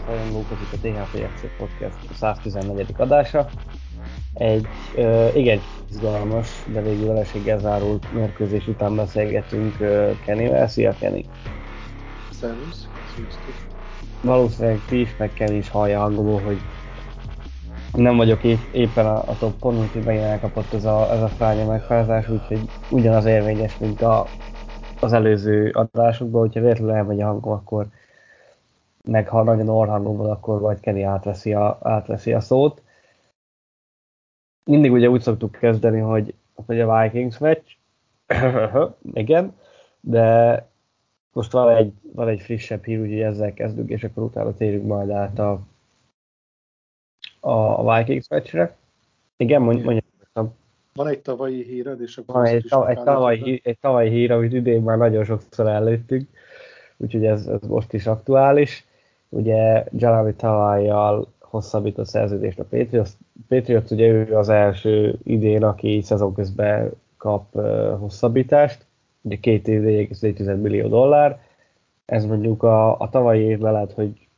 Patriot 0.00 0.06
rajongók, 0.06 0.46
ez 0.50 0.58
itt 0.60 0.72
a 0.72 1.04
THPFC 1.04 1.56
Podcast 1.58 2.14
114. 2.14 2.94
adása. 2.96 3.48
Egy 4.34 4.66
uh, 4.96 5.36
igen 5.36 5.60
izgalmas, 5.90 6.62
de 6.72 6.82
végül 6.82 7.06
vereséggel 7.06 7.58
zárult 7.58 8.12
mérkőzés 8.12 8.66
után 8.66 8.96
beszélgetünk 8.96 9.76
Kennyvel. 10.24 10.68
Szia, 10.68 10.94
Kenny! 10.98 11.24
Szervusz! 12.30 12.88
Valószínűleg 14.22 14.80
ti 14.86 15.00
is, 15.00 15.16
meg 15.16 15.32
Kenny 15.32 15.56
is 15.56 15.68
hallja 15.68 16.00
hangoló, 16.00 16.38
hogy 16.38 16.60
nem 17.92 18.16
vagyok 18.16 18.44
épp, 18.44 18.58
éppen 18.72 19.06
a, 19.06 19.16
a 19.16 19.36
toppon, 19.38 19.78
úgyhogy 19.78 20.04
megint 20.04 20.24
elkapott 20.24 20.72
ez 20.72 20.84
a, 20.84 21.12
ez 21.12 21.22
a 21.22 21.28
fránya 21.28 21.66
megfázás, 21.66 22.28
úgyhogy 22.28 22.60
ugyanaz 22.90 23.24
érvényes, 23.24 23.78
mint 23.78 24.02
a, 24.02 24.26
az 25.00 25.12
előző 25.12 25.70
adásokban, 25.70 26.40
hogyha 26.40 26.60
véletlenül 26.60 26.94
elmegy 26.94 27.20
a 27.20 27.26
hangom, 27.26 27.52
akkor 27.52 27.86
meg 29.04 29.28
ha 29.28 29.42
nagyon 29.42 29.68
orrhangom 29.68 30.16
van, 30.16 30.30
akkor 30.30 30.60
vagy 30.60 30.80
Kenny 30.80 31.02
átveszi 31.02 31.54
a, 31.54 31.78
átveszi 31.82 32.32
a 32.32 32.40
szót. 32.40 32.82
Mindig 34.64 34.92
ugye 34.92 35.08
úgy 35.08 35.20
szoktuk 35.20 35.52
kezdeni, 35.52 35.98
hogy, 35.98 36.34
hogy 36.66 36.80
a 36.80 37.02
Vikings 37.02 37.38
meccs, 37.38 37.66
igen, 39.12 39.56
de 40.00 40.68
most 41.32 41.52
van 41.52 41.76
egy, 41.76 41.92
van 42.12 42.28
egy 42.28 42.40
frissebb 42.40 42.84
hír, 42.84 43.00
úgyhogy 43.00 43.20
ezzel 43.20 43.52
kezdünk, 43.52 43.90
és 43.90 44.04
akkor 44.04 44.22
utána 44.22 44.54
térünk 44.54 44.86
majd 44.86 45.10
át 45.10 45.38
a, 45.38 45.60
a 47.40 47.96
Vikings 47.96 48.28
meccsre. 48.28 48.76
Igen, 49.36 49.62
mondj, 49.62 49.82
mondj. 49.82 50.00
Van 50.94 51.08
egy 51.08 51.20
tavalyi 51.20 51.64
híred, 51.64 52.00
és 52.00 52.16
akkor 52.16 52.34
Van 52.34 52.44
egy, 52.44 52.66
tav- 52.68 52.88
egy, 52.88 53.02
tavalyi, 53.02 53.42
hír, 53.42 53.60
egy 53.64 53.78
tavalyi 53.78 54.10
hír, 54.10 54.32
amit 54.32 54.52
idén 54.52 54.82
már 54.82 54.98
nagyon 54.98 55.24
sokszor 55.24 55.66
előttünk, 55.66 56.28
úgyhogy 56.96 57.24
ez, 57.24 57.46
ez 57.46 57.60
most 57.60 57.92
is 57.92 58.06
aktuális. 58.06 58.86
Ugye 59.30 59.84
Jalami 59.92 60.34
Tavalyjal 60.34 61.26
hosszabbított 61.38 62.06
szerződést 62.06 62.58
a 62.58 62.64
Patriots. 62.64 63.10
Patriots 63.48 63.90
ugye 63.90 64.06
ő 64.06 64.36
az 64.36 64.48
első 64.48 65.18
idén, 65.24 65.64
aki 65.64 66.00
szezon 66.02 66.34
közben 66.34 66.90
kap 67.16 67.60
hosszabbítást, 67.98 68.86
ugye 69.22 69.36
két 69.36 69.68
év 69.68 69.82
1,4 69.82 70.60
millió 70.60 70.88
dollár. 70.88 71.40
Ez 72.04 72.24
mondjuk 72.24 72.62
a, 72.62 72.98
a 72.98 73.08
tavalyi 73.08 73.40
évben 73.40 73.72
lehet, 73.72 73.92
hogy, 73.92 74.28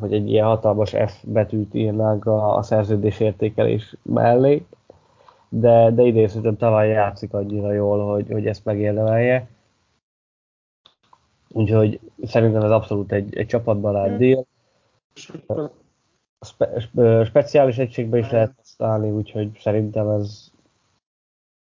hogy 0.00 0.12
egy 0.12 0.30
ilyen 0.30 0.46
hatalmas 0.46 0.90
F 0.90 1.24
betűt 1.24 1.74
írnánk 1.74 2.26
a, 2.26 2.56
a 2.56 2.62
szerződés 2.62 3.20
értékelés 3.20 3.96
mellé, 4.02 4.66
de, 5.48 5.90
de 5.90 6.02
idén 6.02 6.28
szerintem 6.28 6.56
tavaly 6.56 6.88
játszik 6.88 7.34
annyira 7.34 7.72
jól, 7.72 8.12
hogy, 8.12 8.26
hogy 8.30 8.46
ezt 8.46 8.64
megérdemelje. 8.64 9.48
Úgyhogy 11.52 12.00
szerintem 12.22 12.62
ez 12.62 12.70
abszolút 12.70 13.12
egy, 13.12 13.36
egy 13.36 13.46
csapatbarát 13.46 14.20
akkor 15.38 15.72
Spe, 16.40 16.80
spe, 16.80 17.24
speciális 17.24 17.78
egységbe 17.78 18.18
is 18.18 18.30
lehet 18.30 18.52
használni, 18.56 19.10
úgyhogy 19.10 19.58
szerintem 19.60 20.08
ez 20.08 20.50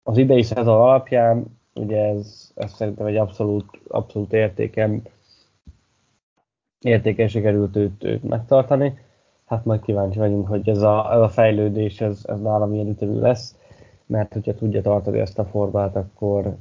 az 0.02 0.16
idei 0.16 0.42
szezon 0.42 0.80
alapján, 0.80 1.58
ugye 1.74 2.04
ez, 2.04 2.52
ez 2.54 2.72
szerintem 2.72 3.06
egy 3.06 3.16
abszolút, 3.16 3.64
abszolút 3.88 4.32
értéken, 4.32 5.02
értéken 6.80 7.28
sikerült 7.28 7.76
őt, 7.76 8.04
őt 8.04 8.22
megtartani. 8.22 8.98
Hát 9.46 9.64
majd 9.64 9.80
kíváncsi 9.80 10.18
vagyunk, 10.18 10.48
hogy 10.48 10.68
ez 10.68 10.82
a, 10.82 11.12
ez 11.12 11.20
a 11.20 11.28
fejlődés, 11.28 12.00
ez, 12.00 12.24
ez 12.24 12.40
nálam 12.40 12.70
milyen 12.70 12.88
ütemű 12.88 13.18
lesz, 13.18 13.58
mert 14.06 14.32
hogyha 14.32 14.54
tudja 14.54 14.82
tartani 14.82 15.18
ezt 15.18 15.38
a 15.38 15.44
formát, 15.44 15.96
akkor, 15.96 16.56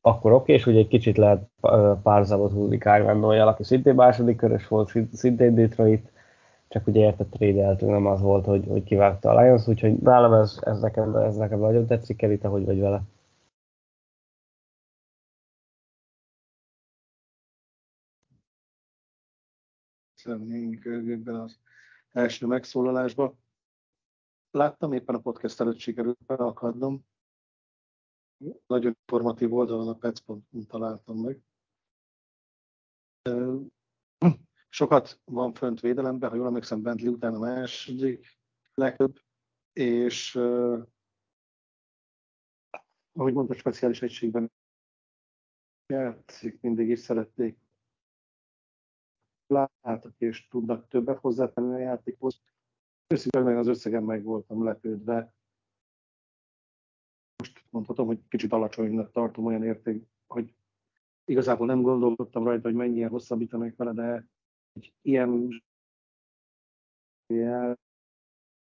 akkor 0.00 0.32
oké, 0.32 0.52
és 0.52 0.66
ugye 0.66 0.78
egy 0.78 0.88
kicsit 0.88 1.16
lehet 1.16 1.50
ö, 1.62 1.92
párzábot 2.02 2.52
húzni 2.52 2.78
Kyle 2.78 3.12
Noyal, 3.12 3.48
aki 3.48 3.64
szintén 3.64 3.94
második 3.94 4.36
körös 4.36 4.68
volt, 4.68 4.88
szint- 4.88 5.14
szintén 5.14 5.54
Detroit, 5.54 6.12
csak 6.68 6.86
ugye 6.86 7.00
érte 7.00 7.24
trédeltünk, 7.24 7.90
nem 7.90 8.06
az 8.06 8.20
volt, 8.20 8.44
hogy, 8.44 8.66
hogy 8.68 8.84
kivágta 8.84 9.30
a 9.30 9.40
Lions, 9.40 9.68
úgyhogy 9.68 9.98
nálam 9.98 10.32
ez, 10.32 10.58
ez, 10.60 10.80
nekem, 10.80 11.16
ez 11.16 11.36
nekem 11.36 11.58
nagyon 11.58 11.86
tetszik, 11.86 12.16
Kerita, 12.16 12.48
hogy 12.48 12.64
vagy 12.64 12.80
vele. 12.80 13.02
szeretnénk 20.28 20.84
ebben 20.84 21.34
az 21.34 21.58
első 22.12 22.46
megszólalásba. 22.46 23.36
Láttam 24.50 24.92
éppen 24.92 25.14
a 25.14 25.18
podcast 25.18 25.60
előtt 25.60 25.78
sikerült 25.78 26.18
beakadnom. 26.26 27.04
Nagyon 28.66 28.96
informatív 29.00 29.52
oldalon 29.52 29.88
a 29.88 29.94
pec.hu 29.94 30.66
találtam 30.66 31.18
meg. 31.18 31.42
Sokat 34.68 35.20
van 35.24 35.52
fönt 35.52 35.80
védelemben, 35.80 36.30
ha 36.30 36.36
jól 36.36 36.46
emlékszem, 36.46 36.82
Bentley 36.82 37.12
után 37.12 37.34
a 37.34 37.38
második 37.38 38.26
legtöbb, 38.74 39.20
és 39.72 40.34
ö, 40.34 40.82
ahogy 43.12 43.32
mondta, 43.32 43.54
speciális 43.54 44.02
egységben 44.02 44.52
játszik, 45.86 46.60
mindig 46.60 46.88
is 46.88 46.98
szerették 46.98 47.58
láthatok 49.46 50.14
és 50.18 50.48
tudnak 50.48 50.88
többet 50.88 51.18
hozzátenni 51.18 51.74
a 51.74 51.78
játékhoz. 51.78 52.40
Őszintén 53.06 53.42
meg 53.42 53.56
az 53.56 53.66
összegen 53.66 54.02
meg 54.02 54.22
voltam 54.22 54.64
lepődve. 54.64 55.34
Mondhatom, 57.70 58.06
hogy 58.06 58.18
kicsit 58.28 58.52
alacsonynak 58.52 59.12
tartom 59.12 59.44
olyan 59.44 59.64
érték, 59.64 60.06
hogy 60.26 60.54
igazából 61.24 61.66
nem 61.66 61.82
gondolkodtam 61.82 62.44
rajta, 62.44 62.68
hogy 62.68 62.76
mennyien 62.76 63.10
hosszabbítanak 63.10 63.76
vele, 63.76 63.92
de 63.92 64.26
egy 64.72 64.92
ilyen 65.02 65.62
jel 67.26 67.78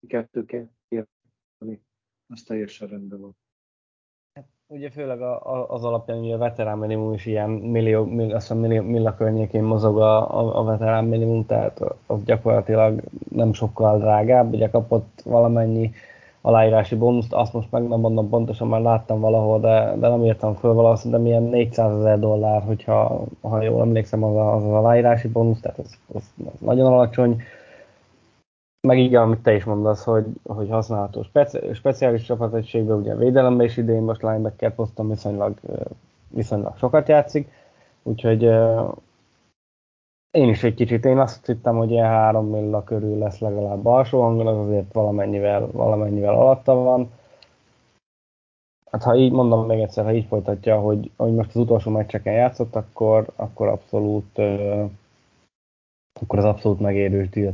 kettőket 0.08 0.70
érteni, 0.88 1.82
az 2.28 2.44
teljesen 2.44 2.88
rendben 2.88 3.22
van. 3.22 3.36
Ugye 4.68 4.90
főleg 4.90 5.22
a, 5.22 5.54
a, 5.54 5.70
az 5.70 5.84
alapján, 5.84 6.20
hogy 6.20 6.32
a 6.32 6.38
veterán 6.38 6.78
minimum 6.78 7.14
is 7.14 7.26
ilyen 7.26 7.50
millió, 7.50 8.06
millió, 8.06 8.36
azt 8.36 8.54
millió, 8.54 8.82
milla 8.84 9.16
környékén 9.16 9.64
mozog 9.64 9.98
a, 10.00 10.40
a, 10.40 10.60
a 10.60 10.64
veterán 10.64 11.06
minimum, 11.06 11.46
tehát 11.46 11.80
az 12.06 12.24
gyakorlatilag 12.24 13.02
nem 13.30 13.54
sokkal 13.54 14.00
drágább, 14.00 14.54
ugye 14.54 14.70
kapott 14.70 15.22
valamennyi 15.24 15.92
aláírási 16.42 16.96
bónuszt, 16.96 17.34
azt 17.34 17.54
most 17.54 17.72
meg 17.72 17.88
nem 17.88 18.00
mondom 18.00 18.30
pontosan, 18.30 18.68
már 18.68 18.82
láttam 18.82 19.20
valahol, 19.20 19.60
de, 19.60 19.96
de 20.00 20.08
nem 20.08 20.24
írtam 20.26 20.56
föl 20.56 20.74
valahol, 20.74 21.12
de 21.12 21.18
milyen 21.18 21.44
400 21.44 21.98
ezer 21.98 22.20
dollár, 22.20 22.64
hogyha 22.64 23.24
ha 23.42 23.62
jól 23.62 23.82
emlékszem, 23.82 24.24
az, 24.24 24.36
a, 24.36 24.56
az, 24.56 24.64
az 24.64 24.72
aláírási 24.72 25.28
bónusz, 25.28 25.60
tehát 25.60 25.80
ez, 25.80 25.92
ez, 26.16 26.24
ez 26.46 26.60
nagyon 26.60 26.86
alacsony. 26.86 27.42
Meg 28.88 29.00
igen, 29.00 29.22
amit 29.22 29.40
te 29.40 29.54
is 29.54 29.64
mondasz, 29.64 30.04
hogy, 30.04 30.26
hogy 30.48 30.70
használható 30.70 31.24
speci- 31.24 31.74
speciális 31.74 32.24
csapategységben, 32.24 32.98
ugye 32.98 33.16
védelemben 33.16 33.66
is 33.66 33.78
idén 33.78 34.02
most 34.02 34.22
linebacker 34.22 34.76
poszton 34.76 35.10
viszonylag, 35.10 35.54
viszonylag 36.28 36.78
sokat 36.78 37.08
játszik, 37.08 37.52
úgyhogy 38.04 38.50
én 40.32 40.50
is 40.50 40.64
egy 40.64 40.74
kicsit, 40.74 41.06
én 41.06 41.18
azt 41.18 41.46
hittem, 41.46 41.76
hogy 41.76 41.92
ilyen 41.92 42.08
3 42.08 42.50
milla 42.50 42.84
körül 42.84 43.18
lesz 43.18 43.40
legalább 43.40 43.86
alsó 43.86 44.22
hangon, 44.22 44.48
az 44.48 44.68
azért 44.68 44.94
valamennyivel, 44.94 45.68
valamennyivel 45.72 46.34
alatta 46.34 46.74
van. 46.74 47.12
Hát 48.92 49.04
ha 49.04 49.16
így 49.16 49.32
mondom 49.32 49.66
még 49.66 49.80
egyszer, 49.80 50.04
ha 50.04 50.14
így 50.14 50.26
folytatja, 50.26 50.80
hogy, 50.80 51.12
hogy 51.16 51.34
most 51.34 51.50
az 51.50 51.56
utolsó 51.56 51.92
meccseken 51.92 52.34
játszott, 52.34 52.76
akkor, 52.76 53.26
akkor 53.36 53.68
abszolút 53.68 54.38
ö, 54.38 54.84
akkor 56.22 56.40
az 56.40 56.46
abszolút 56.46 56.80
megérős 56.80 57.30
deal. 57.30 57.54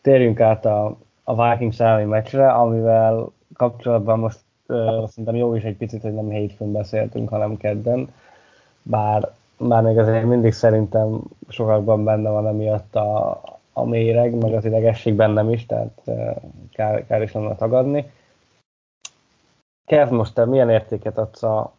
Térjünk 0.00 0.40
át 0.40 0.64
a, 0.64 0.96
a 1.24 1.48
Vikings 1.48 1.80
elleni 1.80 2.04
meccsre, 2.04 2.52
amivel 2.52 3.32
kapcsolatban 3.54 4.18
most 4.18 4.40
ö, 4.66 5.04
szerintem 5.06 5.34
jó 5.34 5.54
is 5.54 5.62
egy 5.62 5.76
picit, 5.76 6.02
hogy 6.02 6.14
nem 6.14 6.28
hétfőn 6.28 6.72
beszéltünk, 6.72 7.28
hanem 7.28 7.56
kedden, 7.56 8.12
bár, 8.82 9.32
már 9.68 9.82
még 9.82 9.98
azért 9.98 10.24
mindig 10.24 10.52
szerintem 10.52 11.20
sokakban 11.48 12.04
benne 12.04 12.30
van 12.30 12.46
emiatt 12.46 12.94
a, 12.94 13.40
a 13.72 13.84
méreg, 13.84 14.34
meg 14.34 14.54
az 14.54 14.64
idegesség 14.64 15.14
bennem 15.14 15.50
is, 15.50 15.66
tehát 15.66 16.02
kár, 16.72 17.06
kár 17.06 17.22
is 17.22 17.32
lenne 17.32 17.54
tagadni. 17.54 18.12
Kezd 19.84 20.12
most 20.12 20.34
te 20.34 20.44
milyen 20.44 20.70
értéket 20.70 21.18
adsz 21.18 21.42
a, 21.42 21.74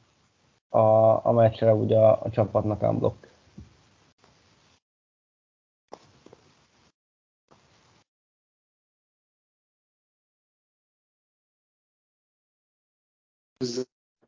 a, 0.70 0.80
a 1.26 1.32
meccsre 1.32 1.74
ugye 1.74 1.98
a, 1.98 2.20
a 2.24 2.30
csapatnak 2.30 2.82
unblock? 2.82 3.34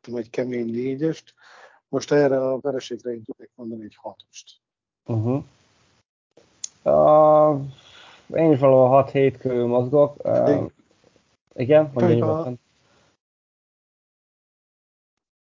vagy 0.06 0.30
kemény 0.30 0.70
négyest. 0.70 1.34
Most 1.88 2.12
erre 2.12 2.48
a 2.50 2.58
vereségre 2.60 3.10
én 3.10 3.22
tudnék 3.22 3.50
mondani 3.54 3.84
egy 3.84 3.96
hatost. 3.96 4.60
Uh-huh. 5.04 5.44
Uh, 6.82 7.64
én 8.28 8.52
is 8.52 8.58
valahol 8.58 9.10
6-7 9.12 9.36
körül 9.38 9.66
mozgok. 9.66 10.24
Uh, 10.24 10.70
igen, 11.54 11.90
mondja 11.94 12.14
nyugodtan. 12.14 12.60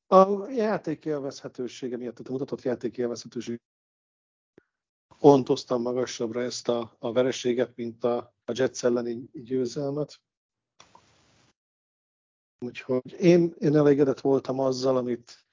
A 0.06 0.48
játék 0.50 1.04
élvezhetősége 1.04 1.96
miatt, 1.96 2.14
tehát 2.14 2.28
a 2.28 2.32
mutatott 2.32 2.62
játék 2.62 2.96
élvezhetőség 2.98 3.60
pontoztam 5.18 5.82
magasabbra 5.82 6.42
ezt 6.42 6.68
a, 6.68 6.96
a 6.98 7.12
vereséget, 7.12 7.76
mint 7.76 8.04
a, 8.04 8.16
a 8.44 8.52
Jets 8.54 8.84
elleni 8.84 9.30
győzelmet. 9.32 10.20
Úgyhogy 12.58 13.12
én, 13.12 13.54
én 13.58 13.76
elégedett 13.76 14.20
voltam 14.20 14.58
azzal, 14.60 14.96
amit 14.96 15.47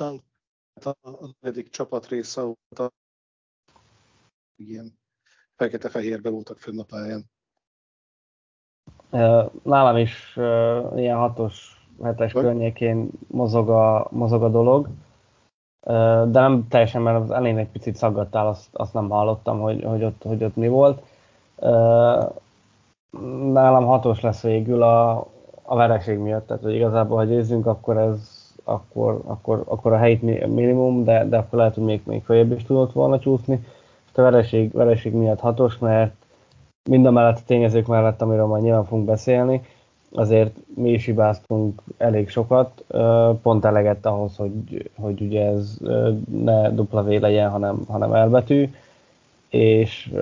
láttam. 0.00 0.20
Hát 0.74 0.96
a, 1.02 1.08
a 1.08 1.28
negyedik 1.40 1.70
csapat 1.70 2.08
része 2.08 2.42
volt 2.42 2.78
a 2.78 2.90
ilyen 4.56 4.98
fekete-fehérbe 5.56 6.30
voltak 6.30 6.58
fönn 6.58 6.78
a 6.78 6.84
pályán. 6.84 7.24
Nálam 9.62 9.96
is 9.96 10.36
ilyen 10.94 11.16
hatos, 11.16 11.86
hetes 12.02 12.32
környékén 12.32 13.10
mozog 13.26 13.68
a, 13.68 14.08
mozog 14.10 14.42
a 14.42 14.48
dolog, 14.48 14.88
de 16.30 16.40
nem 16.40 16.68
teljesen, 16.68 17.02
mert 17.02 17.22
az 17.22 17.30
elején 17.30 17.58
egy 17.58 17.70
picit 17.70 17.96
szaggattál, 17.96 18.46
azt, 18.46 18.68
azt 18.72 18.92
nem 18.92 19.08
hallottam, 19.08 19.60
hogy, 19.60 19.84
hogy, 19.84 20.04
ott, 20.04 20.22
hogy 20.22 20.44
ott 20.44 20.56
mi 20.56 20.68
volt. 20.68 21.02
Nálam 23.52 23.84
hatos 23.84 24.20
lesz 24.20 24.42
végül 24.42 24.82
a, 24.82 25.26
a 25.62 25.76
vereség 25.76 26.18
miatt, 26.18 26.46
tehát 26.46 26.62
hogy 26.62 26.74
igazából, 26.74 27.16
ha 27.16 27.24
győzünk, 27.24 27.66
akkor 27.66 27.96
ez 27.98 28.39
akkor, 28.64 29.20
akkor, 29.24 29.62
akkor 29.66 29.92
a 29.92 29.98
helyit 29.98 30.22
minimum, 30.54 31.04
de, 31.04 31.24
de 31.24 31.36
akkor 31.36 31.58
lehet, 31.58 31.74
hogy 31.74 31.84
még, 31.84 32.00
még 32.04 32.22
följebb 32.24 32.52
is 32.52 32.64
tudott 32.64 32.92
volna 32.92 33.18
csúszni. 33.18 33.66
És 34.12 34.18
a 34.18 34.22
vereség, 34.22 34.72
vereség 34.72 35.12
miatt 35.12 35.40
hatos, 35.40 35.78
mert 35.78 36.14
mind 36.90 37.06
a 37.06 37.10
mellett 37.10 37.38
a 37.38 37.46
tényezők 37.46 37.86
mellett, 37.86 38.22
amiről 38.22 38.46
majd 38.46 38.62
nyilván 38.62 38.84
fogunk 38.84 39.06
beszélni, 39.06 39.62
azért 40.12 40.56
mi 40.74 40.90
is 40.90 41.04
hibáztunk 41.04 41.82
elég 41.98 42.28
sokat, 42.28 42.84
pont 43.42 43.64
eleget 43.64 44.06
ahhoz, 44.06 44.36
hogy, 44.36 44.90
hogy 45.00 45.20
ugye 45.20 45.46
ez 45.46 45.76
ne 46.42 46.70
dupla 46.70 47.02
V 47.02 47.08
legyen, 47.08 47.50
hanem, 47.50 47.82
hanem 47.88 48.12
elbetű, 48.12 48.70
és 49.48 50.12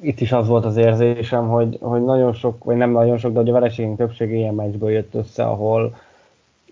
itt 0.00 0.20
is 0.20 0.32
az 0.32 0.46
volt 0.46 0.64
az 0.64 0.76
érzésem, 0.76 1.48
hogy, 1.48 1.78
hogy 1.80 2.04
nagyon 2.04 2.32
sok, 2.32 2.64
vagy 2.64 2.76
nem 2.76 2.90
nagyon 2.90 3.18
sok, 3.18 3.32
de 3.32 3.38
hogy 3.38 3.48
a 3.48 3.52
vereségünk 3.52 3.96
többsége 3.96 4.34
ilyen 4.34 4.54
meccsből 4.54 4.90
jött 4.90 5.14
össze, 5.14 5.44
ahol, 5.44 5.94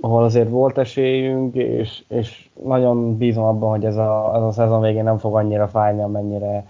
ahol 0.00 0.25
azért 0.25 0.49
volt 0.49 0.79
esélyünk, 0.79 1.55
és, 1.55 2.05
és 2.09 2.49
nagyon 2.65 3.17
bízom 3.17 3.45
abban, 3.45 3.71
hogy 3.71 3.85
ez 3.85 3.97
a, 3.97 4.33
ez 4.35 4.43
a 4.43 4.53
szezon 4.53 4.81
végén 4.81 5.05
nem 5.05 5.19
fog 5.19 5.35
annyira 5.35 5.69
fájni, 5.69 6.03
amennyire 6.03 6.67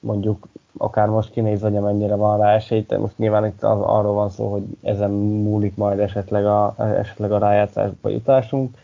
mondjuk 0.00 0.48
akár 0.76 1.08
most 1.08 1.30
kinéz, 1.30 1.60
hogy 1.60 1.76
amennyire 1.76 2.14
van 2.14 2.38
rá 2.38 2.54
esély, 2.54 2.84
de 2.88 2.98
most 2.98 3.18
nyilván 3.18 3.46
itt 3.46 3.62
az, 3.62 3.80
arról 3.80 4.14
van 4.14 4.30
szó, 4.30 4.50
hogy 4.50 4.64
ezen 4.82 5.10
múlik 5.10 5.76
majd 5.76 5.98
esetleg 5.98 6.46
a, 6.46 6.74
esetleg 6.78 7.32
a 7.32 7.38
rájátszásba 7.38 8.08
jutásunk. 8.08 8.76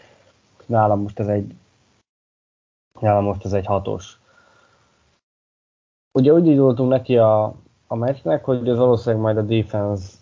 Nálam 0.67 1.00
most 1.00 1.19
ez 1.19 1.29
egy 1.29 1.55
nálam 3.00 3.25
most 3.25 3.44
ez 3.44 3.52
egy 3.52 3.67
hatos. 3.67 4.19
Ugye 6.19 6.32
úgy 6.32 6.46
indultunk 6.46 6.91
neki 6.91 7.19
a, 7.19 7.55
a 7.94 7.96
meccsnek, 7.96 8.44
hogy 8.44 8.69
az 8.69 8.79
valószínűleg 8.79 9.23
majd 9.23 9.37
a 9.37 9.43
defense 9.43 10.12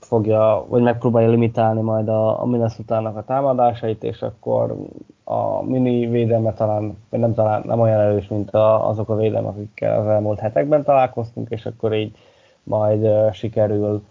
fogja, 0.00 0.64
vagy 0.68 0.82
megpróbálja 0.82 1.28
limitálni 1.28 1.80
majd 1.80 2.08
a, 2.08 2.42
a 2.42 2.46
minnesota 2.46 2.96
a 2.96 3.24
támadásait, 3.24 4.02
és 4.02 4.22
akkor 4.22 4.76
a 5.24 5.62
mini 5.62 6.06
védelme 6.06 6.52
talán, 6.52 6.96
vagy 7.10 7.20
nem 7.20 7.34
talán 7.34 7.62
nem 7.66 7.80
olyan 7.80 8.00
erős, 8.00 8.28
mint 8.28 8.50
a, 8.50 8.88
azok 8.88 9.08
a 9.08 9.16
védelmek, 9.16 9.52
akikkel 9.52 10.00
az 10.00 10.06
elmúlt 10.06 10.38
hetekben 10.38 10.84
találkoztunk, 10.84 11.50
és 11.50 11.66
akkor 11.66 11.94
így 11.94 12.16
majd 12.62 13.02
uh, 13.02 13.32
sikerül 13.32 14.02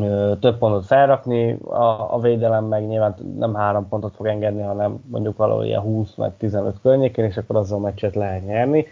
uh, 0.00 0.38
több 0.38 0.58
pontot 0.58 0.84
felrakni, 0.84 1.52
a, 1.52 2.14
a 2.14 2.20
védelem 2.20 2.64
meg 2.64 2.86
nyilván 2.86 3.14
nem 3.36 3.54
három 3.54 3.88
pontot 3.88 4.14
fog 4.14 4.26
engedni, 4.26 4.62
hanem 4.62 5.02
mondjuk 5.10 5.36
valahol 5.36 5.64
ilyen 5.64 5.80
20 5.80 6.14
meg 6.14 6.36
15 6.36 6.80
környékén, 6.80 7.24
és 7.24 7.36
akkor 7.36 7.56
azzal 7.56 7.78
meccset 7.78 8.14
lehet 8.14 8.46
nyerni. 8.46 8.86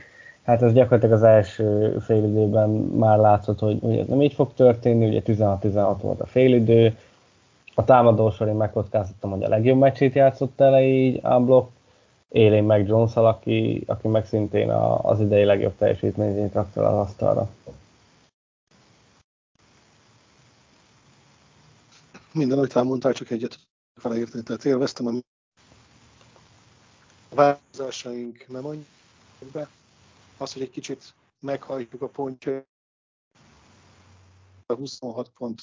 Hát 0.45 0.63
ez 0.63 0.73
gyakorlatilag 0.73 1.15
az 1.15 1.23
első 1.23 1.99
félidőben 1.99 2.71
már 2.71 3.19
látszott, 3.19 3.59
hogy, 3.59 3.79
hogy 3.81 3.97
ez 3.97 4.07
nem 4.07 4.23
így 4.23 4.33
fog 4.33 4.55
történni, 4.55 5.07
ugye 5.07 5.23
16-16 5.27 5.97
volt 6.01 6.21
a 6.21 6.27
félidő, 6.27 6.99
a 7.75 7.85
támadósor 7.85 8.49
én 8.49 8.55
megkockáztattam, 8.55 9.31
hogy 9.31 9.43
a 9.43 9.49
legjobb 9.49 9.79
meccsét 9.79 10.15
játszott 10.15 10.61
el 10.61 10.83
így 10.83 11.21
unblock, 11.23 11.71
élén 12.29 12.65
meg 12.65 12.87
jones 12.87 13.15
aki, 13.15 13.85
aki 13.87 14.09
meg 14.09 14.27
szintén 14.27 14.71
a, 14.71 15.05
az 15.05 15.21
idei 15.21 15.45
legjobb 15.45 15.77
teljesítményt 15.79 16.53
rakta 16.53 16.89
az 16.89 17.09
asztalra. 17.09 17.51
Minden, 22.33 22.59
amit 22.59 22.77
elmondtál, 22.77 23.13
csak 23.13 23.31
egyet 23.31 23.59
felérteni. 24.01 24.43
Tehát 24.43 24.65
élveztem 24.65 25.07
a 25.07 25.13
változásaink 27.35 28.45
nem 28.49 28.67
annyira. 28.67 29.69
Az, 30.37 30.53
hogy 30.53 30.63
egy 30.63 30.71
kicsit 30.71 31.15
meghajtjuk 31.41 32.03
a 32.03 32.09
pontja, 32.09 32.67
a 34.67 34.75
26 34.75 35.29
pont 35.29 35.61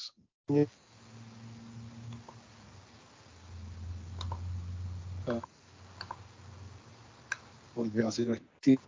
hogy 7.73 7.99
azért 7.99 8.27
hogy 8.27 8.41
ti, 8.59 8.79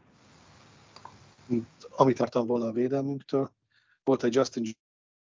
amit 1.89 2.18
vártam 2.18 2.47
volna 2.47 2.65
a 2.65 2.71
védelmünktől. 2.71 3.51
Volt 4.03 4.24
egy 4.24 4.33
Justin 4.33 4.75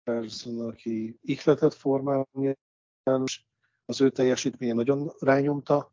Jefferson, 0.05 0.67
aki 0.67 1.19
ihletett 1.21 1.73
formában, 1.73 2.55
az 3.85 4.01
ő 4.01 4.09
teljesítménye 4.09 4.73
nagyon 4.73 5.11
rányomta 5.19 5.91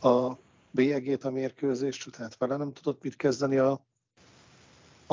a 0.00 0.32
bélyegét 0.70 1.24
a 1.24 1.30
mérkőzést, 1.30 2.10
tehát 2.10 2.36
vele 2.36 2.56
nem 2.56 2.72
tudott 2.72 3.02
mit 3.02 3.16
kezdeni 3.16 3.58
a 3.58 3.86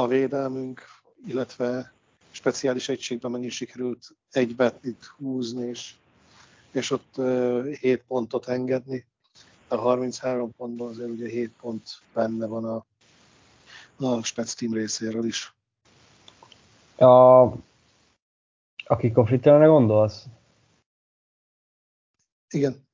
védelmünk, 0.08 0.82
illetve 1.28 1.94
speciális 2.32 2.90
egységben 2.90 3.32
mennyi 3.32 3.50
sikerült 3.50 4.16
egy 4.32 4.56
betlit 4.56 5.06
húzni, 5.06 5.68
és, 5.68 5.94
és 6.72 6.92
ott 6.92 7.18
uh, 7.18 7.74
7 7.74 8.04
pontot 8.08 8.48
engedni 8.48 9.06
a 9.72 9.76
33 9.76 10.52
pontban 10.56 10.88
azért 10.88 11.10
ugye 11.10 11.30
7 11.30 11.52
pont 11.62 12.02
benne 12.14 12.46
van 12.46 12.66
a, 12.66 12.86
a 14.06 14.24
Spec 14.24 14.54
Team 14.54 14.74
részéről 14.74 15.26
is. 15.26 15.54
A, 16.96 17.42
a 18.86 18.96
kickoff 18.98 19.30
gondolsz? 19.44 20.26
Igen. 22.50 22.90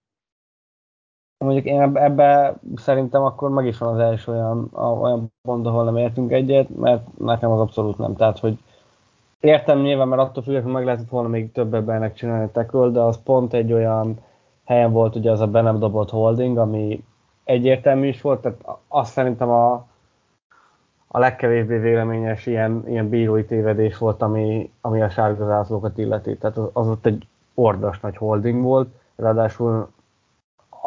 Mondjuk 1.38 1.66
én 1.66 1.82
ebbe 1.82 2.56
szerintem 2.76 3.24
akkor 3.24 3.50
meg 3.50 3.66
is 3.66 3.78
van 3.78 3.94
az 3.94 4.00
első 4.00 4.32
olyan, 4.32 4.70
olyan 4.74 5.34
pont, 5.42 5.66
ahol 5.66 5.84
nem 5.84 5.98
értünk 5.98 6.32
egyet, 6.32 6.78
mert 6.78 7.18
nekem 7.18 7.52
az 7.52 7.60
abszolút 7.60 7.98
nem. 7.98 8.16
Tehát, 8.16 8.40
hogy 8.40 8.58
értem 9.40 9.80
nyilván, 9.80 10.08
mert 10.08 10.22
attól 10.22 10.44
függetlenül 10.44 10.76
meg 10.76 10.86
lehetett 10.86 11.10
volna 11.10 11.28
még 11.28 11.52
több 11.52 11.74
ebbenek 11.74 12.14
csinálni 12.14 12.50
tackle, 12.52 12.90
de 12.90 13.00
az 13.00 13.24
pont 13.24 13.54
egy 13.54 13.74
olyan 13.74 14.18
helyen 14.66 14.92
volt 14.92 15.16
ugye 15.16 15.32
az 15.32 15.42
a 15.42 15.48
be 15.48 15.62
nem 15.62 15.80
dobott 15.80 16.10
holding, 16.10 16.58
ami 16.58 17.04
egyértelmű 17.44 18.08
is 18.08 18.22
volt, 18.22 18.42
tehát 18.42 18.60
azt 18.88 19.12
szerintem 19.12 19.50
a, 19.50 19.74
a 21.08 21.20
legkevésbé 21.20 21.78
véleményes 21.78 22.46
ilyen, 22.46 22.84
ilyen 22.88 23.10
bírói 23.10 23.46
tévedés 23.46 23.98
volt, 23.98 24.22
ami, 24.22 24.72
ami 24.82 25.02
a 25.02 25.10
sárga 25.10 25.46
zászlókat 25.46 25.98
illeti. 25.98 26.38
Tehát 26.38 26.58
az, 26.58 26.70
az 26.74 26.88
ott 26.88 27.06
egy 27.06 27.28
ordas 27.54 28.00
nagy 28.00 28.18
holding 28.18 28.64
volt, 28.64 28.90
ráadásul 29.16 29.90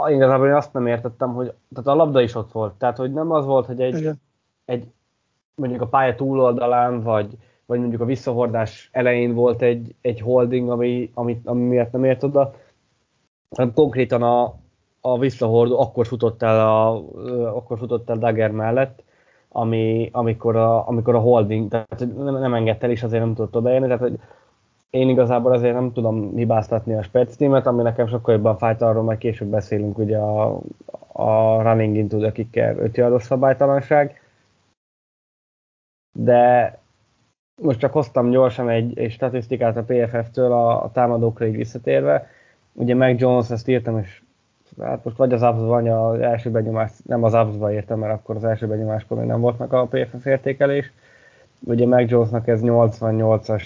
igazából 0.08 0.46
én 0.46 0.54
azt 0.54 0.72
nem 0.72 0.86
értettem, 0.86 1.34
hogy 1.34 1.52
tehát 1.74 1.90
a 1.90 2.02
labda 2.02 2.20
is 2.20 2.34
ott 2.34 2.52
volt. 2.52 2.72
Tehát, 2.74 2.96
hogy 2.96 3.12
nem 3.12 3.30
az 3.30 3.44
volt, 3.44 3.66
hogy 3.66 3.80
egy, 3.80 4.10
egy 4.64 4.86
mondjuk 5.54 5.82
a 5.82 5.86
pálya 5.86 6.14
túloldalán, 6.14 7.02
vagy, 7.02 7.36
vagy 7.66 7.78
mondjuk 7.78 8.00
a 8.00 8.04
visszahordás 8.04 8.88
elején 8.92 9.34
volt 9.34 9.62
egy, 9.62 9.94
egy 10.00 10.20
holding, 10.20 10.70
ami, 10.70 11.10
ami, 11.14 11.40
ami 11.44 11.62
miatt 11.62 11.92
nem 11.92 12.04
ért 12.04 12.22
oda, 12.22 12.54
hanem 13.56 13.72
konkrétan 13.74 14.22
a, 14.22 14.54
a 15.00 15.18
visszahordó 15.18 15.80
akkor 15.80 16.06
futott 16.06 16.42
el, 16.42 16.60
a, 16.60 16.96
akkor 17.56 17.78
futott 17.78 18.10
el 18.10 18.18
Dagger 18.18 18.50
mellett, 18.50 19.02
ami, 19.48 20.08
amikor, 20.12 20.56
a, 20.56 20.88
amikor 20.88 21.14
a 21.14 21.18
holding, 21.18 21.70
tehát 21.70 22.06
nem, 22.16 22.38
nem 22.38 22.54
engedte 22.54 22.86
el, 22.86 22.92
és 22.92 23.02
azért 23.02 23.22
nem 23.22 23.34
tudott 23.34 23.56
odaérni, 23.56 23.86
tehát 23.86 24.02
hogy 24.02 24.18
én 24.90 25.08
igazából 25.08 25.52
azért 25.52 25.74
nem 25.74 25.92
tudom 25.92 26.34
hibáztatni 26.34 26.94
a 26.94 27.02
Spec 27.02 27.36
teamet, 27.36 27.66
ami 27.66 27.82
nekem 27.82 28.08
sokkal 28.08 28.34
jobban 28.34 28.58
fájt, 28.58 28.82
arról 28.82 29.02
majd 29.02 29.18
később 29.18 29.48
beszélünk, 29.48 29.98
ugye 29.98 30.18
a, 30.18 30.60
a 31.12 31.62
running 31.62 31.96
into 31.96 32.18
the 32.18 32.32
kicker 32.32 32.76
5 32.78 33.22
szabálytalanság, 33.22 34.20
de 36.18 36.78
most 37.62 37.78
csak 37.78 37.92
hoztam 37.92 38.30
gyorsan 38.30 38.68
egy, 38.68 38.98
egy 38.98 39.10
statisztikát 39.10 39.76
a 39.76 39.84
PFF-től 39.84 40.52
a, 40.52 40.82
a 40.82 40.90
támadókra 40.92 41.46
így 41.46 41.56
visszatérve. 41.56 42.26
Ugye 42.72 42.94
meg 42.94 43.20
Jones, 43.20 43.50
ezt 43.50 43.68
írtam, 43.68 43.98
és 43.98 44.22
hát 44.78 45.04
most 45.04 45.16
vagy 45.16 45.32
az 45.32 45.42
abszba, 45.42 45.66
vagy 45.66 45.88
az 45.88 46.18
első 46.18 46.50
benyomás, 46.50 46.90
nem 47.06 47.24
az 47.24 47.34
abszba 47.34 47.72
értem, 47.72 47.98
mert 47.98 48.12
akkor 48.12 48.36
az 48.36 48.44
első 48.44 48.66
benyomáskor 48.66 49.18
még 49.18 49.26
nem 49.26 49.40
volt 49.40 49.58
meg 49.58 49.72
a 49.72 49.86
PFF 49.86 50.26
értékelés. 50.26 50.92
Ugye 51.60 51.86
meg 51.86 52.10
Jonesnak 52.10 52.48
ez 52.48 52.60
88-as, 52.62 53.62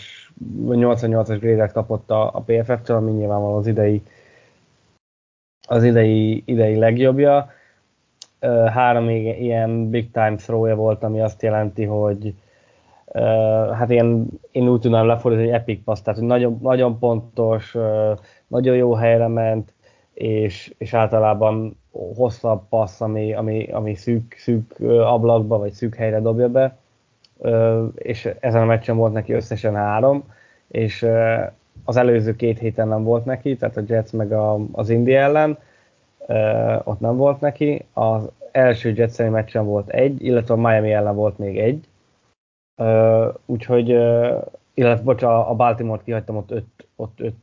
88-as 0.66 1.36
grédet 1.40 1.72
kapott 1.72 2.10
a, 2.10 2.34
a 2.34 2.40
PFF-től, 2.40 2.96
ami 2.96 3.10
nyilvánvalóan 3.10 3.58
az 3.58 3.66
idei, 3.66 4.02
az 5.68 5.84
idei, 5.84 6.42
idei 6.46 6.76
legjobbja. 6.76 7.50
Három 8.66 9.08
ilyen 9.10 9.90
big 9.90 10.10
time 10.10 10.34
throw 10.36 10.74
volt, 10.74 11.02
ami 11.02 11.20
azt 11.20 11.42
jelenti, 11.42 11.84
hogy 11.84 12.34
hát 13.72 13.90
én, 13.90 14.26
én 14.50 14.68
úgy 14.68 14.80
tudom 14.80 15.06
lefordítani, 15.06 15.48
egy 15.48 15.54
epic 15.54 15.84
passz, 15.84 16.00
tehát 16.00 16.18
hogy 16.18 16.28
nagyon, 16.28 16.58
nagyon 16.62 16.98
pontos, 16.98 17.76
nagyon 18.46 18.76
jó 18.76 18.92
helyre 18.92 19.28
ment, 19.28 19.72
és, 20.14 20.74
és 20.78 20.94
általában 20.94 21.78
hosszabb 21.92 22.68
passz, 22.68 23.00
ami, 23.00 23.34
ami, 23.34 23.66
ami 23.72 23.94
szűk, 23.94 24.34
szűk 24.38 24.80
ablakba, 25.04 25.58
vagy 25.58 25.72
szűk 25.72 25.94
helyre 25.94 26.20
dobja 26.20 26.48
be, 26.48 26.76
és 27.94 28.30
ezen 28.40 28.62
a 28.62 28.64
meccsen 28.64 28.96
volt 28.96 29.12
neki 29.12 29.32
összesen 29.32 29.74
három, 29.74 30.24
és 30.68 31.06
az 31.84 31.96
előző 31.96 32.36
két 32.36 32.58
héten 32.58 32.88
nem 32.88 33.02
volt 33.04 33.24
neki, 33.24 33.56
tehát 33.56 33.76
a 33.76 33.82
Jets 33.86 34.12
meg 34.12 34.32
a, 34.32 34.58
az 34.72 34.88
Indi 34.90 35.14
ellen, 35.14 35.58
ott 36.84 37.00
nem 37.00 37.16
volt 37.16 37.40
neki, 37.40 37.84
az 37.92 38.28
első 38.52 38.92
Jets 38.96 39.18
meccsen 39.18 39.64
volt 39.64 39.88
egy, 39.88 40.24
illetve 40.24 40.54
a 40.54 40.56
Miami 40.56 40.92
ellen 40.92 41.14
volt 41.14 41.38
még 41.38 41.58
egy, 41.58 41.84
úgyhogy, 43.46 43.88
illetve 44.74 45.02
bocs, 45.04 45.22
a 45.22 45.54
Baltimore-t 45.56 46.04
kihagytam, 46.04 46.36
ott 46.36 46.50
öt, 46.50 46.86
ott 46.96 47.20
öt 47.20 47.34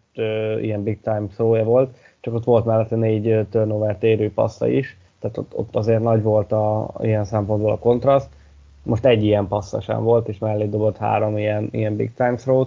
ilyen 0.62 0.84
big 0.84 1.02
time 1.02 1.26
throw 1.34 1.64
volt, 1.64 1.96
csak 2.20 2.34
ott 2.34 2.44
volt 2.44 2.66
mellette 2.66 2.96
négy 2.96 3.46
turnover 3.50 3.98
érő 4.00 4.32
passza 4.34 4.68
is, 4.68 4.98
tehát 5.20 5.38
ott, 5.38 5.52
ott 5.56 5.76
azért 5.76 6.02
nagy 6.02 6.22
volt 6.22 6.52
a, 6.52 6.94
ilyen 7.00 7.26
szempontból 7.26 7.72
a 7.72 7.80
kontraszt. 7.80 8.30
Most 8.84 9.06
egy 9.06 9.24
ilyen 9.24 9.48
passza 9.48 9.82
sem 9.82 10.04
volt, 10.04 10.28
és 10.28 10.38
mellé 10.38 10.66
dobott 10.66 10.98
három 10.98 11.38
ilyen, 11.38 11.68
ilyen 11.72 11.96
big 11.96 12.14
time 12.14 12.36
throw 12.36 12.66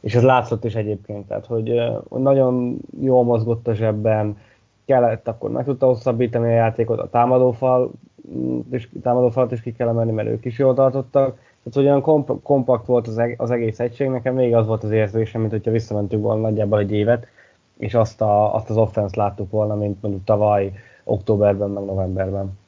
és 0.00 0.14
ez 0.14 0.22
látszott 0.22 0.64
is 0.64 0.74
egyébként, 0.74 1.26
tehát 1.26 1.46
hogy 1.46 1.80
nagyon 2.08 2.78
jól 3.00 3.24
mozgott 3.24 3.68
a 3.68 3.74
zsebben, 3.74 4.36
kellett, 4.84 5.28
akkor 5.28 5.50
meg 5.50 5.64
tudta 5.64 5.86
hosszabbítani 5.86 6.46
a 6.46 6.54
játékot, 6.54 6.98
a 6.98 7.08
támadófal, 7.08 7.90
mm, 8.36 8.58
és 8.70 8.88
támadófalat 9.02 9.52
is 9.52 9.60
ki 9.60 9.72
kell 9.72 9.88
emelni, 9.88 10.10
mert 10.10 10.28
ők 10.28 10.44
is 10.44 10.58
jól 10.58 10.74
tartottak, 10.74 11.34
tehát 11.34 11.72
hogy 11.72 11.84
olyan 11.84 12.00
komp- 12.00 12.42
kompakt 12.42 12.86
volt 12.86 13.06
az, 13.06 13.18
eg- 13.18 13.40
az 13.40 13.50
egész 13.50 13.80
egység, 13.80 14.08
nekem 14.08 14.34
még 14.34 14.54
az 14.54 14.66
volt 14.66 14.84
az 14.84 14.90
érzésem, 14.90 15.40
mint 15.40 15.52
hogyha 15.52 15.70
visszamentünk 15.70 16.22
volna 16.22 16.40
nagyjából 16.40 16.78
egy 16.78 16.92
évet, 16.92 17.26
és 17.76 17.94
azt, 17.94 18.20
a, 18.20 18.54
azt 18.54 18.70
az 18.70 18.76
offense 18.76 19.20
láttuk 19.20 19.50
volna, 19.50 19.74
mint 19.74 20.02
mondjuk 20.02 20.24
tavaly 20.24 20.72
októberben, 21.04 21.70
meg 21.70 21.84
novemberben. 21.84 22.58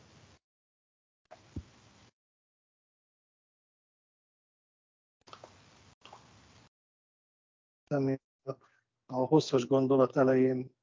A 9.06 9.14
hosszas 9.14 9.66
gondolat 9.66 10.16
elején 10.16 10.74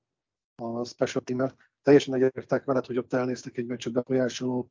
a 0.56 0.86
special 0.86 1.24
team 1.24 1.52
teljesen 1.82 2.14
egyetértek 2.14 2.66
veled, 2.66 2.86
hogy 2.86 2.98
ott 2.98 3.14
elnéztek 3.14 3.58
egy 3.58 3.66
meccset 3.66 3.94
befolyásoló 3.94 4.70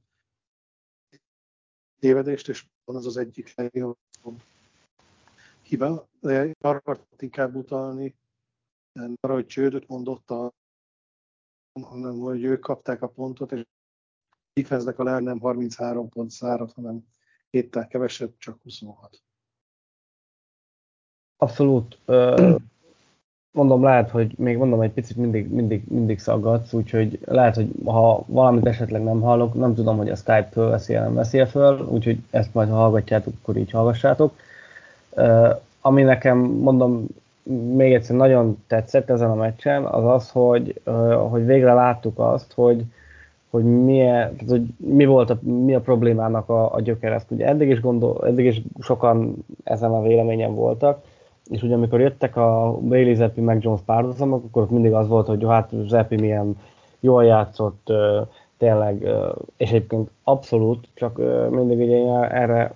tévedést, 1.99 2.49
és 2.49 2.67
van 2.85 2.97
az 2.97 3.07
az 3.07 3.17
egyik 3.17 3.55
legjobb 3.55 3.97
hiba. 5.63 6.09
De 6.21 6.55
arra 6.61 6.79
akartam 6.79 7.07
inkább 7.19 7.55
utalni, 7.55 8.17
arra, 9.21 9.35
hogy 9.35 9.47
csődöt 9.47 9.89
mondott, 9.89 10.31
a, 10.31 10.55
hanem 11.73 12.19
hogy 12.19 12.45
ők 12.45 12.61
kapták 12.61 13.03
a 13.03 13.09
pontot, 13.09 13.53
és 13.53 13.67
defense 14.53 14.95
a 14.97 15.03
leg 15.03 15.23
nem 15.23 15.41
33 15.41 16.09
pont 16.09 16.31
szárat, 16.31 16.73
hanem 16.73 17.07
héttel 17.51 17.87
kevesebb, 17.87 18.37
csak 18.37 18.63
26. 18.63 19.23
Abszolút 21.39 21.99
mondom, 23.51 23.83
lehet, 23.83 24.11
hogy 24.11 24.33
még 24.37 24.57
mondom, 24.57 24.81
egy 24.81 24.91
picit 24.91 25.17
mindig, 25.17 25.51
mindig, 25.51 25.83
mindig 25.89 26.19
szaggatsz, 26.19 26.73
úgyhogy 26.73 27.19
lehet, 27.25 27.55
hogy 27.55 27.71
ha 27.85 28.25
valamit 28.27 28.67
esetleg 28.67 29.05
nem 29.05 29.21
hallok, 29.21 29.55
nem 29.55 29.75
tudom, 29.75 29.97
hogy 29.97 30.11
a 30.11 30.17
Skype 30.17 30.49
fölveszi 30.53 30.93
nem 30.93 31.15
veszi 31.15 31.45
föl, 31.45 31.89
úgyhogy 31.91 32.19
ezt 32.31 32.55
majd 32.55 32.69
ha 32.69 32.77
hallgatjátok, 32.77 33.35
akkor 33.43 33.57
így 33.57 33.71
hallgassátok. 33.71 34.33
Uh, 35.11 35.61
ami 35.81 36.03
nekem, 36.03 36.39
mondom, 36.39 37.07
még 37.75 37.95
egyszer 37.95 38.17
nagyon 38.17 38.63
tetszett 38.67 39.11
ezen 39.11 39.31
a 39.31 39.35
meccsen, 39.35 39.85
az 39.85 40.05
az, 40.05 40.31
hogy, 40.31 40.81
hogy 41.31 41.47
végre 41.47 41.73
láttuk 41.73 42.19
azt, 42.19 42.53
hogy, 42.53 42.85
hogy, 43.51 43.65
milyen, 43.65 44.37
hogy 44.49 44.67
mi 44.77 45.05
volt 45.05 45.31
a, 45.31 45.39
mi 45.41 45.75
a 45.75 45.81
problémának 45.81 46.49
a, 46.49 46.75
a 46.75 46.81
gyökere. 46.81 47.15
Ezt 47.15 47.31
ugye 47.31 47.47
eddig 47.47 47.69
is, 47.69 47.81
gondol, 47.81 48.27
eddig 48.27 48.45
is 48.45 48.63
sokan 48.81 49.35
ezen 49.65 49.91
a 49.91 50.03
véleményen 50.03 50.55
voltak, 50.55 51.05
és 51.51 51.63
ugye 51.63 51.75
amikor 51.75 52.01
jöttek 52.01 52.37
a 52.37 52.79
Bailey 52.81 53.15
Zeppi 53.15 53.41
meg 53.41 53.63
Jones 53.63 53.81
párhuzamok, 53.85 54.45
akkor 54.45 54.63
ott 54.63 54.71
mindig 54.71 54.93
az 54.93 55.09
volt, 55.09 55.27
hogy 55.27 55.45
hát 55.49 55.71
Zeppi 55.87 56.17
milyen 56.17 56.57
jól 57.01 57.25
játszott, 57.25 57.93
tényleg, 58.59 59.09
és 59.57 59.69
egyébként 59.69 60.11
abszolút, 60.25 60.89
csak 60.95 61.17
mindig 61.51 61.79
ugye 61.79 61.97
én 61.97 62.23
erre 62.23 62.75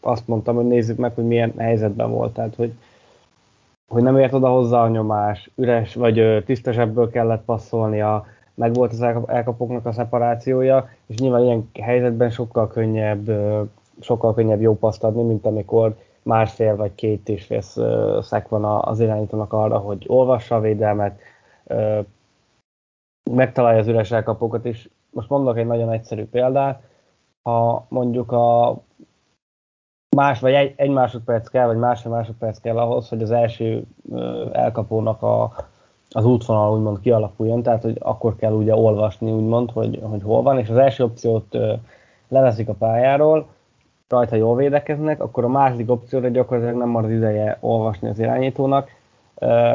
azt 0.00 0.28
mondtam, 0.28 0.54
hogy 0.54 0.66
nézzük 0.66 0.96
meg, 0.96 1.14
hogy 1.14 1.26
milyen 1.26 1.52
helyzetben 1.56 2.10
volt, 2.10 2.32
tehát 2.34 2.54
hogy, 2.54 2.72
hogy 3.88 4.02
nem 4.02 4.18
ért 4.18 4.32
oda 4.32 4.48
hozzá 4.48 4.82
a 4.82 4.88
nyomás, 4.88 5.50
üres 5.54 5.94
vagy 5.94 6.44
tisztesebből 6.44 7.10
kellett 7.10 7.44
passzolnia, 7.44 8.26
meg 8.54 8.74
volt 8.74 8.92
az 8.92 9.02
elkapóknak 9.26 9.86
a 9.86 9.92
szeparációja, 9.92 10.88
és 11.06 11.16
nyilván 11.16 11.42
ilyen 11.42 11.70
helyzetben 11.80 12.30
sokkal 12.30 12.68
könnyebb, 12.68 13.30
sokkal 14.00 14.34
könnyebb 14.34 14.60
jó 14.60 14.76
paszt 14.78 15.04
adni, 15.04 15.22
mint 15.22 15.46
amikor 15.46 15.96
másfél 16.22 16.76
vagy 16.76 16.94
két 16.94 17.28
és 17.28 17.44
fél 17.44 17.60
szek 18.22 18.48
van 18.48 18.64
az 18.64 19.00
irányítónak 19.00 19.52
arra, 19.52 19.78
hogy 19.78 20.04
olvassa 20.08 20.54
a 20.54 20.60
védelmet, 20.60 21.20
megtalálja 23.30 23.78
az 23.78 23.88
üres 23.88 24.10
elkapókat, 24.10 24.64
és 24.64 24.88
most 25.10 25.28
mondok 25.28 25.56
egy 25.56 25.66
nagyon 25.66 25.92
egyszerű 25.92 26.26
példát, 26.26 26.82
ha 27.42 27.86
mondjuk 27.88 28.32
a 28.32 28.78
más 30.16 30.40
vagy 30.40 30.52
egy, 30.52 30.72
egy 30.76 30.90
másodperc 30.90 31.48
kell, 31.48 31.66
vagy 31.66 31.76
másfél 31.76 32.12
másodperc 32.12 32.58
kell 32.58 32.78
ahhoz, 32.78 33.08
hogy 33.08 33.22
az 33.22 33.30
első 33.30 33.84
elkapónak 34.52 35.22
a, 35.22 35.52
az 36.10 36.24
útvonal 36.24 36.72
úgymond 36.72 37.00
kialakuljon, 37.00 37.62
tehát 37.62 37.82
hogy 37.82 37.96
akkor 38.00 38.36
kell 38.36 38.52
ugye 38.52 38.74
olvasni 38.74 39.32
úgymond, 39.32 39.70
hogy, 39.70 40.00
hogy 40.02 40.22
hol 40.22 40.42
van, 40.42 40.58
és 40.58 40.68
az 40.68 40.76
első 40.76 41.04
opciót 41.04 41.56
leveszik 42.28 42.68
a 42.68 42.74
pályáról, 42.74 43.46
rajta 44.12 44.36
jól 44.36 44.56
védekeznek, 44.56 45.22
akkor 45.22 45.44
a 45.44 45.48
második 45.48 45.90
opcióra 45.90 46.28
gyakorlatilag 46.28 46.78
nem 46.78 46.88
marad 46.88 47.10
ideje 47.10 47.56
olvasni 47.60 48.08
az 48.08 48.18
irányítónak, 48.18 48.88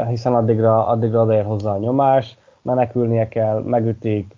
hiszen 0.07 0.35
addigra, 0.35 0.87
addigra 0.87 1.21
odaér 1.21 1.45
hozzá 1.45 1.71
a 1.71 1.77
nyomás, 1.77 2.37
menekülnie 2.61 3.27
kell, 3.27 3.61
megütik, 3.61 4.35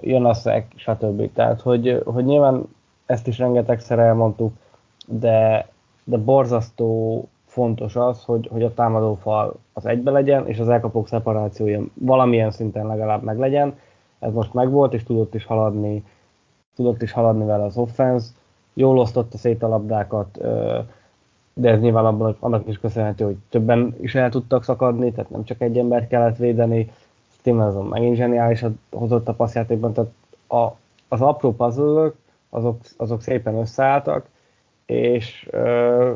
jön 0.00 0.24
a 0.24 0.34
szek, 0.34 0.72
stb. 0.76 1.32
Tehát, 1.32 1.60
hogy, 1.60 2.02
hogy 2.04 2.24
nyilván 2.24 2.62
ezt 3.06 3.26
is 3.26 3.38
rengetegszer 3.38 3.98
elmondtuk, 3.98 4.52
de, 5.06 5.68
de 6.04 6.16
borzasztó 6.16 7.24
fontos 7.46 7.96
az, 7.96 8.24
hogy, 8.24 8.48
hogy 8.52 8.62
a 8.62 8.74
támadó 8.74 9.14
fal 9.14 9.54
az 9.72 9.86
egybe 9.86 10.10
legyen, 10.10 10.46
és 10.46 10.58
az 10.58 10.68
elkapók 10.68 11.08
szeparációja 11.08 11.80
valamilyen 11.94 12.50
szinten 12.50 12.86
legalább 12.86 13.22
meg 13.22 13.38
legyen. 13.38 13.78
Ez 14.18 14.32
most 14.32 14.54
megvolt, 14.54 14.94
és 14.94 15.02
tudott 15.02 15.34
is 15.34 15.44
haladni, 15.44 16.04
tudott 16.74 17.02
is 17.02 17.12
haladni 17.12 17.44
vele 17.44 17.64
az 17.64 17.76
offense 17.76 18.30
jól 18.74 18.98
osztotta 18.98 19.38
szét 19.38 19.62
a 19.62 19.68
labdákat, 19.68 20.38
de 21.54 21.70
ez 21.70 21.80
nyilván 21.80 22.04
abban, 22.04 22.36
annak 22.40 22.68
is 22.68 22.78
köszönhető, 22.78 23.24
hogy 23.24 23.36
többen 23.48 23.96
is 24.00 24.14
el 24.14 24.30
tudtak 24.30 24.64
szakadni, 24.64 25.12
tehát 25.12 25.30
nem 25.30 25.44
csak 25.44 25.60
egy 25.60 25.78
ember 25.78 26.06
kellett 26.06 26.36
védeni. 26.36 26.90
Stevenson 27.38 27.86
megint 27.86 28.16
zseniálisat 28.16 28.72
hozott 28.90 29.28
a 29.28 29.34
passzjátékban, 29.34 29.92
tehát 29.92 30.10
a, 30.48 30.76
az 31.08 31.20
apró 31.20 31.54
puzzle 31.54 32.12
azok, 32.50 32.80
azok 32.96 33.22
szépen 33.22 33.54
összeálltak, 33.54 34.26
és 34.86 35.48
ö, 35.50 36.12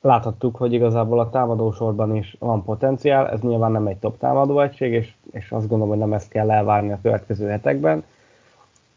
láthattuk, 0.00 0.56
hogy 0.56 0.72
igazából 0.72 1.20
a 1.20 1.30
támadósorban 1.30 2.16
is 2.16 2.36
van 2.38 2.64
potenciál, 2.64 3.28
ez 3.28 3.40
nyilván 3.40 3.72
nem 3.72 3.86
egy 3.86 3.98
top 3.98 4.18
támadó 4.18 4.60
egység, 4.60 4.92
és, 4.92 5.12
és 5.32 5.50
azt 5.50 5.68
gondolom, 5.68 5.88
hogy 5.88 5.98
nem 5.98 6.12
ezt 6.12 6.28
kell 6.28 6.50
elvárni 6.50 6.92
a 6.92 6.98
következő 7.02 7.48
hetekben, 7.48 8.04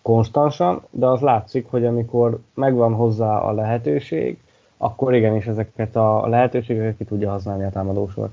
konstansan, 0.01 0.85
de 0.89 1.05
az 1.05 1.21
látszik, 1.21 1.67
hogy 1.67 1.85
amikor 1.85 2.39
megvan 2.53 2.93
hozzá 2.93 3.37
a 3.39 3.51
lehetőség, 3.51 4.39
akkor 4.77 5.13
igenis 5.13 5.45
ezeket 5.45 5.95
a 5.95 6.27
lehetőségeket 6.27 6.97
ki 6.97 7.05
tudja 7.05 7.29
használni 7.29 7.63
a 7.63 7.69
támadósor. 7.69 8.29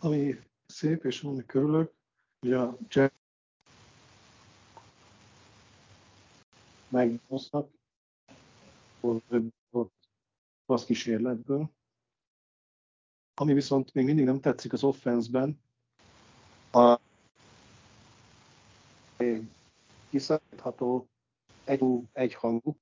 Ami 0.00 0.38
szép, 0.66 1.04
és 1.04 1.22
ami 1.22 1.46
körülök, 1.46 1.92
hogy 2.40 2.52
a 2.52 2.76
Jack 2.88 3.14
meghoznak, 6.88 7.68
az 10.66 10.84
kísérletből. 10.84 11.70
Ami 13.34 13.52
viszont 13.52 13.94
még 13.94 14.04
mindig 14.04 14.24
nem 14.24 14.40
tetszik 14.40 14.72
az 14.72 14.82
offenszben, 14.82 15.60
a 16.72 16.98
kiszállítható 20.10 21.08
egy, 21.64 21.82
egy 22.12 22.34
hangú. 22.34 22.76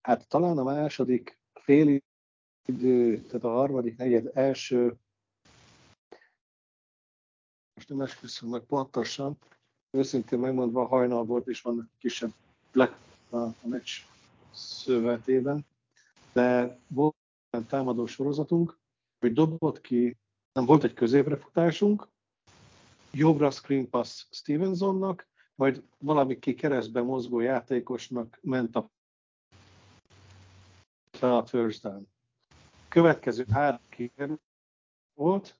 Hát 0.00 0.28
talán 0.28 0.58
a 0.58 0.62
második 0.62 1.38
fél 1.52 2.00
idő, 2.66 3.20
tehát 3.20 3.44
a 3.44 3.50
harmadik 3.50 3.96
negyed 3.96 4.30
első 4.34 4.98
most 7.74 7.88
nem 7.88 8.00
esküszöm 8.00 8.48
meg 8.48 8.60
pontosan, 8.60 9.38
őszintén 9.90 10.38
megmondva 10.38 10.86
hajnal 10.86 11.24
volt, 11.24 11.48
és 11.48 11.60
vannak 11.60 11.88
kisebb 11.98 12.32
black 12.72 12.96
a, 13.30 13.36
a 13.36 13.54
meccs 13.62 13.90
szövetében, 14.52 15.66
de 16.32 16.78
volt 16.86 17.16
egy 17.50 17.66
támadó 17.66 18.06
sorozatunk, 18.06 18.78
hogy 19.18 19.32
dobott 19.32 19.80
ki, 19.80 20.16
nem 20.52 20.64
volt 20.64 20.84
egy 20.84 20.94
középrefutásunk, 20.94 22.08
jobbra 23.10 23.50
screen 23.50 23.90
pass 23.90 24.26
Stevensonnak, 24.30 25.28
majd 25.54 25.82
valami 25.98 26.38
ki 26.38 26.54
keresztbe 26.54 27.02
mozgó 27.02 27.40
játékosnak 27.40 28.38
ment 28.42 28.76
a 28.76 28.90
a 31.20 31.46
first 31.46 31.82
down. 31.82 32.08
Következő 32.88 33.44
három 33.50 33.80
volt, 35.14 35.58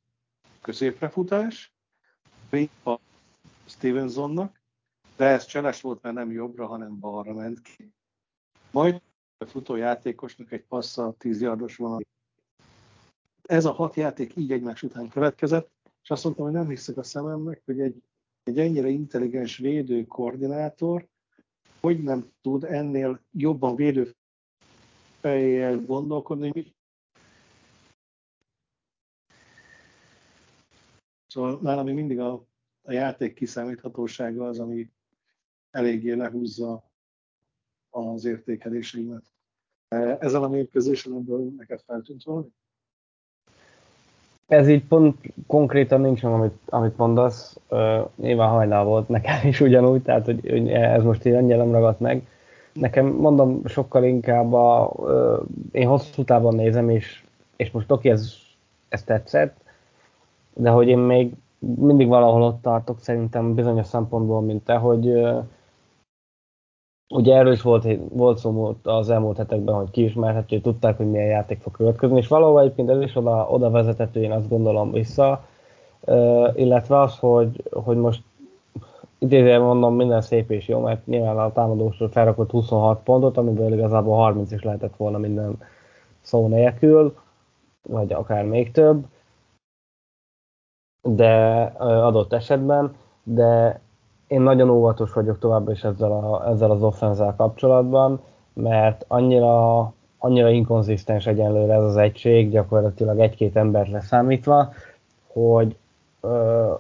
középrefutás, 0.61 1.73
a 2.85 2.99
Stevensonnak, 3.65 4.61
de 5.17 5.25
ez 5.25 5.47
cseles 5.47 5.81
volt, 5.81 6.03
mert 6.03 6.15
nem 6.15 6.31
jobbra, 6.31 6.67
hanem 6.67 6.99
balra 6.99 7.33
ment 7.33 7.63
ki. 7.63 7.93
Majd 8.71 9.03
a 9.39 9.45
futójátékosnak 9.45 10.53
egy 10.53 10.65
passza 10.65 11.15
10 11.19 11.41
yardos 11.41 11.77
van. 11.77 12.07
Ez 13.43 13.65
a 13.65 13.73
hat 13.73 13.95
játék 13.95 14.37
így 14.37 14.53
egymás 14.53 14.83
után 14.83 15.09
következett, 15.09 15.71
és 16.03 16.11
azt 16.11 16.25
mondtam, 16.25 16.45
hogy 16.45 16.55
nem 16.55 16.69
hiszek 16.69 16.97
a 16.97 17.03
szememnek, 17.03 17.63
hogy 17.65 17.81
egy, 17.81 18.03
egy 18.45 18.59
ennyire 18.59 18.89
intelligens 18.89 19.57
védő 19.57 20.05
koordinátor 20.05 21.09
hogy 21.85 22.03
nem 22.03 22.33
tud 22.41 22.65
ennél 22.65 23.21
jobban 23.31 23.77
védő 23.77 24.15
fejjel 25.21 25.79
gondolkodni, 25.81 26.51
mit 26.55 26.75
Szóval 31.27 31.59
nálam 31.63 31.85
még 31.85 31.95
mindig 31.95 32.19
a, 32.19 32.47
a 32.83 32.93
játék 32.93 33.35
kiszámíthatósága 33.35 34.47
az, 34.47 34.59
ami 34.59 34.91
eléggé 35.71 36.13
lehúzza 36.13 36.91
az 37.91 38.25
értékeléseimet. 38.25 39.25
Ezen 40.19 40.43
a 40.43 40.49
mérkőzésen 40.49 41.15
ebből 41.15 41.53
neked 41.57 41.81
feltűnt 41.81 42.23
valami? 42.23 42.49
Ez 44.49 44.69
így 44.69 44.85
pont 44.85 45.17
konkrétan 45.47 46.01
nincs 46.01 46.23
meg, 46.23 46.33
amit, 46.33 46.59
amit 46.69 46.97
mondasz. 46.97 47.61
Uh, 47.69 48.09
nyilván 48.17 48.49
hajnal 48.49 48.85
volt 48.85 49.09
nekem 49.09 49.49
is 49.49 49.61
ugyanúgy, 49.61 50.03
tehát 50.03 50.25
hogy, 50.25 50.69
ez 50.69 51.03
most 51.03 51.25
így 51.25 51.35
annyira 51.35 51.57
nem 51.57 51.73
ragadt 51.73 52.01
meg. 52.01 52.27
Nekem 52.73 53.07
mondom 53.07 53.61
sokkal 53.65 54.05
inkább 54.05 54.53
a, 54.53 54.93
én 55.73 55.89
hosszú 55.89 56.25
távon 56.25 56.55
nézem, 56.55 56.89
és, 56.89 57.25
és 57.57 57.71
most 57.71 57.91
oké, 57.91 58.11
ez, 58.11 58.33
ez 58.89 59.03
tetszett, 59.03 59.57
de 60.55 60.71
hogy 60.71 60.89
én 60.89 60.99
még 60.99 61.33
mindig 61.59 62.09
valahol 62.09 62.43
ott 62.43 62.63
tartok 62.63 63.01
szerintem 63.01 63.55
bizonyos 63.55 63.87
szempontból, 63.87 64.41
mint 64.41 64.65
te, 64.65 64.75
hogy 64.75 65.07
uh, 65.07 65.45
ugye 67.15 67.35
erről 67.35 67.53
is 67.53 67.63
volt, 67.63 67.87
volt 68.13 68.39
szó 68.39 68.77
az 68.83 69.11
elmúlt 69.11 69.37
hetekben, 69.37 69.75
hogy 69.75 69.91
kiismerhető, 69.91 70.47
hogy 70.49 70.63
tudták, 70.63 70.97
hogy 70.97 71.11
milyen 71.11 71.27
játék 71.27 71.61
fog 71.61 71.73
következni, 71.73 72.17
és 72.17 72.29
valahol 72.29 72.61
egyébként 72.61 72.91
ez 72.91 73.01
is 73.01 73.17
oda, 73.17 73.47
oda 73.51 73.71
vezethető, 73.71 74.23
én 74.23 74.33
azt 74.33 74.49
gondolom 74.49 74.93
vissza, 74.93 75.45
uh, 76.01 76.49
illetve 76.55 77.01
az, 77.01 77.19
hogy, 77.19 77.63
hogy 77.73 77.97
most 77.97 78.23
idézően 79.19 79.61
mondom, 79.61 79.95
minden 79.95 80.21
szép 80.21 80.51
és 80.51 80.69
jó, 80.69 80.81
mert 80.81 81.07
nyilván 81.07 81.39
a 81.39 81.53
támadósról 81.53 82.09
felrakott 82.09 82.51
26 82.51 83.03
pontot, 83.03 83.37
amiből 83.37 83.73
igazából 83.73 84.17
30 84.17 84.53
is 84.53 84.63
lehetett 84.63 84.97
volna 84.97 85.19
minden 85.19 85.59
szó 86.21 86.47
nélkül, 86.47 87.17
vagy 87.89 88.13
akár 88.13 88.45
még 88.45 88.71
több, 88.71 89.05
de 91.03 91.63
adott 91.79 92.33
esetben, 92.33 92.95
de 93.23 93.81
én 94.35 94.41
nagyon 94.41 94.71
óvatos 94.71 95.13
vagyok 95.13 95.39
továbbra 95.39 95.73
is 95.73 95.85
ezzel, 95.85 96.13
a, 96.13 96.51
ezzel 96.51 96.71
az 96.71 96.83
offenzel 96.83 97.35
kapcsolatban, 97.37 98.21
mert 98.53 99.05
annyira, 99.09 99.93
annyira 100.19 100.49
inkonzisztens 100.51 101.27
egyenlőre 101.27 101.75
ez 101.75 101.83
az 101.83 101.97
egység, 101.97 102.51
gyakorlatilag 102.51 103.19
egy-két 103.19 103.57
ember 103.57 103.89
leszámítva, 103.89 104.73
hogy, 105.27 105.77
ö, 106.21 106.73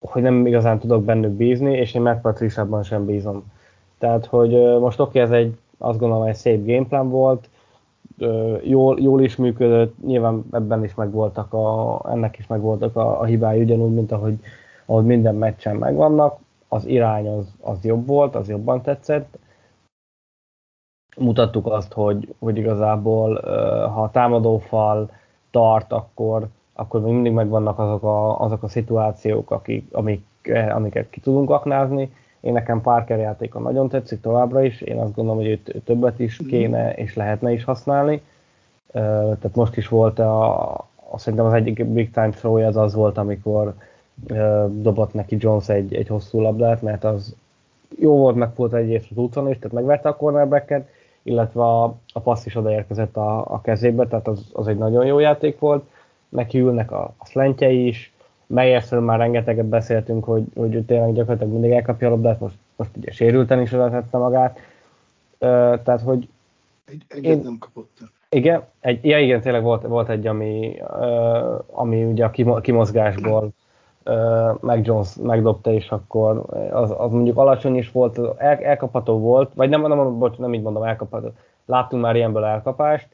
hogy 0.00 0.22
nem 0.22 0.46
igazán 0.46 0.78
tudok 0.78 1.04
bennük 1.04 1.30
bízni, 1.30 1.76
és 1.76 1.94
én 1.94 2.02
meg 2.02 2.20
Patriciában 2.20 2.82
sem 2.82 3.04
bízom. 3.04 3.52
Tehát, 3.98 4.26
hogy 4.26 4.54
ö, 4.54 4.78
most 4.78 5.00
oké, 5.00 5.20
ez 5.20 5.30
egy, 5.30 5.58
azt 5.78 5.98
gondolom, 5.98 6.26
egy 6.26 6.34
szép 6.34 6.66
gameplan 6.66 7.10
volt, 7.10 7.48
ö, 8.18 8.56
jól, 8.62 9.00
jól 9.00 9.22
is 9.22 9.36
működött, 9.36 9.94
nyilván 10.06 10.44
ebben 10.52 10.84
is 10.84 10.94
megvoltak 10.94 11.52
a, 11.52 12.00
ennek 12.10 12.38
is 12.38 12.46
megvoltak 12.46 12.96
a, 12.96 13.20
a 13.20 13.24
hibái, 13.24 13.60
ugyanúgy, 13.60 13.94
mint 13.94 14.12
ahogy, 14.12 14.38
ahogy 14.86 15.04
minden 15.04 15.34
meccsen 15.34 15.76
megvannak, 15.76 16.44
az 16.68 16.86
irány 16.86 17.28
az, 17.28 17.54
az 17.60 17.84
jobb 17.84 18.06
volt, 18.06 18.34
az 18.34 18.48
jobban 18.48 18.82
tetszett. 18.82 19.38
Mutattuk 21.16 21.66
azt, 21.66 21.92
hogy, 21.92 22.34
hogy 22.38 22.56
igazából 22.56 23.40
ha 23.88 24.02
a 24.02 24.10
támadófal 24.10 25.10
tart, 25.50 25.92
akkor, 25.92 26.48
akkor 26.72 27.00
még 27.00 27.12
mindig 27.12 27.32
megvannak 27.32 27.78
azok 27.78 28.02
a, 28.02 28.40
azok 28.40 28.62
a 28.62 28.68
szituációk, 28.68 29.50
akik, 29.50 29.88
amik, 29.92 30.24
amiket 30.70 31.10
ki 31.10 31.20
tudunk 31.20 31.50
aknázni. 31.50 32.12
Én 32.40 32.52
nekem 32.52 32.80
Parker 32.80 33.18
játéka 33.18 33.58
nagyon 33.58 33.88
tetszik 33.88 34.20
továbbra 34.20 34.62
is, 34.62 34.80
én 34.80 34.98
azt 34.98 35.14
gondolom, 35.14 35.40
hogy 35.40 35.50
őt 35.50 35.82
többet 35.84 36.18
is 36.18 36.40
mhm. 36.40 36.48
kéne 36.48 36.94
és 36.94 37.14
lehetne 37.14 37.52
is 37.52 37.64
használni. 37.64 38.22
Tehát 38.92 39.54
most 39.54 39.76
is 39.76 39.88
volt 39.88 40.18
a, 40.18 40.64
azt 41.10 41.22
szerintem 41.22 41.46
az 41.46 41.52
egyik 41.52 41.84
big 41.84 42.10
time 42.10 42.30
throw 42.30 42.66
az 42.66 42.76
az 42.76 42.94
volt, 42.94 43.18
amikor 43.18 43.74
dobott 44.68 45.12
neki 45.12 45.36
Jones 45.38 45.68
egy, 45.68 45.94
egy 45.94 46.08
hosszú 46.08 46.40
labdát, 46.40 46.82
mert 46.82 47.04
az 47.04 47.34
jó 47.98 48.16
volt, 48.16 48.36
meg 48.36 48.50
volt 48.56 48.72
egyrészt 48.72 49.10
az 49.10 49.16
úton 49.16 49.48
is, 49.48 49.56
tehát 49.56 49.72
megverte 49.72 50.08
a 50.08 50.16
cornerbacket, 50.16 50.88
illetve 51.22 51.62
a, 51.62 51.84
a 52.12 52.20
passz 52.20 52.46
is 52.46 52.56
odaérkezett 52.56 53.16
a, 53.16 53.38
a 53.38 53.60
kezébe, 53.60 54.06
tehát 54.06 54.28
az, 54.28 54.46
az 54.52 54.68
egy 54.68 54.78
nagyon 54.78 55.06
jó 55.06 55.18
játék 55.18 55.58
volt. 55.58 55.84
Neki 56.28 56.58
ülnek 56.58 56.90
a, 56.90 57.14
a 57.18 57.26
szlentjei 57.26 57.86
is, 57.86 58.14
Meyersről 58.46 59.00
már 59.00 59.18
rengeteget 59.18 59.66
beszéltünk, 59.66 60.24
hogy, 60.24 60.44
hogy 60.54 60.74
ő 60.74 60.84
tényleg 60.84 61.12
gyakorlatilag 61.12 61.52
mindig 61.52 61.70
elkapja 61.70 62.06
a 62.06 62.10
labdát, 62.10 62.40
most, 62.40 62.54
most 62.76 62.90
ugye 62.96 63.10
sérülten 63.10 63.60
is 63.60 63.72
oda 63.72 63.90
tette 63.90 64.18
magát. 64.18 64.58
Uh, 64.58 65.82
tehát, 65.82 66.00
hogy 66.00 66.28
egy, 66.84 67.04
egyet 67.08 67.36
én, 67.36 67.40
nem 67.42 67.58
kapott. 67.58 67.98
Igen, 68.28 68.62
egy, 68.80 69.04
ja 69.04 69.18
igen, 69.18 69.40
tényleg 69.40 69.62
volt, 69.62 69.82
volt 69.82 70.08
egy, 70.08 70.26
ami, 70.26 70.76
uh, 70.80 71.64
ami 71.66 72.04
ugye 72.04 72.24
a 72.24 72.60
kimozgásból 72.60 73.50
meg 74.60 74.86
Jones 74.86 75.14
megdobta, 75.22 75.72
és 75.72 75.90
akkor 75.90 76.44
az, 76.72 76.94
az 76.98 77.10
mondjuk 77.10 77.36
alacsony 77.36 77.76
is 77.76 77.90
volt, 77.90 78.18
el, 78.36 78.58
elkapható 78.58 79.18
volt, 79.18 79.54
vagy 79.54 79.68
nem, 79.68 79.80
nem, 79.80 80.18
bocs, 80.18 80.36
nem 80.36 80.54
így 80.54 80.62
mondom, 80.62 80.82
elkapható. 80.82 81.28
Láttunk 81.64 82.02
már 82.02 82.16
ilyenből 82.16 82.44
elkapást, 82.44 83.08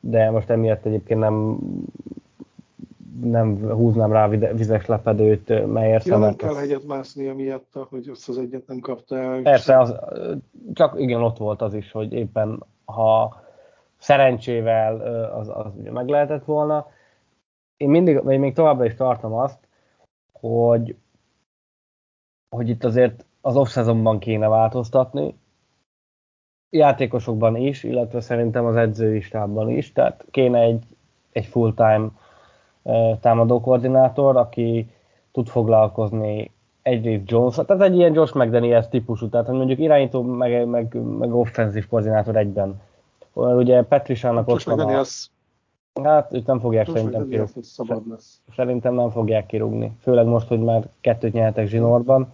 de 0.00 0.30
most 0.30 0.50
emiatt 0.50 0.84
egyébként 0.84 1.20
nem 1.20 1.58
nem 3.22 3.70
húznám 3.70 4.12
rá 4.12 4.28
vizes 4.28 4.86
lepedőt, 4.86 5.72
melyért 5.72 6.04
ja, 6.04 6.18
nem 6.18 6.36
kell 6.36 6.54
hegyet 6.54 6.86
mászni 6.86 7.28
emiatt, 7.28 7.72
hogy 7.88 8.08
azt 8.08 8.28
az 8.28 8.38
egyet 8.38 8.66
nem 8.66 8.78
kapta 8.78 9.16
el. 9.16 9.42
Persze, 9.42 9.78
az, 9.78 9.94
csak 10.72 11.00
igen, 11.00 11.22
ott 11.22 11.36
volt 11.36 11.62
az 11.62 11.74
is, 11.74 11.92
hogy 11.92 12.12
éppen 12.12 12.62
ha 12.84 13.42
szerencsével 13.98 15.00
az, 15.38 15.48
az 15.48 15.72
meg 15.92 16.08
lehetett 16.08 16.44
volna. 16.44 16.86
Én 17.76 17.88
mindig, 17.88 18.20
még 18.22 18.54
továbbra 18.54 18.84
is 18.84 18.94
tartom 18.94 19.32
azt, 19.32 19.58
hogy, 20.40 20.96
hogy 22.56 22.68
itt 22.68 22.84
azért 22.84 23.24
az 23.40 23.56
off 23.56 23.78
kéne 24.18 24.48
változtatni, 24.48 25.34
játékosokban 26.70 27.56
is, 27.56 27.82
illetve 27.82 28.20
szerintem 28.20 28.64
az 28.64 28.76
edzői 28.76 29.20
stábban 29.20 29.70
is, 29.70 29.92
tehát 29.92 30.24
kéne 30.30 30.60
egy, 30.60 30.84
egy 31.32 31.46
full-time 31.46 32.10
támadó 33.20 33.60
koordinátor, 33.60 34.36
aki 34.36 34.88
tud 35.32 35.48
foglalkozni 35.48 36.50
egyrészt 36.82 37.30
Jones, 37.30 37.54
tehát 37.54 37.82
egy 37.82 37.96
ilyen 37.96 38.14
Josh 38.14 38.36
McDaniels 38.36 38.88
típusú, 38.88 39.28
tehát 39.28 39.48
mondjuk 39.48 39.78
irányító, 39.78 40.22
meg, 40.22 40.66
meg, 40.66 40.94
meg 41.18 41.34
offenzív 41.34 41.88
koordinátor 41.88 42.36
egyben. 42.36 42.80
Ugye 43.32 43.82
Petrisának 43.82 44.48
ott 44.48 44.62
van 44.62 44.80
a... 44.80 45.02
Hát 46.02 46.32
őt 46.32 46.46
nem 46.46 46.60
fogják 46.60 46.86
most 46.86 46.98
szerintem 46.98 47.28
kirúgni. 47.28 47.62
Szabad 47.62 48.02
lesz. 48.10 48.40
Szerintem 48.56 48.94
nem 48.94 49.10
fogják 49.10 49.46
kirúgni. 49.46 49.96
Főleg 50.00 50.26
most, 50.26 50.48
hogy 50.48 50.60
már 50.60 50.88
kettőt 51.00 51.32
nyertek 51.32 51.66
zsinórban. 51.66 52.32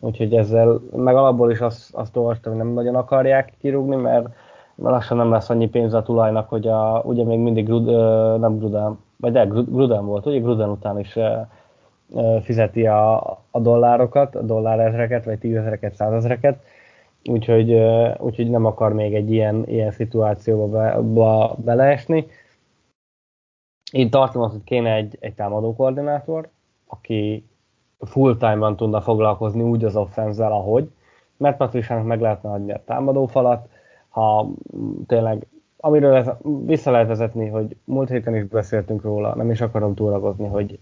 Úgyhogy 0.00 0.34
ezzel, 0.34 0.80
meg 0.96 1.16
alapból 1.16 1.50
is 1.50 1.60
azt, 1.60 1.94
azt 1.94 2.16
olvastam, 2.16 2.52
hogy 2.52 2.62
nem 2.62 2.72
nagyon 2.72 2.94
akarják 2.94 3.52
kirúgni, 3.60 3.96
mert 3.96 4.28
lassan 4.76 5.16
nem 5.16 5.30
lesz 5.30 5.50
annyi 5.50 5.68
pénz 5.68 5.94
a 5.94 6.02
tulajnak, 6.02 6.48
hogy 6.48 6.66
a, 6.66 7.02
ugye 7.04 7.24
még 7.24 7.38
mindig 7.38 7.64
Grud, 7.64 7.84
nem 8.40 8.58
Gruden, 8.58 8.98
vagy 9.16 9.32
de 9.32 9.44
Gruden 9.44 10.06
volt, 10.06 10.26
ugye 10.26 10.38
Gruden 10.38 10.70
után 10.70 10.98
is 10.98 11.18
fizeti 12.42 12.86
a, 12.86 13.16
a 13.50 13.60
dollárokat, 13.60 14.36
a 14.36 14.42
dollárezreket, 14.42 15.24
vagy 15.24 15.38
tízezreket, 15.38 15.94
százezreket, 15.94 16.56
úgyhogy, 17.24 17.74
úgyhogy 18.18 18.50
nem 18.50 18.64
akar 18.64 18.92
még 18.92 19.14
egy 19.14 19.32
ilyen, 19.32 19.64
ilyen 19.66 19.90
szituációba 19.90 20.66
be, 20.66 21.00
be, 21.00 21.54
beleesni. 21.56 22.26
Én 23.94 24.10
tartom 24.10 24.42
azt, 24.42 24.52
hogy 24.52 24.64
kéne 24.64 24.94
egy, 24.94 25.16
egy 25.20 25.34
támadó 25.34 25.74
koordinátor, 25.74 26.48
aki 26.86 27.44
full-time-ban 28.00 28.76
tudna 28.76 29.00
foglalkozni 29.00 29.62
úgy 29.62 29.84
az 29.84 29.96
offenzel, 29.96 30.52
ahogy, 30.52 30.90
mert 31.36 31.56
Patriciának 31.56 32.06
meg 32.06 32.20
lehetne 32.20 32.50
adni 32.50 32.72
a 32.72 32.82
támadó 32.84 33.26
falat, 33.26 33.68
ha 34.08 34.50
tényleg, 35.06 35.46
amiről 35.76 36.14
ez, 36.14 36.30
vissza 36.64 36.90
lehet 36.90 37.06
vezetni, 37.06 37.48
hogy 37.48 37.76
múlt 37.84 38.08
héten 38.08 38.36
is 38.36 38.44
beszéltünk 38.44 39.02
róla, 39.02 39.34
nem 39.34 39.50
is 39.50 39.60
akarom 39.60 39.94
túragozni, 39.94 40.46
hogy 40.46 40.78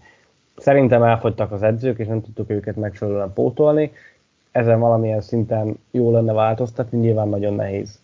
szerintem 0.57 1.03
elfogytak 1.03 1.51
az 1.51 1.63
edzők, 1.63 1.99
és 1.99 2.07
nem 2.07 2.21
tudtuk 2.21 2.49
őket 2.49 2.75
megfelelően 2.75 3.33
pótolni, 3.33 3.91
ezen 4.51 4.79
valamilyen 4.79 5.21
szinten 5.21 5.79
jó 5.91 6.11
lenne 6.11 6.33
változtatni, 6.33 6.97
nyilván 6.97 7.27
nagyon 7.27 7.53
nehéz. 7.53 8.02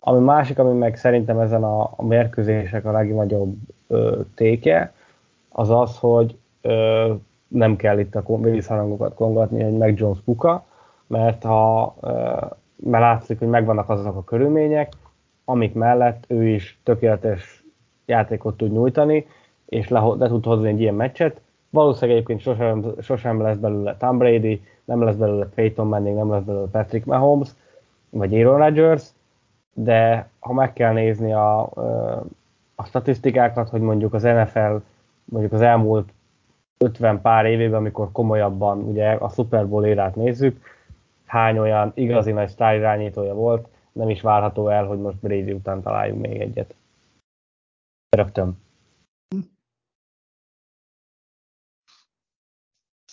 Ami 0.00 0.24
másik, 0.24 0.58
ami 0.58 0.78
meg 0.78 0.96
szerintem 0.96 1.38
ezen 1.38 1.64
a, 1.64 1.82
a 1.96 2.04
mérkőzések 2.04 2.84
a 2.84 2.92
legnagyobb 2.92 3.54
ö, 3.86 4.20
téke, 4.34 4.92
az 5.48 5.70
az, 5.70 5.98
hogy 5.98 6.36
ö, 6.60 7.12
nem 7.48 7.76
kell 7.76 7.98
itt 7.98 8.14
a 8.14 8.36
vízharangokat 8.36 9.14
kongatni, 9.14 9.62
hogy 9.62 9.76
meg 9.76 9.98
Jones 9.98 10.18
puka, 10.24 10.64
mert 11.06 11.42
ha 11.42 11.94
ö, 12.00 12.10
mert 12.82 13.02
látszik, 13.02 13.38
hogy 13.38 13.48
megvannak 13.48 13.88
azok 13.88 14.16
a 14.16 14.24
körülmények, 14.24 14.92
amik 15.44 15.74
mellett 15.74 16.24
ő 16.28 16.48
is 16.48 16.80
tökéletes 16.82 17.64
játékot 18.06 18.56
tud 18.56 18.72
nyújtani, 18.72 19.26
és 19.66 19.88
le, 19.88 20.00
le 20.18 20.28
tud 20.28 20.44
hozni 20.44 20.68
egy 20.68 20.80
ilyen 20.80 20.94
meccset. 20.94 21.40
Valószínűleg 21.70 22.16
egyébként 22.16 22.40
sosem, 22.40 22.94
sosem 23.00 23.40
lesz 23.40 23.56
belőle 23.56 23.96
Tom 23.96 24.18
Brady, 24.18 24.62
nem 24.84 25.02
lesz 25.02 25.14
belőle 25.14 25.46
Peyton 25.54 25.86
Manning, 25.86 26.16
nem 26.16 26.30
lesz 26.30 26.42
belőle 26.42 26.66
Patrick 26.66 27.06
Mahomes, 27.06 27.48
vagy 28.10 28.34
Aaron 28.34 28.58
Rodgers, 28.58 29.08
de 29.74 30.30
ha 30.38 30.52
meg 30.52 30.72
kell 30.72 30.92
nézni 30.92 31.32
a, 31.32 31.60
a 32.74 32.84
statisztikákat, 32.84 33.68
hogy 33.68 33.80
mondjuk 33.80 34.14
az 34.14 34.22
NFL 34.22 34.76
mondjuk 35.24 35.52
az 35.52 35.60
elmúlt 35.60 36.12
50 36.78 37.20
pár 37.20 37.44
évében, 37.46 37.78
amikor 37.78 38.12
komolyabban 38.12 38.78
ugye 38.78 39.12
a 39.12 39.28
Super 39.28 39.68
Bowl 39.68 39.86
érát 39.86 40.14
nézzük, 40.14 40.64
hány 41.24 41.58
olyan 41.58 41.92
igazi 41.94 42.32
nagy 42.32 42.54
irányítója 42.58 43.34
volt, 43.34 43.68
nem 43.92 44.08
is 44.08 44.20
várható 44.20 44.68
el, 44.68 44.86
hogy 44.86 44.98
most 44.98 45.16
Brady 45.16 45.52
után 45.52 45.82
találjunk 45.82 46.20
még 46.20 46.40
egyet. 46.40 46.74
Rögtön. 48.16 48.58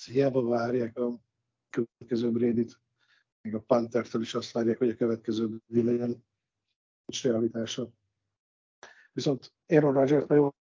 Hiába 0.06 0.48
várják 0.48 0.98
a 0.98 1.10
következő 1.70 2.32
Brady-t, 2.32 2.80
még 3.42 3.56
a 3.56 3.60
Panthertől 3.60 4.22
is 4.22 4.34
azt 4.34 4.52
várják, 4.52 4.78
hogy 4.78 4.90
a 4.90 4.96
következő 4.96 5.48
Brady 5.48 5.86
legyen, 5.86 6.24
és 7.08 7.24
realitása. 7.24 7.88
Viszont 9.14 9.54
Aaron 9.68 9.94
Rodgers 9.94 10.26
nagyon 10.28 10.54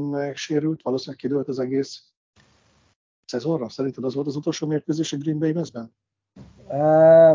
megsérült, 0.00 0.82
valószínűleg 0.82 1.20
kidőlt 1.20 1.48
az 1.48 1.58
egész 1.58 2.02
szezonra. 3.24 3.68
Szerinted 3.68 4.04
az 4.04 4.14
volt 4.14 4.26
az 4.26 4.36
utolsó 4.36 4.66
mérkőzés 4.66 5.12
a 5.12 5.16
Green 5.16 5.38
Bay 5.38 5.52
mezben? 5.52 5.94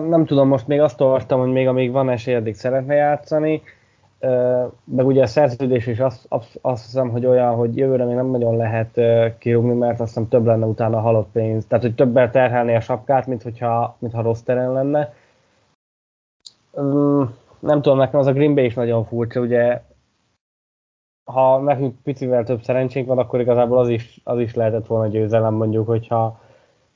Nem 0.09 0.25
tudom, 0.25 0.47
most 0.47 0.67
még 0.67 0.79
azt 0.79 1.01
olvastam, 1.01 1.39
hogy 1.39 1.51
még 1.51 1.67
amíg 1.67 1.91
van 1.91 2.09
esély, 2.09 2.35
addig 2.35 2.55
szeretne 2.55 2.93
játszani. 2.93 3.61
Meg 4.83 5.05
ugye 5.05 5.21
a 5.21 5.27
szerződés 5.27 5.87
is 5.87 5.99
azt, 5.99 6.27
azt, 6.61 6.83
hiszem, 6.83 7.09
hogy 7.09 7.25
olyan, 7.25 7.55
hogy 7.55 7.77
jövőre 7.77 8.05
még 8.05 8.15
nem 8.15 8.27
nagyon 8.27 8.57
lehet 8.57 8.99
kirúgni, 9.37 9.73
mert 9.73 9.99
azt 9.99 10.13
hiszem 10.13 10.27
több 10.27 10.45
lenne 10.45 10.65
utána 10.65 10.97
a 10.97 11.01
halott 11.01 11.31
pénz. 11.31 11.65
Tehát, 11.65 11.83
hogy 11.83 11.95
többel 11.95 12.31
terhelni 12.31 12.75
a 12.75 12.81
sapkát, 12.81 13.27
mint 13.27 13.41
hogyha, 13.41 13.95
mintha 13.99 14.21
rossz 14.21 14.41
teren 14.41 14.71
lenne. 14.71 15.13
Nem 17.59 17.81
tudom, 17.81 17.97
nekem 17.97 18.19
az 18.19 18.27
a 18.27 18.33
Green 18.33 18.55
Bay 18.55 18.65
is 18.65 18.73
nagyon 18.73 19.05
furcsa, 19.05 19.39
ugye 19.39 19.81
ha 21.23 21.59
nekünk 21.61 21.95
picivel 22.03 22.43
több 22.43 22.61
szerencsénk 22.61 23.07
van, 23.07 23.17
akkor 23.17 23.39
igazából 23.39 23.77
az 23.77 23.89
is, 23.89 24.21
az 24.23 24.39
is 24.39 24.55
lehetett 24.55 24.87
volna 24.87 25.07
győzelem, 25.07 25.53
mondjuk, 25.53 25.87
hogyha 25.87 26.39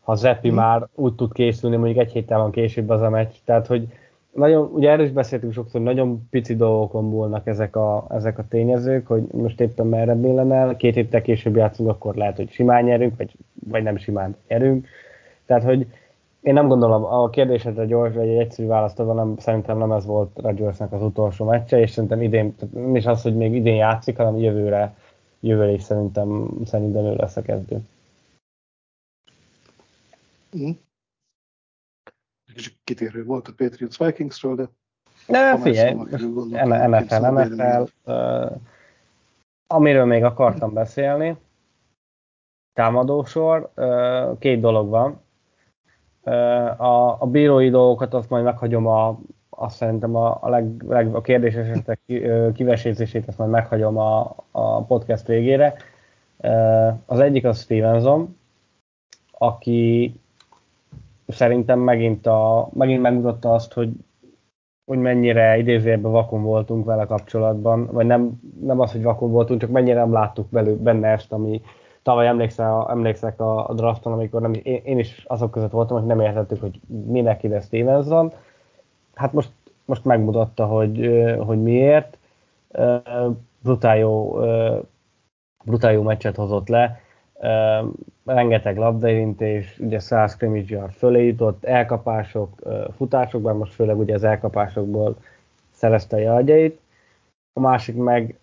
ha 0.04 0.16
Zeppi 0.16 0.52
mm. 0.52 0.56
már 0.56 0.88
úgy 0.96 1.16
tud 1.16 1.34
készülni, 1.34 1.76
mondjuk 1.76 2.06
egy 2.06 2.12
héttel 2.12 2.40
van 2.40 2.52
később 2.52 2.90
az 2.90 3.02
a 3.02 3.10
meccs. 3.10 3.34
Tehát, 3.46 3.68
hogy 3.68 3.88
nagyon, 4.32 4.70
ugye 4.74 4.90
erről 4.90 5.06
is 5.06 5.12
beszéltünk 5.12 5.54
sokszor, 5.54 5.82
hogy 5.82 5.96
nagyon 5.96 6.28
pici 6.30 6.56
dolgokon 6.56 7.04
múlnak 7.04 7.48
ezek 7.48 7.76
a, 7.76 8.06
ezek 8.10 8.38
a 8.38 8.48
tényezők, 8.50 9.08
hogy 9.08 9.24
most 9.32 9.62
éppen 9.62 9.88
merre 9.88 10.16
billen 10.16 10.52
el, 10.52 10.76
két 10.76 10.94
héttel 10.94 11.22
később 11.22 11.56
játszunk, 11.56 11.90
akkor 11.90 12.16
lehet, 12.16 12.36
hogy 12.36 12.52
simán 12.52 12.84
nyerünk, 12.84 13.18
vagy, 13.18 13.36
vagy 13.70 13.84
nem 13.84 13.98
simán 13.98 14.36
nyerünk. 14.48 14.88
Tehát, 15.46 15.64
hogy 15.64 15.88
én 16.44 16.54
nem 16.54 16.68
gondolom, 16.68 17.04
a 17.04 17.30
kérdésedre 17.30 17.86
gyors, 17.86 18.16
vagy 18.16 18.28
egy 18.28 18.38
egyszerű 18.38 18.68
választ 18.68 19.00
adva, 19.00 19.14
nem, 19.14 19.38
szerintem 19.38 19.78
nem 19.78 19.92
ez 19.92 20.06
volt 20.06 20.40
Rodgersnek 20.40 20.92
az 20.92 21.02
utolsó 21.02 21.46
meccse, 21.46 21.80
és 21.80 21.92
szerintem 21.92 22.22
idén, 22.22 22.56
nem 22.72 22.96
is 22.96 23.06
az, 23.06 23.22
hogy 23.22 23.36
még 23.36 23.56
idén 23.56 23.76
játszik, 23.76 24.18
hanem 24.18 24.38
jövőre, 24.38 24.98
jövőre 25.40 25.72
is 25.72 25.84
szerintem, 25.84 26.50
szerintem 26.66 27.06
ő 27.06 27.16
lesz 27.16 27.36
a 27.36 27.42
kezdő. 27.42 27.80
Mm. 30.58 30.70
Kicsit 32.54 32.76
kitérő 32.84 33.26
volt 33.26 33.48
a 33.48 33.54
Patriots 33.58 33.98
Vikingsről, 33.98 34.56
de... 34.56 34.70
Ne, 35.28 35.58
figyelj, 35.58 35.94
NFL, 35.94 37.16
NFL, 37.16 37.84
uh, 38.06 38.52
amiről 39.68 40.06
még 40.06 40.24
akartam 40.24 40.74
beszélni, 40.74 41.38
támadósor, 42.74 43.72
uh, 43.76 44.38
két 44.40 44.60
dolog 44.60 44.90
van. 44.90 45.23
A, 46.78 47.16
a 47.20 47.28
bírói 47.32 47.70
dolgokat 47.70 48.14
azt 48.14 48.30
majd 48.30 48.44
meghagyom 48.44 48.88
a, 48.88 49.20
azt 49.50 49.76
szerintem 49.76 50.16
a, 50.16 50.38
a, 50.42 50.50
leg, 50.50 50.84
leg, 50.88 51.16
a 51.16 51.22
kérdés 51.22 51.54
esetek 51.54 52.00
kivesézését 52.54 53.28
azt 53.28 53.38
majd 53.38 53.50
meghagyom 53.50 53.98
a, 53.98 54.36
a 54.52 54.82
podcast 54.82 55.28
végére. 55.28 55.76
Az 57.06 57.20
egyik 57.20 57.46
az 57.46 57.60
Stevenson, 57.60 58.38
aki 59.32 60.14
szerintem 61.28 61.80
megint, 61.80 62.28
a, 62.28 62.70
megint 62.74 63.02
megmutatta 63.02 63.54
azt, 63.54 63.74
hogy, 63.74 63.92
hogy 64.86 64.98
mennyire 64.98 65.58
idézőjelben 65.58 66.12
vakon 66.12 66.44
voltunk 66.44 66.86
vele 66.86 67.06
kapcsolatban, 67.06 67.86
vagy 67.92 68.06
nem, 68.06 68.42
nem 68.62 68.80
az, 68.80 68.92
hogy 68.92 69.04
vakon 69.04 69.32
voltunk, 69.32 69.60
csak 69.60 69.70
mennyire 69.70 70.00
nem 70.00 70.12
láttuk 70.12 70.50
belő, 70.50 70.76
benne 70.76 71.08
ezt, 71.08 71.32
ami 71.32 71.62
tavaly 72.04 72.28
emlékszel, 72.28 72.90
emlékszek 72.90 73.40
a, 73.40 73.70
a 73.70 73.74
drafton, 73.74 74.14
amikor 74.14 74.42
nem, 74.42 74.54
én, 74.64 74.82
én, 74.84 75.00
is 75.00 75.24
azok 75.28 75.52
között 75.52 75.72
voltam, 75.72 75.98
hogy 75.98 76.06
nem 76.06 76.20
értettük, 76.20 76.62
hogy 76.62 76.80
minek 77.06 77.44
ide 77.44 77.60
Stevenson. 77.60 78.32
Hát 79.14 79.34
most, 79.34 79.52
most 79.86 80.06
megmutatta, 80.06 80.66
hogy, 80.66 81.10
hogy 81.46 81.62
miért. 81.62 82.18
Brutál 83.64 83.98
jó, 83.98 84.40
brutál 85.66 85.92
jó 85.92 86.02
meccset 86.02 86.36
hozott 86.36 86.68
le 86.68 87.02
rengeteg 88.26 88.78
labdaérintés, 88.78 89.80
ugye 89.80 90.00
100 90.00 90.32
scrimmage 90.32 90.76
yard 90.76 90.92
fölé 90.92 91.26
jutott, 91.26 91.64
elkapások, 91.64 92.50
futásokban, 92.98 93.58
most 93.58 93.74
főleg 93.74 93.98
ugye 93.98 94.14
az 94.14 94.24
elkapásokból 94.24 95.16
szerezte 95.72 96.16
a 96.16 96.20
jardjait. 96.20 96.80
A 97.54 97.60
másik 97.60 97.96
meg, 97.96 98.40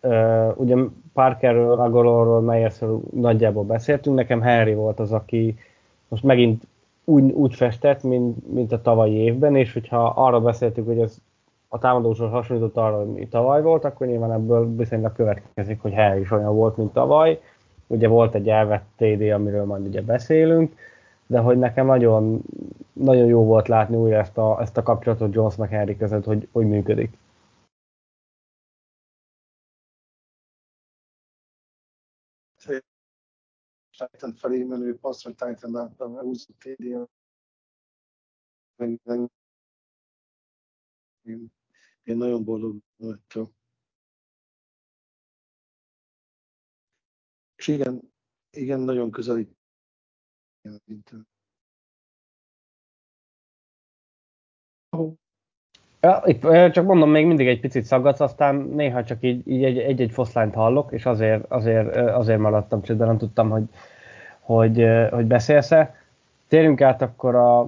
ugye 0.54 0.76
Parkerről, 1.12 1.80
Agolorról, 1.80 2.40
Meyersről 2.40 3.00
nagyjából 3.14 3.64
beszéltünk, 3.64 4.16
nekem 4.16 4.40
Henry 4.40 4.74
volt 4.74 5.00
az, 5.00 5.12
aki 5.12 5.58
most 6.08 6.22
megint 6.22 6.62
úgy, 7.04 7.30
úgy 7.32 7.54
festett, 7.54 8.02
mint, 8.02 8.52
mint 8.52 8.72
a 8.72 8.82
tavalyi 8.82 9.14
évben, 9.14 9.56
és 9.56 9.72
hogyha 9.72 10.06
arra 10.06 10.40
beszéltük, 10.40 10.86
hogy 10.86 10.98
ez 10.98 11.18
a 11.68 11.78
támadósor 11.78 12.30
hasonlított 12.30 12.76
arra, 12.76 13.04
mi 13.04 13.28
tavaly 13.28 13.62
volt, 13.62 13.84
akkor 13.84 14.06
nyilván 14.06 14.32
ebből 14.32 14.76
viszonylag 14.76 15.12
következik, 15.12 15.82
hogy 15.82 15.92
Henry 15.92 16.20
is 16.20 16.30
olyan 16.30 16.54
volt, 16.54 16.76
mint 16.76 16.92
tavaly 16.92 17.40
Ugye 17.90 18.08
volt 18.08 18.34
egy 18.34 18.48
elvett 18.48 18.84
TD, 18.96 19.30
amiről 19.30 19.64
majd 19.64 19.86
ugye 19.86 20.02
beszélünk, 20.02 20.74
de 21.26 21.38
hogy 21.38 21.58
nekem 21.58 21.86
nagyon, 21.86 22.42
nagyon 22.92 23.26
jó 23.26 23.44
volt 23.44 23.68
látni 23.68 23.96
újra 23.96 24.16
ezt 24.16 24.38
a, 24.38 24.58
ezt 24.60 24.76
a 24.76 24.82
kapcsolatot 24.82 25.34
Jones 25.34 25.56
meg 25.56 25.68
Henry 25.68 25.96
között, 25.96 26.24
hogy, 26.24 26.48
hogy 26.52 26.68
működik. 26.68 27.12
Titan 34.06 34.34
felé 34.34 34.62
menő 34.62 34.98
passz, 34.98 35.24
vagy 35.24 35.34
Titan 35.34 35.76
által 35.76 36.20
húzott 36.22 36.58
TD. 36.58 37.08
Én, 41.22 41.52
én 42.02 42.16
nagyon 42.16 42.44
boldog 42.44 42.82
vagyok. 42.96 43.52
És 47.56 47.66
igen, 47.66 48.12
igen, 48.50 48.80
nagyon 48.80 49.10
közelít. 49.10 49.58
Ja, 56.00 56.22
itt 56.24 56.40
csak 56.72 56.84
mondom, 56.84 57.10
még 57.10 57.26
mindig 57.26 57.48
egy 57.48 57.60
picit 57.60 57.84
szaggatsz, 57.84 58.20
aztán 58.20 58.54
néha 58.56 59.04
csak 59.04 59.18
így, 59.20 59.48
így 59.48 59.64
egy, 59.64 59.78
egy-egy 59.78 60.10
foszlányt 60.10 60.54
hallok, 60.54 60.92
és 60.92 61.06
azért, 61.06 61.44
azért, 61.48 61.96
azért 61.96 62.38
maradtam 62.38 62.82
csődben, 62.82 63.06
nem 63.06 63.18
tudtam, 63.18 63.50
hogy, 63.50 63.64
hogy, 64.40 64.86
hogy 65.10 65.26
beszélsz-e. 65.26 65.94
Térjünk 66.48 66.80
át 66.80 67.02
akkor 67.02 67.34
a, 67.34 67.60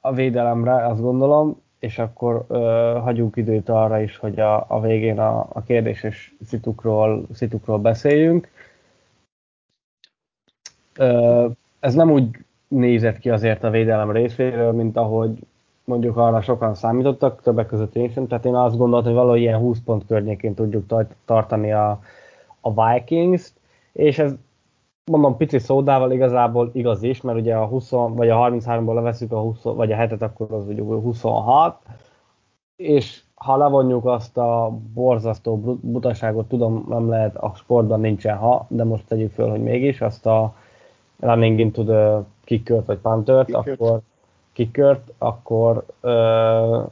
a 0.00 0.12
védelemre, 0.12 0.86
azt 0.86 1.00
gondolom, 1.00 1.62
és 1.78 1.98
akkor 1.98 2.44
ö, 2.48 2.56
hagyjuk 3.02 3.36
időt 3.36 3.68
arra 3.68 4.00
is, 4.00 4.16
hogy 4.16 4.40
a, 4.40 4.64
a 4.68 4.80
végén 4.80 5.18
a, 5.18 5.46
a 5.52 5.62
kérdéses 5.62 6.34
szitukról, 6.44 7.26
szitukról 7.32 7.78
beszéljünk. 7.78 8.48
Ö, 10.96 11.46
ez 11.80 11.94
nem 11.94 12.10
úgy 12.10 12.28
nézett 12.68 13.18
ki 13.18 13.30
azért 13.30 13.64
a 13.64 13.70
védelem 13.70 14.10
részéről, 14.10 14.72
mint 14.72 14.96
ahogy 14.96 15.38
mondjuk 15.88 16.16
arra 16.16 16.40
sokan 16.40 16.74
számítottak, 16.74 17.42
többek 17.42 17.66
között 17.66 17.94
én 17.94 18.10
sem, 18.10 18.26
tehát 18.26 18.44
én 18.44 18.54
azt 18.54 18.76
gondoltam, 18.76 19.10
hogy 19.10 19.20
valahogy 19.20 19.40
ilyen 19.40 19.58
20 19.58 19.78
pont 19.84 20.06
környékén 20.06 20.54
tudjuk 20.54 20.92
tartani 21.24 21.72
a, 21.72 22.00
a 22.60 22.92
Vikings-t, 22.92 23.52
és 23.92 24.18
ez 24.18 24.34
mondom 25.04 25.36
pici 25.36 25.58
szódával 25.58 26.12
igazából 26.12 26.70
igaz 26.72 27.02
is, 27.02 27.20
mert 27.20 27.38
ugye 27.38 27.54
a 27.54 27.66
20 27.66 27.90
vagy 27.90 28.28
a 28.28 28.36
33-ból 28.36 28.94
leveszünk 28.94 29.32
a 29.32 29.40
20, 29.40 29.62
vagy 29.62 29.92
a 29.92 29.96
hetet, 29.96 30.22
akkor 30.22 30.52
az 30.52 30.68
ugye 30.68 30.82
26, 30.82 31.76
és 32.76 33.22
ha 33.34 33.56
levonjuk 33.56 34.04
azt 34.06 34.36
a 34.38 34.78
borzasztó 34.94 35.56
butaságot, 35.80 36.48
tudom, 36.48 36.86
nem 36.88 37.08
lehet, 37.08 37.36
a 37.36 37.52
sportban 37.54 38.00
nincsen 38.00 38.36
ha, 38.36 38.66
de 38.68 38.84
most 38.84 39.06
tegyük 39.06 39.32
föl, 39.32 39.50
hogy 39.50 39.62
mégis, 39.62 40.00
azt 40.00 40.26
a 40.26 40.54
running 41.20 41.58
into 41.58 41.84
the 41.84 42.22
kickert 42.44 42.86
vagy 42.86 42.98
puntert, 42.98 43.54
akkor 43.54 44.00
kickert, 44.58 45.12
akkor 45.18 45.84
ö, 46.00 46.82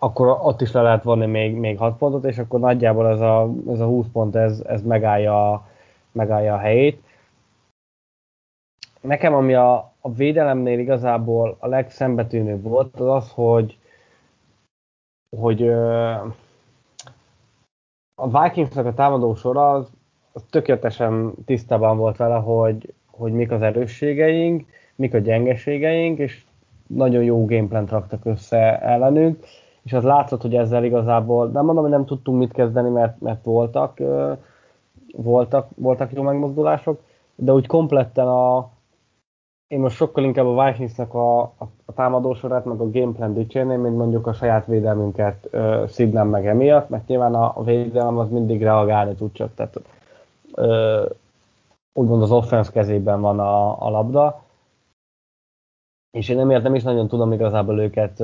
akkor 0.00 0.38
ott 0.42 0.60
is 0.60 0.72
le 0.72 0.82
lehet 0.82 1.02
vonni 1.02 1.26
még, 1.26 1.56
még 1.56 1.78
6 1.78 1.96
pontot, 1.96 2.24
és 2.24 2.38
akkor 2.38 2.60
nagyjából 2.60 3.08
ez 3.08 3.20
a, 3.20 3.50
ez 3.68 3.80
a 3.80 3.86
20 3.86 4.06
pont, 4.12 4.36
ez, 4.36 4.60
ez 4.60 4.82
megállja, 4.82 5.68
megállja 6.12 6.54
a 6.54 6.58
helyét. 6.58 7.02
Nekem, 9.00 9.34
ami 9.34 9.54
a, 9.54 9.92
a 10.00 10.12
védelemnél 10.12 10.78
igazából 10.78 11.56
a 11.58 11.66
legszembetűnőbb 11.66 12.62
volt, 12.62 13.00
az 13.00 13.08
az, 13.08 13.30
hogy, 13.30 13.78
hogy 15.36 15.62
ö, 15.62 16.10
a 18.14 18.42
Vikingsnak 18.42 18.86
a 18.86 18.94
támadó 18.94 19.34
sora 19.34 19.70
az, 19.70 19.90
az 20.32 20.42
tökéletesen 20.50 21.32
tisztában 21.44 21.96
volt 21.96 22.16
vele, 22.16 22.36
hogy, 22.36 22.94
hogy 23.10 23.32
mik 23.32 23.50
az 23.50 23.62
erősségeink, 23.62 24.66
mik 24.94 25.14
a 25.14 25.18
gyengeségeink, 25.18 26.18
és 26.18 26.43
nagyon 26.86 27.22
jó 27.22 27.44
gameplan 27.44 27.86
raktak 27.86 28.24
össze 28.24 28.80
ellenünk, 28.80 29.44
és 29.82 29.92
az 29.92 30.02
látszott, 30.02 30.42
hogy 30.42 30.54
ezzel 30.54 30.84
igazából, 30.84 31.48
nem 31.48 31.64
mondom, 31.64 31.84
hogy 31.84 31.92
nem 31.92 32.04
tudtunk 32.04 32.38
mit 32.38 32.52
kezdeni, 32.52 32.90
mert, 32.90 33.20
mert 33.20 33.44
voltak, 33.44 34.00
voltak, 35.16 35.68
voltak 35.76 36.12
jó 36.12 36.22
megmozdulások, 36.22 37.00
de 37.34 37.52
úgy 37.52 37.66
kompletten 37.66 38.26
a, 38.26 38.70
én 39.66 39.80
most 39.80 39.96
sokkal 39.96 40.24
inkább 40.24 40.46
a 40.46 40.64
Vikingsnak 40.64 41.14
a, 41.14 41.40
a, 41.40 41.68
a 41.84 41.92
támadósorát, 41.92 42.64
meg 42.64 42.80
a 42.80 42.90
gameplan 42.90 43.34
dicsérném, 43.34 43.80
mint 43.80 43.96
mondjuk 43.96 44.26
a 44.26 44.32
saját 44.32 44.66
védelmünket 44.66 45.48
uh, 45.52 45.86
szidnem 45.86 46.28
meg 46.28 46.46
emiatt, 46.46 46.88
mert 46.88 47.06
nyilván 47.06 47.34
a, 47.34 47.52
a 47.56 47.62
védelem 47.62 48.18
az 48.18 48.30
mindig 48.30 48.62
reagálni 48.62 49.14
tud 49.14 49.32
csak, 49.32 49.54
tehát 49.54 49.80
uh, 50.56 51.10
úgymond 51.92 52.22
az 52.22 52.30
offense 52.30 52.72
kezében 52.72 53.20
van 53.20 53.40
a, 53.40 53.86
a 53.86 53.90
labda, 53.90 54.43
és 56.14 56.28
én 56.28 56.38
emiatt 56.38 56.62
nem 56.62 56.74
is 56.74 56.82
nagyon 56.82 57.08
tudom 57.08 57.32
igazából 57.32 57.80
őket 57.80 58.22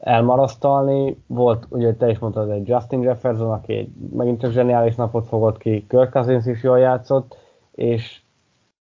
elmarasztalni. 0.00 1.22
Volt, 1.26 1.66
ugye 1.68 1.94
te 1.94 2.10
is 2.10 2.18
mondtad, 2.18 2.50
egy 2.50 2.68
Justin 2.68 3.02
Jefferson, 3.02 3.50
aki 3.50 3.74
egy, 3.74 3.88
megint 4.12 4.40
csak 4.40 4.50
zseniális 4.50 4.94
napot 4.94 5.26
fogott 5.26 5.58
ki, 5.58 5.86
Kirk 5.88 6.10
Cousins 6.10 6.46
is 6.46 6.62
jól 6.62 6.78
játszott, 6.78 7.36
és, 7.74 8.20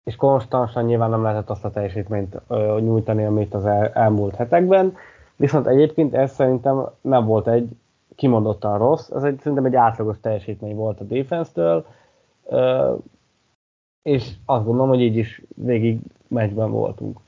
és 0.05 0.17
konstansan 0.17 0.85
nyilván 0.85 1.11
nem 1.11 1.23
lehetett 1.23 1.51
azt 1.51 1.65
a 1.65 1.71
teljesítményt 1.71 2.41
uh, 2.49 2.81
nyújtani, 2.81 3.25
amit 3.25 3.55
az 3.55 3.67
el, 3.67 3.89
elmúlt 3.89 4.35
hetekben, 4.35 4.97
viszont 5.37 5.67
egyébként 5.67 6.15
ez 6.15 6.33
szerintem 6.33 6.87
nem 7.01 7.25
volt 7.25 7.49
egy 7.49 7.69
kimondottan 8.15 8.79
rossz, 8.79 9.11
ez 9.11 9.23
egy, 9.23 9.39
szerintem 9.39 9.65
egy 9.65 9.75
átlagos 9.75 10.21
teljesítmény 10.21 10.75
volt 10.75 11.01
a 11.01 11.05
defense-től, 11.05 11.87
uh, 12.45 12.99
és 14.03 14.33
azt 14.45 14.65
gondolom, 14.65 14.89
hogy 14.89 15.01
így 15.01 15.17
is 15.17 15.43
végig 15.55 16.01
meccsben 16.29 16.71
voltunk 16.71 17.19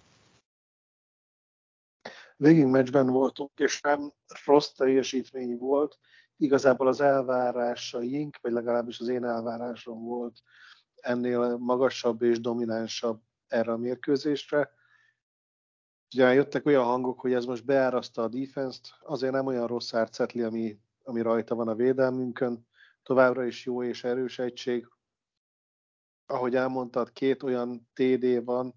végig 2.43 2.67
meccsben 2.67 3.07
voltunk, 3.07 3.51
és 3.57 3.81
nem 3.81 4.13
rossz 4.45 4.73
teljesítmény 4.73 5.57
volt. 5.57 5.99
Igazából 6.37 6.87
az 6.87 7.01
elvárásaink, 7.01 8.39
vagy 8.41 8.53
legalábbis 8.53 9.01
az 9.01 9.09
én 9.09 9.25
elvárásom 9.25 10.05
volt 10.05 10.43
ennél 10.95 11.57
magasabb 11.57 12.23
és 12.23 12.41
dominánsabb 12.41 13.21
erre 13.47 13.73
a 13.73 13.77
mérkőzésre. 13.77 14.71
Ugye 16.15 16.33
jöttek 16.33 16.67
olyan 16.67 16.85
hangok, 16.85 17.21
hogy 17.21 17.33
ez 17.33 17.45
most 17.45 17.65
beáraszta 17.65 18.23
a 18.23 18.29
defense-t, 18.29 18.89
azért 19.01 19.33
nem 19.33 19.47
olyan 19.47 19.67
rossz 19.67 19.95
árcetli, 19.95 20.43
ami, 20.43 20.79
ami 21.03 21.21
rajta 21.21 21.55
van 21.55 21.69
a 21.69 21.75
védelmünkön. 21.75 22.67
Továbbra 23.03 23.45
is 23.45 23.67
jó 23.67 23.83
és 23.83 24.05
erős 24.05 24.39
egység. 24.39 24.89
Ahogy 26.27 26.55
elmondtad, 26.55 27.13
két 27.13 27.43
olyan 27.43 27.89
TD 27.93 28.45
van, 28.45 28.75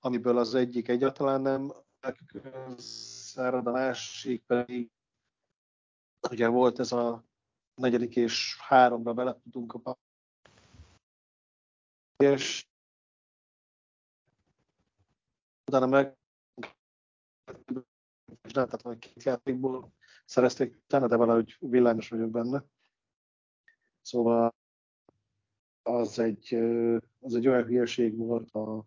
amiből 0.00 0.38
az 0.38 0.54
egyik 0.54 0.88
egyáltalán 0.88 1.40
nem 1.40 1.72
szárad, 2.76 3.66
a 3.66 3.70
másik 3.70 4.44
pedig 4.44 4.90
ugye 6.30 6.48
volt 6.48 6.78
ez 6.78 6.92
a 6.92 7.24
negyedik 7.74 8.16
és 8.16 8.56
háromra 8.60 9.12
bele 9.12 9.40
tudunk 9.42 9.72
a 9.72 9.98
és 12.16 12.66
utána 15.66 15.86
meg 15.86 16.16
és 18.42 18.52
nem, 18.52 18.68
tehát 18.68 18.98
két 18.98 19.22
játékból 19.22 19.92
szerezték 20.24 20.76
utána, 20.76 21.06
de 21.06 21.16
valahogy 21.16 21.56
villányos 21.60 22.08
vagyok 22.08 22.30
benne. 22.30 22.64
Szóval 24.00 24.54
az 25.82 26.18
egy, 26.18 26.54
az 27.20 27.34
egy 27.34 27.48
olyan 27.48 27.64
hülyeség 27.64 28.16
volt 28.16 28.50
a 28.50 28.84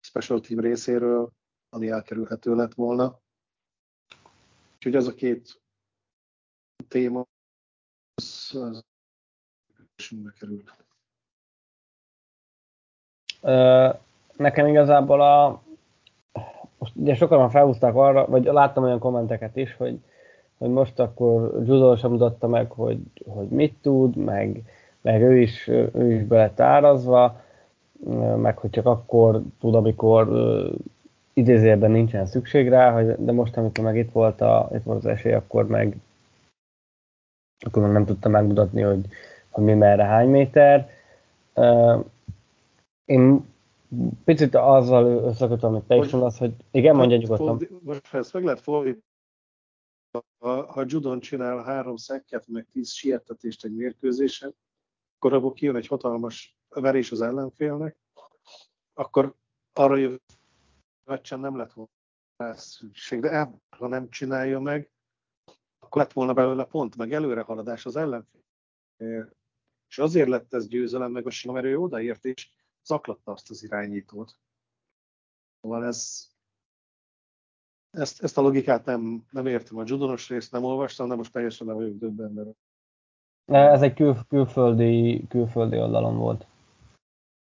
special 0.00 0.40
team 0.40 0.60
részéről, 0.60 1.32
ami 1.70 1.88
elkerülhető 1.88 2.54
lett 2.54 2.74
volna. 2.74 3.20
Úgyhogy 4.76 4.94
az 4.94 5.06
a 5.06 5.14
két 5.14 5.60
téma 6.88 7.26
az, 8.14 8.50
az 8.54 8.84
került. 10.38 10.76
Nekem 14.36 14.66
igazából 14.66 15.20
a 15.22 15.62
most 16.78 16.96
ugye 16.96 17.14
sokan 17.14 17.50
felhúzták 17.50 17.94
arra, 17.94 18.26
vagy 18.26 18.44
láttam 18.44 18.84
olyan 18.84 18.98
kommenteket 18.98 19.56
is, 19.56 19.76
hogy, 19.76 19.98
hogy 20.58 20.70
most 20.70 20.98
akkor 20.98 21.52
Judo 21.64 21.96
sem 21.96 22.10
mutatta 22.10 22.48
meg, 22.48 22.70
hogy, 22.70 22.98
hogy 23.26 23.48
mit 23.48 23.74
tud, 23.80 24.16
meg, 24.16 24.62
meg 25.00 25.22
ő, 25.22 25.40
is, 25.40 25.68
ő 25.68 26.12
is 26.12 26.22
be 26.22 26.36
lett 26.36 26.60
árazva, 26.60 27.40
meg 28.36 28.58
hogy 28.58 28.70
csak 28.70 28.86
akkor 28.86 29.42
tud, 29.58 29.74
amikor 29.74 30.28
idézőjelben 31.32 31.90
nincsen 31.90 32.26
szükség 32.26 32.68
rá, 32.68 33.02
de 33.02 33.32
most, 33.32 33.56
amikor 33.56 33.84
meg 33.84 33.96
itt 33.96 34.12
volt, 34.12 34.40
a, 34.40 34.68
itt 34.72 34.82
volt 34.82 34.98
az 34.98 35.06
esély, 35.06 35.32
akkor 35.32 35.66
meg, 35.66 35.96
akkor 37.58 37.82
meg 37.82 37.92
nem 37.92 38.04
tudta 38.04 38.28
megmutatni, 38.28 38.82
hogy, 38.82 39.06
hogy 39.50 39.64
mi 39.64 39.74
merre 39.74 40.04
hány 40.04 40.28
méter. 40.28 40.90
Uh, 41.54 42.04
én 43.04 43.48
picit 44.24 44.54
azzal 44.54 45.06
összekötöm, 45.06 45.70
amit 45.70 45.86
te 45.86 45.96
is 45.96 46.10
mondasz, 46.10 46.38
hogy 46.38 46.54
igen, 46.70 46.96
mondja 46.96 47.16
nyugodtan. 47.16 47.60
Most 47.82 48.06
ha 48.06 48.18
ezt 48.18 48.32
meg 48.32 48.44
lehet 48.44 48.60
fordítani, 48.60 49.04
ha, 50.38 50.84
Judon 50.86 51.20
csinál 51.20 51.62
három 51.62 51.96
szekket, 51.96 52.48
meg 52.48 52.66
tíz 52.72 52.90
siettetést 52.90 53.64
egy 53.64 53.74
mérkőzésen, 53.74 54.54
akkor 55.16 55.32
abból 55.32 55.52
kijön 55.52 55.76
egy 55.76 55.86
hatalmas 55.86 56.56
verés 56.68 57.12
az 57.12 57.20
ellenfélnek, 57.20 57.96
akkor 58.94 59.34
arra 59.72 59.96
jövő 59.96 60.20
meccsen 61.04 61.40
nem 61.40 61.56
lett 61.56 61.72
volna 61.72 62.54
szükség, 62.54 63.20
de 63.20 63.50
ha 63.76 63.88
nem 63.88 64.08
csinálja 64.08 64.60
meg, 64.60 64.90
akkor 65.78 66.02
lett 66.02 66.12
volna 66.12 66.32
belőle 66.32 66.64
pont, 66.64 66.96
meg 66.96 67.12
előrehaladás 67.12 67.86
az 67.86 67.96
ellenfél. 67.96 69.32
És 69.88 69.98
azért 69.98 70.28
lett 70.28 70.54
ez 70.54 70.68
győzelem, 70.68 71.12
meg 71.12 71.26
a 71.26 71.30
sima, 71.30 71.52
mert 71.52 71.66
ő 71.66 71.78
odaért 71.78 72.24
és 72.24 72.50
zaklatta 72.84 73.32
azt 73.32 73.50
az 73.50 73.62
irányítót. 73.62 74.38
Szóval 75.60 75.84
ez, 75.84 76.28
ezt, 77.90 78.22
ezt 78.22 78.38
a 78.38 78.40
logikát 78.40 78.84
nem, 78.84 79.26
nem 79.30 79.46
értem. 79.46 79.78
A 79.78 79.84
judonos 79.86 80.28
részt 80.28 80.52
nem 80.52 80.64
olvastam, 80.64 81.08
de 81.08 81.14
most 81.14 81.32
teljesen 81.32 81.66
nem 81.66 81.76
vagyok 81.76 81.98
döbbenve. 81.98 82.52
Ez 83.44 83.82
egy 83.82 83.94
kül, 83.94 84.16
külföldi, 84.28 85.26
külföldi 85.28 85.78
oldalon 85.78 86.16
volt. 86.16 86.46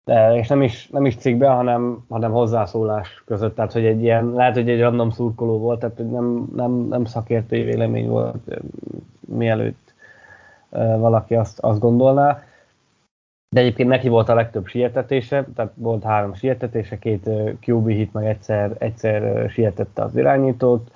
De, 0.06 0.36
és 0.36 0.48
nem 0.48 0.62
is, 0.62 0.90
nem 0.90 1.06
is 1.06 1.16
cikkbe, 1.16 1.48
hanem, 1.48 2.06
hanem 2.10 2.32
hozzászólás 2.32 3.24
között, 3.26 3.56
tehát 3.56 3.72
hogy 3.72 3.86
egy 3.86 4.02
ilyen, 4.02 4.32
lehet, 4.32 4.56
hogy 4.56 4.70
egy 4.70 4.80
random 4.80 5.10
szurkoló 5.10 5.58
volt, 5.58 5.80
tehát 5.80 5.98
hogy 5.98 6.10
nem, 6.10 6.50
nem, 6.56 6.72
nem 6.72 7.06
szakértői 7.06 7.64
vélemény 7.64 8.08
volt, 8.08 8.60
mielőtt 9.20 9.94
valaki 10.98 11.36
azt, 11.36 11.60
azt 11.60 11.80
gondolná. 11.80 12.44
De 13.56 13.62
egyébként 13.62 13.90
neki 13.90 14.08
volt 14.08 14.30
a 14.30 14.34
legtöbb 14.34 14.68
sietetése, 14.68 15.48
tehát 15.56 15.72
volt 15.76 16.04
három 16.04 16.34
sietetése, 16.34 17.00
két 17.00 17.30
QB 17.66 17.88
hit, 17.88 18.14
meg 18.14 18.26
egyszer, 18.26 18.76
egyszer 18.80 19.50
sietette 19.50 20.04
az 20.04 20.16
irányítót. 20.16 20.92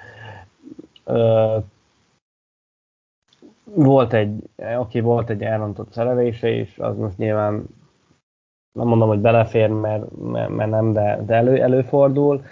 Volt 3.63 4.13
egy, 4.13 4.49
aki 4.55 4.99
volt 4.99 5.29
egy 5.29 5.43
elrontott 5.43 5.91
szerelése 5.91 6.49
is, 6.49 6.79
az 6.79 6.97
most 6.97 7.17
nyilván 7.17 7.65
nem 8.73 8.87
mondom, 8.87 9.07
hogy 9.07 9.19
belefér, 9.19 9.69
mert, 9.69 10.03
mert, 10.49 10.69
nem, 10.69 10.91
de, 10.91 11.23
de 11.25 11.35
elő, 11.35 11.61
előfordul. 11.61 12.43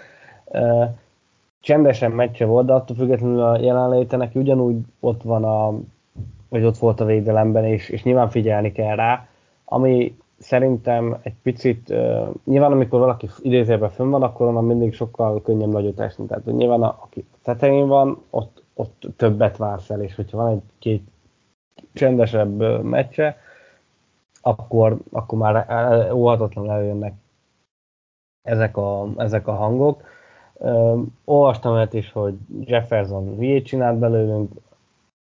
Csendesen 1.60 2.10
meccse 2.10 2.44
volt, 2.44 2.66
de 2.66 2.72
attól 2.72 2.96
függetlenül 2.96 3.42
a 3.42 3.58
jelenléte 3.58 4.16
neki 4.16 4.38
ugyanúgy 4.38 4.76
ott 5.00 5.22
van 5.22 5.44
a, 5.44 5.74
vagy 6.48 6.64
ott 6.64 6.78
volt 6.78 7.00
a 7.00 7.04
védelemben, 7.04 7.64
és, 7.64 7.88
és 7.88 8.02
nyilván 8.02 8.28
figyelni 8.28 8.72
kell 8.72 8.96
rá 8.96 9.26
ami 9.72 10.16
szerintem 10.38 11.18
egy 11.22 11.34
picit, 11.42 11.88
uh, 11.90 12.28
nyilván 12.44 12.72
amikor 12.72 12.98
valaki 12.98 13.28
idézőben 13.40 13.90
fönn 13.90 14.10
van, 14.10 14.22
akkor 14.22 14.46
onnan 14.46 14.64
mindig 14.64 14.94
sokkal 14.94 15.42
könnyebb 15.42 15.72
nagyot 15.72 16.00
esni. 16.00 16.26
Tehát 16.26 16.44
nyilván 16.44 16.82
a, 16.82 16.98
aki 17.02 17.24
tetején 17.42 17.86
van, 17.86 18.22
ott, 18.30 18.62
ott 18.74 19.06
többet 19.16 19.56
vársz 19.56 19.90
el, 19.90 20.02
és 20.02 20.14
hogyha 20.14 20.36
van 20.36 20.48
egy 20.48 20.62
két 20.78 21.02
csendesebb 21.92 22.82
meccse, 22.84 23.36
akkor, 24.42 24.98
akkor 25.12 25.38
már 25.38 25.66
óhatatlan 26.12 26.70
előjönnek 26.70 27.14
ezek 28.42 28.76
a, 28.76 29.08
ezek 29.16 29.46
a 29.46 29.52
hangok. 29.52 30.02
Uh, 30.54 31.00
olvastam 31.24 31.72
olyat 31.72 31.92
is, 31.92 32.12
hogy 32.12 32.34
Jefferson 32.60 33.34
hülyét 33.36 33.66
csinált 33.66 33.98
belőlünk, 33.98 34.52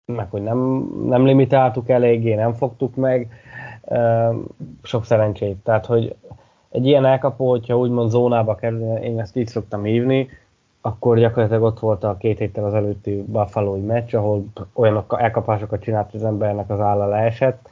meg 0.05 0.29
hogy 0.29 0.43
nem, 0.43 0.89
nem 1.05 1.25
limitáltuk 1.25 1.89
eléggé, 1.89 2.33
nem 2.33 2.53
fogtuk 2.53 2.95
meg 2.95 3.29
sok 4.81 5.05
szerencsét. 5.05 5.57
Tehát, 5.57 5.85
hogy 5.85 6.15
egy 6.69 6.85
ilyen 6.85 7.05
elkapó, 7.05 7.49
hogyha 7.49 7.77
úgymond 7.77 8.09
zónába 8.09 8.55
kerül, 8.55 8.95
én 8.95 9.19
ezt 9.19 9.35
így 9.35 9.47
szoktam 9.47 9.83
hívni, 9.83 10.29
akkor 10.81 11.19
gyakorlatilag 11.19 11.63
ott 11.63 11.79
volt 11.79 12.03
a 12.03 12.17
két 12.17 12.37
héttel 12.37 12.65
az 12.65 12.73
előtti 12.73 13.23
buffalo 13.27 13.75
meccs, 13.75 14.15
ahol 14.15 14.45
olyan 14.73 15.05
elkapásokat 15.09 15.81
csinált 15.81 16.13
az 16.13 16.23
embernek 16.23 16.69
az 16.69 16.79
álla 16.79 17.05
leesett. 17.07 17.69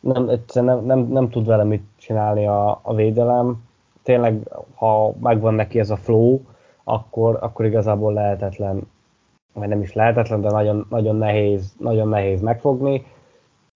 Nem, 0.00 0.28
egyszerűen 0.28 0.76
nem, 0.76 0.84
nem, 0.84 1.12
nem 1.12 1.30
tud 1.30 1.46
vele 1.46 1.64
mit 1.64 1.84
csinálni 1.96 2.46
a, 2.46 2.80
a 2.82 2.94
védelem. 2.94 3.64
Tényleg, 4.02 4.48
ha 4.74 5.12
megvan 5.20 5.54
neki 5.54 5.78
ez 5.78 5.90
a 5.90 5.96
flow, 5.96 6.40
akkor, 6.84 7.38
akkor 7.40 7.64
igazából 7.64 8.12
lehetetlen, 8.12 8.90
vagy 9.52 9.68
nem 9.68 9.82
is 9.82 9.92
lehetetlen, 9.92 10.40
de 10.40 10.50
nagyon, 10.50 10.86
nagyon, 10.90 11.16
nehéz, 11.16 11.74
nagyon 11.78 12.08
nehéz 12.08 12.40
megfogni 12.40 13.04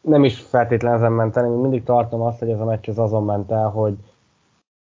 nem 0.05 0.25
is 0.25 0.41
feltétlenül 0.41 0.99
ezen 0.99 1.13
ment 1.13 1.37
én 1.37 1.43
mindig 1.43 1.83
tartom 1.83 2.21
azt, 2.21 2.39
hogy 2.39 2.51
ez 2.51 2.61
a 2.61 2.65
meccs 2.65 2.89
az 2.89 2.99
azon 2.99 3.25
ment 3.25 3.51
el, 3.51 3.69
hogy 3.69 3.95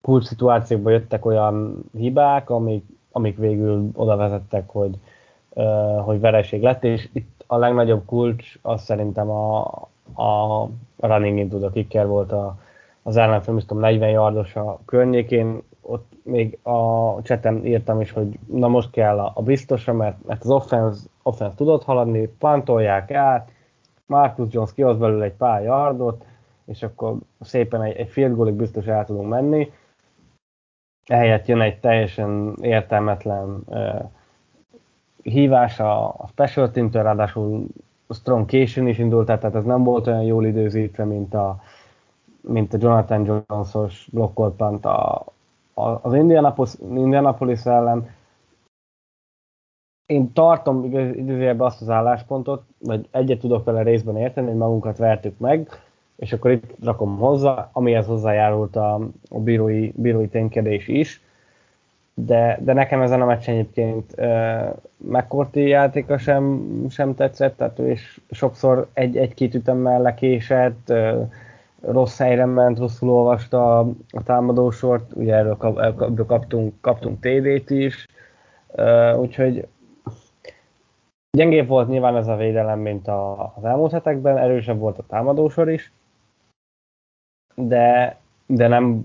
kulcs 0.03 0.25
szituációkban 0.25 0.93
jöttek 0.93 1.27
olyan 1.27 1.85
hibák, 1.93 2.51
amik, 2.51 2.85
amik 3.13 3.39
végül 3.39 3.91
oda 3.95 4.17
vezettek, 4.17 4.69
hogy, 4.69 4.99
hogy 6.05 6.21
vereség 6.21 6.63
lett, 6.63 6.85
és 6.85 7.09
itt 7.13 7.45
a 7.47 7.57
legnagyobb 7.57 8.05
kulcs 8.07 8.59
az 8.63 8.83
szerintem 8.83 9.31
a, 9.31 9.71
a 10.15 10.69
running 10.97 11.39
into 11.39 11.59
the 11.59 11.71
kicker 11.73 12.07
volt 12.07 12.33
a, 12.33 12.59
az 13.03 13.17
ellenfél, 13.17 13.61
tudom, 13.61 13.79
40 13.79 14.11
yardos 14.11 14.57
a 14.57 14.81
környékén, 14.85 15.63
ott 15.81 16.13
még 16.23 16.59
a 16.63 17.23
cseten 17.23 17.67
írtam 17.67 18.01
is, 18.01 18.13
hogy 18.13 18.39
na 18.47 18.69
most 18.69 18.91
kell 18.91 19.19
a, 19.19 19.33
a 19.35 19.43
biztosra, 19.43 19.93
mert, 19.93 20.25
mert 20.27 20.43
az 20.43 20.51
offense, 20.51 21.01
offense 21.23 21.57
tudott 21.57 21.85
haladni, 21.85 22.27
pantolják 22.39 23.11
át, 23.11 23.51
Marcus 24.07 24.53
Jones 24.53 24.75
kihoz 24.75 24.99
belőle 24.99 25.25
egy 25.25 25.33
pár 25.33 25.63
yardot, 25.63 26.25
és 26.65 26.83
akkor 26.83 27.17
szépen 27.41 27.83
egy, 27.83 27.97
egy 27.97 28.09
field 28.09 28.37
goalig 28.37 28.55
biztos 28.55 28.87
el 28.87 29.05
tudunk 29.05 29.29
menni. 29.29 29.73
Ehelyett 31.07 31.47
jön 31.47 31.61
egy 31.61 31.81
teljesen 31.81 32.55
értelmetlen 32.61 33.63
uh, 33.67 34.05
hívás 35.23 35.81
a, 35.81 36.09
a 36.09 36.27
special 36.29 36.71
team 36.71 36.91
ráadásul 36.93 37.67
Strong 38.11 38.47
későn 38.47 38.87
is 38.87 38.99
indult, 38.99 39.27
tehát 39.27 39.55
ez 39.55 39.65
nem 39.65 39.83
volt 39.83 40.07
olyan 40.07 40.23
jól 40.23 40.47
időzítve, 40.47 41.05
mint 41.05 41.35
a, 41.35 41.61
mint 42.41 42.75
a 42.75 42.79
Jonathan 42.81 43.25
Jones-os 43.25 44.09
blokkolt 44.13 44.57
pant 44.57 44.85
a, 44.85 45.25
a, 45.75 45.83
az 46.03 46.15
Indianapolis, 46.15 46.73
Indianapolis 46.81 47.65
ellen. 47.65 48.11
Én 50.07 50.33
tartom 50.33 50.85
idézőjelben 50.85 51.67
azt 51.67 51.81
az 51.81 51.89
álláspontot, 51.89 52.63
vagy 52.79 53.09
egyet 53.11 53.39
tudok 53.39 53.65
vele 53.65 53.83
részben 53.83 54.17
érteni, 54.17 54.47
hogy 54.47 54.57
magunkat 54.57 54.99
vertük 54.99 55.39
meg, 55.39 55.69
és 56.17 56.33
akkor 56.33 56.51
itt 56.51 56.75
rakom 56.83 57.19
hozzá, 57.19 57.71
amihez 57.73 58.07
hozzájárult 58.07 58.77
a, 58.77 58.95
a 59.31 59.39
bírói, 59.39 59.93
bírói 59.95 60.29
ténykedés 60.29 60.89
is, 60.89 61.21
de, 62.27 62.59
de 62.61 62.73
nekem 62.73 63.03
ezen 63.03 63.21
a 63.21 63.25
meccsen 63.25 63.55
egyébként 63.55 64.15
uh, 64.19 64.77
McCourty 64.97 65.69
játéka 65.69 66.19
sem, 66.19 66.67
sem 66.89 67.15
tetszett, 67.15 67.57
tehát 67.57 67.79
ő 67.79 67.91
is 67.91 68.21
sokszor 68.31 68.89
egy, 68.93 69.17
egy-két 69.17 69.55
ütemmel 69.55 70.03
lekésett, 70.03 70.89
uh, 70.89 71.29
rossz 71.81 72.19
helyre 72.19 72.45
ment, 72.45 72.79
rosszul 72.79 73.11
olvasta 73.11 73.79
a, 73.79 73.89
a 74.11 74.23
támadósort, 74.23 75.13
ugye 75.15 75.35
erről, 75.35 75.57
kap, 75.57 75.79
erről 75.79 76.27
kaptunk, 76.27 76.75
kaptunk 76.81 77.21
TD-t 77.21 77.71
is, 77.71 78.07
uh, 78.77 79.19
úgyhogy 79.19 79.67
Gyengébb 81.37 81.69
volt 81.69 81.89
nyilván 81.89 82.17
ez 82.17 82.29
a 82.29 82.37
védelem, 82.37 82.79
mint 82.79 83.09
a, 83.09 83.53
az 83.57 83.65
elmúlt 83.65 83.93
hetekben, 83.93 84.39
erősebb 84.39 84.79
volt 84.79 84.99
a 84.99 85.07
támadósor 85.09 85.71
is, 85.71 85.93
de, 87.55 88.17
de 88.47 88.69
nem 88.69 89.05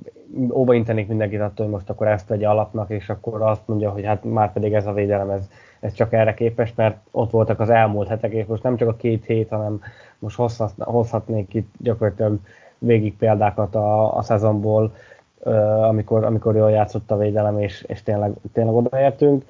óvaintenék 0.52 1.08
mindenkit 1.08 1.42
attól, 1.42 1.66
hogy 1.66 1.74
most 1.74 1.90
akkor 1.90 2.08
ezt 2.08 2.28
tegye 2.28 2.48
alapnak, 2.48 2.90
és 2.90 3.10
akkor 3.10 3.42
azt 3.42 3.62
mondja, 3.66 3.90
hogy 3.90 4.06
hát 4.06 4.24
már 4.24 4.54
pedig 4.54 4.74
ez 4.74 4.88
a 4.88 4.94
védelem, 4.94 5.30
ez, 5.30 5.50
ez 5.80 5.94
csak 5.94 6.14
erre 6.14 6.34
képes, 6.34 6.74
mert 6.76 6.98
ott 7.12 7.32
voltak 7.32 7.60
az 7.60 7.70
elmúlt 7.70 8.08
hetek, 8.08 8.32
és 8.32 8.46
most 8.46 8.64
nem 8.64 8.76
csak 8.76 8.88
a 8.88 8.96
két 8.96 9.26
hét, 9.26 9.50
hanem 9.50 9.82
most 10.20 10.40
hozhatnék 10.78 11.54
itt 11.54 11.74
gyakorlatilag 11.78 12.40
végig 12.78 13.18
példákat 13.18 13.76
a, 13.76 14.18
a 14.18 14.22
szezonból, 14.22 14.94
amikor, 15.82 16.24
amikor 16.24 16.56
jól 16.56 16.72
játszott 16.72 17.12
a 17.12 17.18
védelem, 17.18 17.60
és, 17.60 17.84
és 17.88 18.04
tényleg, 18.04 18.34
tényleg 18.54 18.76
odaértünk. 18.76 19.44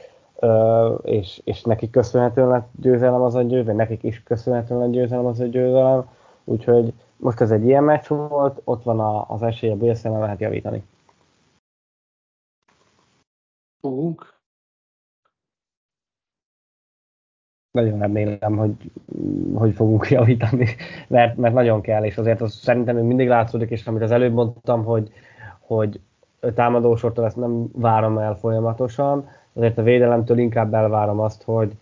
És, 1.02 1.42
és 1.44 1.62
nekik 1.62 1.92
köszönhetően 1.92 2.48
lett 2.48 2.68
győzelem 2.82 3.22
az 3.22 3.36
a 3.36 3.42
győzelem, 3.42 3.76
nekik 3.76 4.04
is 4.04 4.24
köszönhetően 4.24 4.80
lett 4.80 4.92
győzelem 4.92 5.26
az 5.26 5.40
a 5.40 5.46
győzelem, 5.46 6.06
úgyhogy 6.46 6.94
most 7.18 7.42
ez 7.42 7.52
egy 7.52 7.66
ilyen 7.66 7.84
meccs 7.84 8.08
volt, 8.08 8.62
ott 8.64 8.84
van 8.84 9.00
a, 9.00 9.30
az 9.30 9.42
esély 9.42 9.70
a 9.70 9.76
bélszemmel 9.76 10.20
lehet 10.20 10.40
javítani. 10.40 10.84
Fogunk. 13.82 14.34
Nagyon 17.72 18.00
remélem, 18.00 18.58
hogy, 18.58 18.92
hogy 19.54 19.74
fogunk 19.74 20.10
javítani, 20.18 20.68
mert, 21.08 21.38
mert 21.38 21.54
nagyon 21.54 21.82
kell, 21.82 22.04
és 22.04 22.18
azért 22.18 22.42
az 22.42 22.54
szerintem 22.54 22.96
még 22.96 23.04
mindig 23.04 23.28
látszódik, 23.28 23.70
és 23.70 23.88
amit 23.88 24.02
az 24.02 24.12
előbb 24.12 24.34
mondtam, 24.34 24.84
hogy, 24.84 25.12
hogy 25.60 26.00
támadósortól 26.54 27.26
ezt 27.26 27.36
nem 27.36 27.70
várom 27.72 28.18
el 28.18 28.36
folyamatosan, 28.36 29.30
azért 29.54 29.78
a 29.78 29.84
védelemtől 29.84 30.38
inkább 30.38 30.74
elvárom 30.74 31.20
azt, 31.20 31.44
hogy 31.44 31.78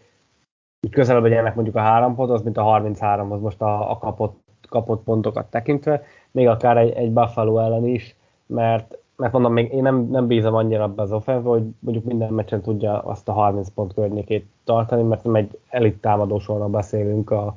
közelebb 0.90 1.24
legyenek 1.24 1.56
mondjuk 1.56 1.76
a 1.76 1.82
három 1.82 2.16
ponthoz, 2.16 2.44
mint 2.44 2.58
a 2.58 2.64
33-hoz 2.64 3.42
most 3.42 3.62
a, 3.62 3.92
a 3.92 3.98
kapott, 3.98 4.43
kapott 4.74 5.04
pontokat 5.04 5.46
tekintve, 5.46 6.04
még 6.32 6.48
akár 6.48 6.78
egy, 6.78 6.92
egy 6.92 7.12
Buffalo 7.12 7.58
ellen 7.58 7.86
is, 7.86 8.16
mert, 8.46 8.98
mert 9.16 9.34
mondom, 9.34 9.54
még 9.54 9.74
én 9.74 9.82
nem, 9.82 10.08
nem 10.10 10.28
bízom 10.28 10.54
annyira 10.54 10.84
abban 10.84 11.06
az 11.06 11.12
offense 11.12 11.48
hogy 11.48 11.64
mondjuk 11.80 12.06
minden 12.06 12.34
meccsen 12.34 12.62
tudja 12.62 13.00
azt 13.00 13.30
a 13.30 13.32
30 13.32 13.70
pont 13.70 13.94
környékét 13.94 14.46
tartani, 14.64 15.04
mert 15.04 15.24
nem 15.24 15.36
egy 15.36 15.60
elit 15.70 16.02
támadósorról 16.02 16.68
beszélünk 16.68 17.32
a, 17.32 17.56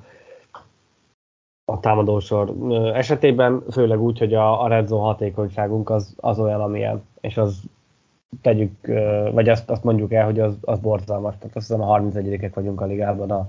a 1.64 1.80
támadósor 1.80 2.54
esetében, 2.94 3.62
főleg 3.70 4.00
úgy, 4.00 4.18
hogy 4.18 4.34
a, 4.34 4.62
a 4.62 4.68
red 4.68 4.86
zone 4.86 5.02
hatékonyságunk 5.02 5.90
az, 5.90 6.14
az 6.16 6.38
olyan, 6.38 6.60
amilyen, 6.60 7.04
és 7.20 7.36
az 7.36 7.62
tegyük, 8.42 8.86
vagy 9.32 9.48
azt, 9.48 9.70
azt 9.70 9.84
mondjuk 9.84 10.12
el, 10.12 10.24
hogy 10.24 10.40
az, 10.40 10.56
az 10.60 10.78
borzalmas. 10.78 11.34
Tehát 11.38 11.56
azt 11.56 11.66
hiszem 11.66 11.82
a 11.82 11.98
31-ek 11.98 12.50
vagyunk 12.54 12.80
a 12.80 12.86
ligában 12.86 13.30
a, 13.30 13.46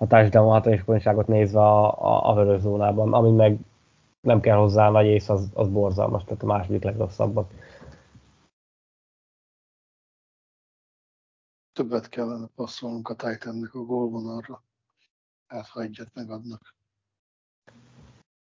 a 0.00 0.06
társadalmi 0.06 0.50
hatékonyságot 0.50 1.26
nézve 1.26 1.60
a, 1.60 2.02
a, 2.02 2.30
a 2.30 2.34
vörös 2.34 2.60
zónában, 2.60 3.12
ami 3.12 3.30
meg 3.30 3.58
nem 4.20 4.40
kell 4.40 4.56
hozzá 4.56 4.90
nagy 4.90 5.06
ész, 5.06 5.28
az, 5.28 5.50
az 5.54 5.68
borzalmas, 5.68 6.24
tehát 6.24 6.42
a 6.42 6.46
második 6.46 6.82
legrosszabbak. 6.82 7.50
Többet 11.72 12.08
kellene 12.08 12.46
passzolnunk 12.54 13.08
a 13.08 13.14
Titannek 13.14 13.74
a 13.74 13.78
gólvonalra. 13.78 14.62
Hát, 15.46 15.66
ha 15.66 15.80
egyet 15.80 16.14
megadnak. 16.14 16.74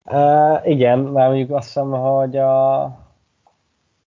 Uh, 0.04 0.68
igen, 0.68 0.98
mert 0.98 1.28
mondjuk 1.28 1.50
azt 1.50 1.66
hiszem, 1.66 1.90
hogy 1.90 2.36
a 2.36 2.84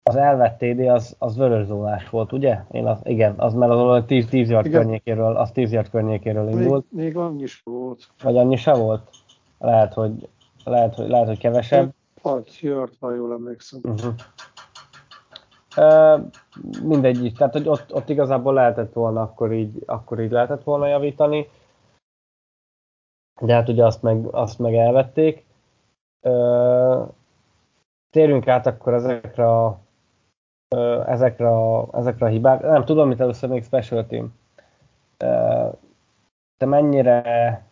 az 0.09 0.15
elvett 0.15 0.57
TD 0.57 0.79
az, 0.79 1.15
az 1.19 1.37
vörös 1.37 1.65
zónás 1.65 2.09
volt, 2.09 2.31
ugye? 2.31 2.59
Én 2.71 2.85
az, 2.85 2.99
igen, 3.03 3.33
az 3.37 3.53
mert 3.53 3.71
az 3.71 4.03
10, 4.07 4.25
10 4.27 4.49
yard 4.49 4.65
igen. 4.65 4.81
környékéről, 4.81 5.35
az 5.35 5.51
10 5.51 5.71
yard 5.71 5.89
környékéről 5.89 6.49
indult. 6.49 6.85
Még, 6.89 7.03
még 7.03 7.17
annyi 7.17 7.43
is 7.43 7.61
volt. 7.63 8.07
Vagy 8.23 8.37
annyi 8.37 8.55
se 8.55 8.73
volt? 8.73 9.09
Lehet, 9.59 9.93
hogy, 9.93 10.29
lehet, 10.63 10.95
hogy, 10.95 11.07
lehet, 11.07 11.27
hogy 11.27 11.37
kevesebb. 11.37 11.93
6 12.21 12.59
yard, 12.59 12.93
ha 12.99 13.13
jól 13.13 13.33
emlékszem. 13.33 13.79
Uh-huh. 13.83 14.13
Uh, 15.77 16.21
mindegy 16.83 17.33
tehát 17.37 17.53
hogy 17.53 17.67
ott, 17.67 17.93
ott 17.93 18.09
igazából 18.09 18.53
lehetett 18.53 18.93
volna, 18.93 19.21
akkor 19.21 19.53
így, 19.53 19.83
akkor 19.85 20.19
így 20.19 20.31
lehetett 20.31 20.63
volna 20.63 20.87
javítani. 20.87 21.49
De 23.41 23.53
hát 23.53 23.69
ugye 23.69 23.85
azt 23.85 24.01
meg, 24.01 24.25
azt 24.25 24.59
meg 24.59 24.75
elvették. 24.75 25.45
Uh, 26.21 27.07
térjünk 28.09 28.47
át 28.47 28.65
akkor 28.65 28.93
ezekre 28.93 29.47
a, 29.47 29.83
ezekre 31.05 31.47
a, 31.47 31.87
ezekre 31.93 32.25
a 32.25 32.29
hibák. 32.29 32.61
Nem 32.61 32.85
tudom, 32.85 33.07
mit 33.07 33.19
először 33.19 33.49
még 33.49 33.63
special 33.63 34.05
team. 34.05 34.33
Te 36.57 36.65
mennyire 36.65 37.63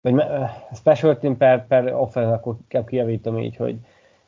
vagy 0.00 0.24
special 0.72 1.18
team 1.18 1.36
per, 1.36 1.66
per 1.66 1.94
offense, 1.94 2.32
akkor 2.32 2.56
kijavítom 2.86 3.38
így, 3.38 3.56
hogy 3.56 3.78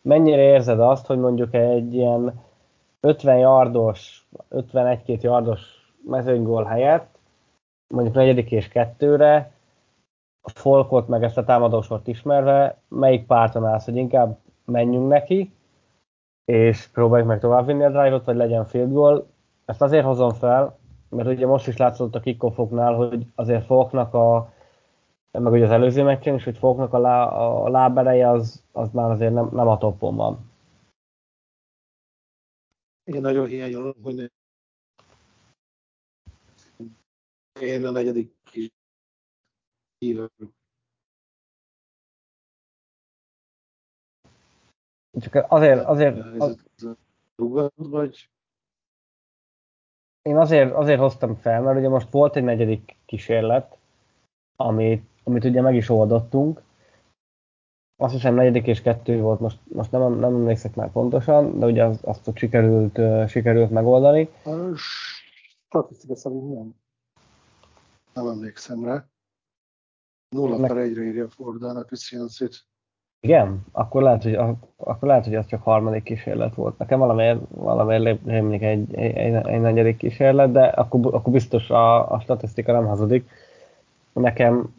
mennyire 0.02 0.42
érzed 0.42 0.80
azt, 0.80 1.06
hogy 1.06 1.18
mondjuk 1.18 1.54
egy 1.54 1.94
ilyen 1.94 2.40
50 3.00 3.38
yardos, 3.38 4.26
51-2 4.50 5.20
yardos 5.20 5.60
mezőnygól 6.06 6.64
helyett, 6.64 7.18
mondjuk 7.94 8.14
negyedik 8.14 8.52
és 8.52 8.68
kettőre, 8.68 9.50
a 10.40 10.50
folkot 10.50 11.08
meg 11.08 11.22
ezt 11.22 11.38
a 11.38 11.44
támadósort 11.44 12.06
ismerve, 12.06 12.76
melyik 12.88 13.26
párton 13.26 13.66
állsz, 13.66 13.84
hogy 13.84 13.96
inkább 13.96 14.38
menjünk 14.64 15.08
neki, 15.08 15.52
és 16.48 16.86
próbáljuk 16.86 17.28
meg 17.28 17.40
továbbvinni 17.40 17.84
a 17.84 17.90
drive-ot, 17.90 18.24
vagy 18.24 18.36
legyen 18.36 18.66
field 18.66 18.92
goal. 18.92 19.26
Ezt 19.64 19.82
azért 19.82 20.04
hozom 20.04 20.32
fel, 20.32 20.78
mert 21.08 21.28
ugye 21.28 21.46
most 21.46 21.66
is 21.66 21.76
látszott 21.76 22.14
a 22.14 22.20
kickoffoknál, 22.20 22.94
hogy 22.94 23.26
azért 23.34 23.64
Folknak 23.64 24.14
a, 24.14 24.52
meg 25.30 25.52
ugye 25.52 25.64
az 25.64 25.70
előző 25.70 26.02
meccsen 26.02 26.34
is, 26.34 26.44
hogy 26.44 26.58
Folknak 26.58 26.92
a, 26.92 26.98
lá, 26.98 27.28
a 27.28 27.68
lábereje 27.68 28.30
az, 28.30 28.64
az 28.72 28.90
már 28.92 29.10
azért 29.10 29.32
nem, 29.32 29.48
nem 29.52 29.68
a 29.68 29.78
toppon 29.78 30.16
van. 30.16 30.50
Én 33.04 33.20
nagyon 33.20 33.46
hiányolom, 33.46 33.94
hogy 34.02 34.32
én 37.60 37.86
a 37.86 37.90
negyedik 37.90 38.34
kis 38.44 38.70
csak 45.20 45.44
azért, 45.48 45.84
azért 45.84 46.16
az, 46.38 46.64
vagy? 47.74 48.28
Én 50.22 50.36
azért, 50.36 50.72
azért 50.72 51.00
hoztam 51.00 51.34
fel, 51.34 51.62
mert 51.62 51.78
ugye 51.78 51.88
most 51.88 52.10
volt 52.10 52.36
egy 52.36 52.42
negyedik 52.42 52.96
kísérlet, 53.06 53.78
amit, 54.56 55.08
amit 55.24 55.44
ugye 55.44 55.60
meg 55.60 55.74
is 55.74 55.88
oldottunk. 55.88 56.62
Azt 57.96 58.12
hiszem 58.12 58.34
negyedik 58.34 58.66
és 58.66 58.82
kettő 58.82 59.20
volt, 59.20 59.40
most, 59.40 59.58
most 59.64 59.90
nem, 59.90 60.12
nem 60.12 60.34
emlékszek 60.34 60.74
már 60.74 60.92
pontosan, 60.92 61.58
de 61.58 61.66
ugye 61.66 61.84
azt, 61.84 62.04
azt 62.04 62.28
ott 62.28 62.36
sikerült, 62.36 62.98
uh, 62.98 63.26
sikerült 63.26 63.70
megoldani. 63.70 64.28
Statisztika 65.66 66.16
szerint 66.16 66.54
nem. 66.54 66.74
Nem 68.12 68.26
emlékszem 68.26 68.84
rá. 68.84 69.08
Nulla 70.28 70.66
per 70.66 70.76
egyre 70.76 71.02
írja 71.02 71.28
Fordának 71.28 71.90
Wisconsin-t. 71.90 72.66
Igen? 73.20 73.64
Akkor 73.72 74.02
lehet, 74.02 74.22
hogy, 74.22 74.34
akkor 74.76 75.08
lehet, 75.08 75.24
hogy 75.24 75.34
az 75.34 75.46
csak 75.46 75.62
harmadik 75.62 76.02
kísérlet 76.02 76.54
volt. 76.54 76.78
Nekem 76.78 76.98
valamiért, 76.98 77.38
valamiért 77.48 78.18
rémlik 78.26 78.62
egy, 78.62 78.94
egy, 78.94 79.16
egy, 79.16 79.34
egy 79.34 79.60
negyedik 79.60 79.96
kísérlet, 79.96 80.52
de 80.52 80.64
akkor, 80.64 81.14
akkor 81.14 81.32
biztos 81.32 81.70
a, 81.70 82.12
a 82.12 82.20
statisztika 82.20 82.72
nem 82.72 82.86
hazudik. 82.86 83.28
Nekem, 84.12 84.74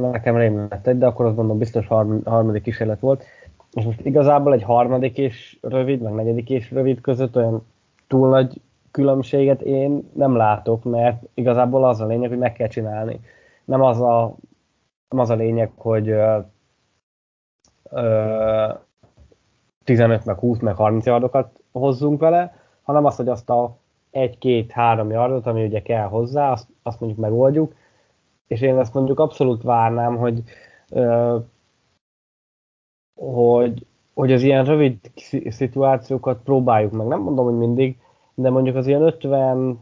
nekem 0.00 0.36
rémlett 0.36 0.86
egy, 0.86 0.98
de 0.98 1.06
akkor 1.06 1.26
azt 1.26 1.36
mondom, 1.36 1.58
biztos 1.58 1.86
harmadik 2.24 2.62
kísérlet 2.62 3.00
volt. 3.00 3.24
És 3.72 3.84
most 3.84 4.00
igazából 4.00 4.52
egy 4.52 4.62
harmadik 4.62 5.18
és 5.18 5.58
rövid, 5.60 6.00
meg 6.00 6.12
negyedik 6.12 6.50
és 6.50 6.70
rövid 6.70 7.00
között 7.00 7.36
olyan 7.36 7.66
túl 8.06 8.28
nagy 8.28 8.60
különbséget 8.90 9.60
én 9.60 10.10
nem 10.12 10.36
látok, 10.36 10.84
mert 10.84 11.22
igazából 11.34 11.84
az 11.84 12.00
a 12.00 12.06
lényeg, 12.06 12.28
hogy 12.28 12.38
meg 12.38 12.52
kell 12.52 12.68
csinálni. 12.68 13.20
Nem 13.64 13.82
az 13.82 14.00
a, 14.00 14.34
nem 15.08 15.20
az 15.20 15.30
a 15.30 15.34
lényeg, 15.34 15.70
hogy 15.76 16.14
15 19.84 20.24
meg 20.24 20.38
20 20.38 20.58
meg 20.58 20.76
30 20.76 21.06
yardokat 21.06 21.60
hozzunk 21.72 22.20
vele, 22.20 22.54
hanem 22.82 23.04
azt, 23.04 23.16
hogy 23.16 23.28
azt 23.28 23.50
a 23.50 23.76
1-2-3 24.12 25.10
yardot, 25.10 25.46
ami 25.46 25.64
ugye 25.64 25.82
kell 25.82 26.06
hozzá, 26.06 26.50
azt, 26.50 26.68
azt 26.82 27.00
mondjuk 27.00 27.20
megoldjuk, 27.20 27.74
és 28.46 28.60
én 28.60 28.78
ezt 28.78 28.94
mondjuk 28.94 29.20
abszolút 29.20 29.62
várnám, 29.62 30.16
hogy 30.16 30.42
hogy, 33.14 33.86
hogy 34.14 34.32
az 34.32 34.42
ilyen 34.42 34.64
rövid 34.64 34.98
szituációkat 35.48 36.42
próbáljuk 36.42 36.92
meg. 36.92 37.06
Nem 37.06 37.20
mondom, 37.20 37.44
hogy 37.44 37.56
mindig, 37.58 37.98
de 38.34 38.50
mondjuk 38.50 38.76
az 38.76 38.86
ilyen 38.86 39.02
50 39.02 39.80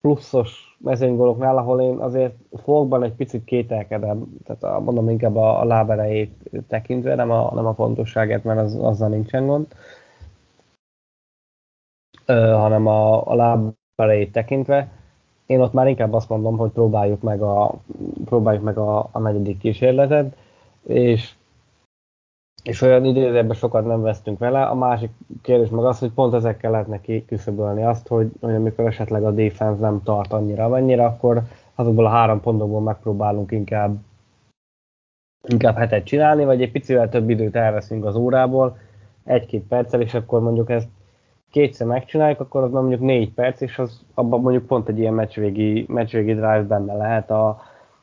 pluszos 0.00 0.76
mezőnygóloknál, 0.78 1.56
ahol 1.56 1.80
én 1.80 1.96
azért 1.96 2.34
fogban 2.62 3.02
egy 3.02 3.12
picit 3.12 3.44
kételkedem, 3.44 4.36
tehát 4.44 4.62
a, 4.62 4.80
mondom 4.80 5.08
inkább 5.08 5.36
a, 5.36 5.60
a 5.60 5.64
láberejét 5.64 6.50
tekintve, 6.68 7.14
nem 7.14 7.30
a, 7.30 7.54
nem 7.54 7.66
a 7.66 7.74
fontosságát, 7.74 8.44
mert 8.44 8.58
az, 8.58 8.76
azzal 8.76 9.08
nincsen 9.08 9.46
gond, 9.46 9.66
ö, 12.26 12.50
hanem 12.52 12.86
a, 12.86 13.26
a 13.26 13.34
láberejét 13.34 14.32
tekintve. 14.32 14.88
Én 15.46 15.60
ott 15.60 15.72
már 15.72 15.88
inkább 15.88 16.12
azt 16.12 16.28
mondom, 16.28 16.56
hogy 16.56 16.70
próbáljuk 16.70 17.22
meg 17.22 17.42
a, 17.42 17.74
próbáljuk 18.24 18.62
meg 18.62 18.78
a, 18.78 19.08
a 19.12 19.18
negyedik 19.18 19.58
kísérletet, 19.58 20.36
és 20.82 21.34
és 22.62 22.82
olyan 22.82 23.04
idézőben 23.04 23.56
sokat 23.56 23.86
nem 23.86 24.02
vesztünk 24.02 24.38
vele. 24.38 24.62
A 24.62 24.74
másik 24.74 25.10
kérdés 25.42 25.68
meg 25.68 25.84
az, 25.84 25.98
hogy 25.98 26.10
pont 26.10 26.34
ezekkel 26.34 26.70
lehetne 26.70 27.00
kiküszöbölni 27.00 27.84
azt, 27.84 28.08
hogy, 28.08 28.30
hogy 28.40 28.54
amikor 28.54 28.86
esetleg 28.86 29.24
a 29.24 29.30
defense 29.30 29.80
nem 29.80 30.02
tart 30.02 30.32
annyira, 30.32 30.64
amennyire, 30.64 31.04
akkor 31.04 31.42
azokból 31.74 32.06
a 32.06 32.10
három 32.10 32.40
pontokból 32.40 32.80
megpróbálunk 32.80 33.52
inkább 33.52 33.96
inkább 35.48 35.76
hetet 35.76 36.04
csinálni, 36.04 36.44
vagy 36.44 36.62
egy 36.62 36.70
picivel 36.70 37.08
több 37.08 37.30
időt 37.30 37.56
elveszünk 37.56 38.04
az 38.04 38.16
órából, 38.16 38.78
egy-két 39.24 39.62
perccel, 39.62 40.00
és 40.00 40.14
akkor 40.14 40.40
mondjuk 40.40 40.70
ezt 40.70 40.88
kétszer 41.50 41.86
megcsináljuk, 41.86 42.40
akkor 42.40 42.62
az 42.62 42.70
mondjuk 42.70 43.00
négy 43.00 43.32
perc, 43.32 43.60
és 43.60 43.78
az, 43.78 44.04
abban 44.14 44.40
mondjuk 44.40 44.66
pont 44.66 44.88
egy 44.88 44.98
ilyen 44.98 45.14
meccsvégi, 45.14 45.84
meccsvégi 45.88 46.32
drive 46.32 46.62
benne 46.62 46.94
lehet 46.94 47.30
a, 47.30 47.60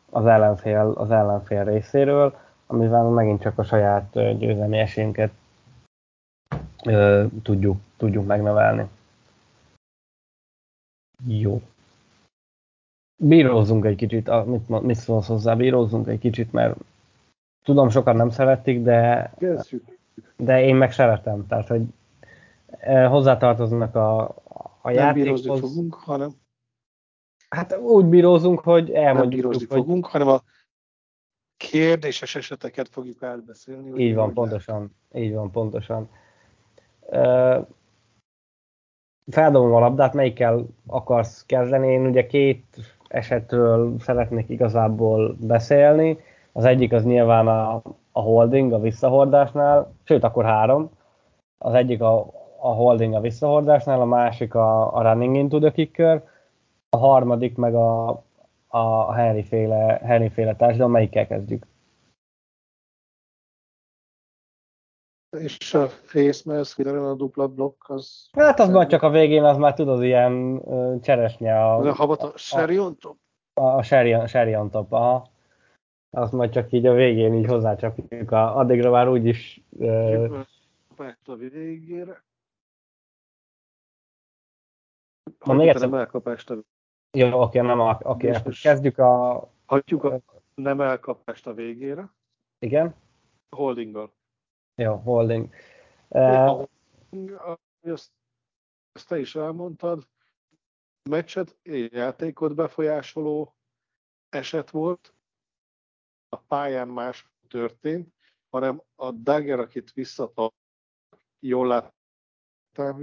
az, 0.09 0.25
ellenfél, 0.25 0.93
az 0.95 1.11
ellenfél 1.11 1.63
részéről 1.63 2.33
amivel 2.67 3.03
megint 3.03 3.41
csak 3.41 3.57
a 3.57 3.63
saját 3.63 4.37
győzelmi 4.37 4.77
esélyünket 4.77 5.31
tudjuk, 7.43 7.77
tudjuk 7.97 8.25
megnevelni. 8.25 8.87
Jó. 11.27 11.61
Bírózzunk 13.15 13.85
egy 13.85 13.95
kicsit, 13.95 14.45
mit, 14.45 14.81
mit 14.81 14.95
szólsz 14.95 15.27
hozzá, 15.27 15.55
bírózzunk 15.55 16.07
egy 16.07 16.19
kicsit, 16.19 16.51
mert 16.51 16.77
tudom, 17.63 17.89
sokan 17.89 18.15
nem 18.15 18.29
szeretik, 18.29 18.83
de, 18.83 19.31
de 20.35 20.61
én 20.63 20.75
meg 20.75 20.91
szeretem. 20.91 21.47
Tehát, 21.47 21.67
hogy 21.67 21.81
hozzátartoznak 23.07 23.95
a, 23.95 24.35
a 24.81 24.89
játékhoz. 24.89 25.45
Nem 25.45 25.55
fogunk, 25.55 25.93
hanem 25.93 26.29
Hát 27.49 27.77
úgy 27.77 28.05
bírózunk, 28.05 28.59
hogy 28.59 28.91
elmondjuk, 28.91 29.41
nem 29.41 29.51
hogy... 29.51 29.67
fogunk, 29.67 30.05
hanem 30.05 30.27
a 30.27 30.41
kérdéses 31.57 32.35
eseteket 32.35 32.87
fogjuk 32.87 33.23
átbeszélni. 33.23 34.03
Így 34.03 34.15
van, 34.15 34.33
pontosan. 34.33 34.95
Így 35.13 35.33
van, 35.33 35.51
pontosan. 35.51 36.09
Feldobom 39.31 39.73
a 39.73 39.79
labdát, 39.79 40.13
melyikkel 40.13 40.65
akarsz 40.87 41.45
kezdeni? 41.45 41.87
Én 41.87 42.05
ugye 42.05 42.25
két 42.25 42.63
esetről 43.07 43.99
szeretnék 43.99 44.49
igazából 44.49 45.37
beszélni. 45.39 46.19
Az 46.51 46.65
egyik 46.65 46.93
az 46.93 47.03
nyilván 47.03 47.47
a, 47.47 47.81
a 48.11 48.19
holding 48.19 48.73
a 48.73 48.79
visszahordásnál, 48.79 49.93
sőt 50.03 50.23
akkor 50.23 50.45
három. 50.45 50.89
Az 51.57 51.73
egyik 51.73 52.01
a, 52.01 52.19
a 52.59 52.67
holding 52.67 53.13
a 53.13 53.19
visszahordásnál, 53.19 54.01
a 54.01 54.05
másik 54.05 54.55
a, 54.55 54.95
a 54.95 55.01
running 55.01 55.35
into 55.35 55.59
the 55.59 55.71
kicker, 55.71 56.23
a 56.89 56.97
harmadik 56.97 57.55
meg 57.55 57.75
a, 57.75 58.23
a 58.67 59.13
Henry 59.13 59.43
féle, 59.43 59.99
Henry 60.03 60.29
féle 60.29 60.55
társadalom, 60.55 60.91
melyikkel 60.91 61.27
kezdjük? 61.27 61.65
És 65.29 65.73
a 65.73 65.87
face 65.87 66.53
mask, 66.53 66.79
a 66.79 67.15
dupla 67.15 67.47
blokk, 67.47 67.89
az... 67.89 68.29
Hát 68.31 68.59
az 68.59 68.69
majd 68.69 68.89
csak 68.89 69.01
a 69.01 69.09
végén, 69.09 69.43
az 69.43 69.57
már 69.57 69.73
tudod, 69.73 70.03
ilyen 70.03 70.61
cseresnye 71.01 71.63
a... 71.63 71.87
a 71.87 71.93
habat 71.93 72.21
a 72.21 72.37
Sherry 72.37 72.79
on 72.79 72.97
top? 72.97 73.17
A, 73.53 73.61
a 73.61 73.83
Sherry, 73.83 74.27
Sherry 74.27 74.55
on 74.55 74.69
top, 74.69 74.91
aha. 74.91 75.29
Azt 76.09 76.31
majd 76.31 76.51
csak 76.51 76.71
így 76.71 76.85
a 76.85 76.93
végén 76.93 77.33
így 77.33 77.45
hozzácsapjuk, 77.45 78.31
a, 78.31 78.55
addigra 78.55 78.91
már 78.91 79.09
úgyis 79.09 79.61
uh, 79.69 80.45
a 81.25 81.35
végére. 81.35 82.23
Mondj 85.45 85.63
még 85.63 85.71
egyszer. 85.71 85.87
emelkapást 85.87 86.49
a 86.49 86.63
Jó, 87.17 87.41
oké, 87.41 87.59
nem, 87.59 87.79
oké, 87.79 88.29
akkor 88.29 88.53
kezdjük 88.53 88.97
a... 88.97 89.49
Hagyjuk 89.65 90.03
a 90.03 90.21
nem 90.55 90.81
elkapást 90.81 91.47
a 91.47 91.53
végére. 91.53 92.13
Igen? 92.59 92.95
Holdinggal. 93.49 94.13
Jó, 94.75 94.95
holding. 94.95 95.49
Uh, 96.07 96.65
Ezt, 97.81 98.11
ezt 98.91 99.07
te 99.07 99.19
is 99.19 99.35
elmondtad. 99.35 100.07
Meccset, 101.09 101.57
játékot 101.89 102.55
befolyásoló 102.55 103.55
eset 104.29 104.69
volt. 104.69 105.13
A 106.29 106.37
pályán 106.37 106.87
más 106.87 107.29
történt, 107.47 108.13
hanem 108.49 108.81
a 108.95 109.11
Dagger, 109.11 109.59
akit 109.59 109.91
visszatart, 109.91 110.55
jól 111.39 111.67
láttam 111.67 112.99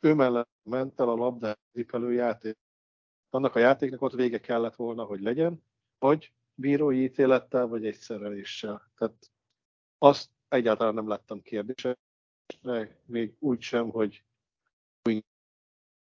ő 0.00 0.14
mellett 0.14 0.50
ment 0.62 1.00
el 1.00 1.08
a 1.08 1.14
labdát 1.14 1.60
zipelő 1.72 2.12
játék. 2.12 2.58
Annak 3.34 3.54
a 3.54 3.58
játéknak 3.58 4.02
ott 4.02 4.12
vége 4.12 4.40
kellett 4.40 4.74
volna, 4.74 5.04
hogy 5.04 5.20
legyen, 5.20 5.62
vagy 5.98 6.32
bírói 6.54 7.02
ítélettel, 7.02 7.66
vagy 7.66 7.86
egyszereléssel. 7.86 8.90
Tehát 8.96 9.30
azt 9.98 10.30
egyáltalán 10.48 10.94
nem 10.94 11.08
láttam 11.08 11.42
kérdése, 11.42 11.98
még 13.04 13.36
úgy 13.38 13.60
sem, 13.60 13.90
hogy 13.90 14.24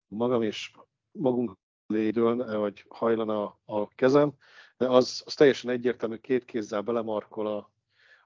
magam 0.09 0.43
és 0.43 0.72
magunk 1.12 1.57
lédőn, 1.87 2.59
vagy 2.59 2.85
hajlana 2.89 3.59
a 3.64 3.89
kezem, 3.89 4.33
de 4.77 4.89
az, 4.89 5.22
az 5.27 5.35
teljesen 5.35 5.70
egyértelmű, 5.70 6.16
két 6.16 6.45
kézzel 6.45 6.83
belemarkol 6.83 7.47
a, 7.47 7.72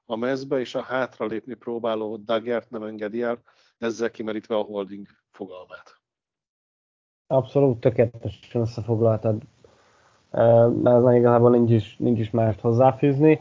a 0.05 0.16
mezbe, 0.16 0.61
és 0.61 0.74
a 0.74 0.82
hátralépni 0.82 1.55
próbáló 1.55 2.16
Daggert 2.16 2.70
nem 2.70 2.82
engedi 2.82 3.22
el, 3.22 3.42
ezzel 3.78 4.11
kimerítve 4.11 4.57
a 4.57 4.62
holding 4.62 5.07
fogalmát. 5.30 5.97
Abszolút 7.29 7.81
tökéletesen 7.81 8.61
összefoglaltad. 8.61 9.43
Mert 10.83 11.05
az 11.05 11.14
igazából 11.14 11.51
nincs 11.51 11.70
is, 11.70 11.97
nincs 11.99 12.18
is 12.18 12.31
mást 12.31 12.61
hozzáfűzni. 12.61 13.41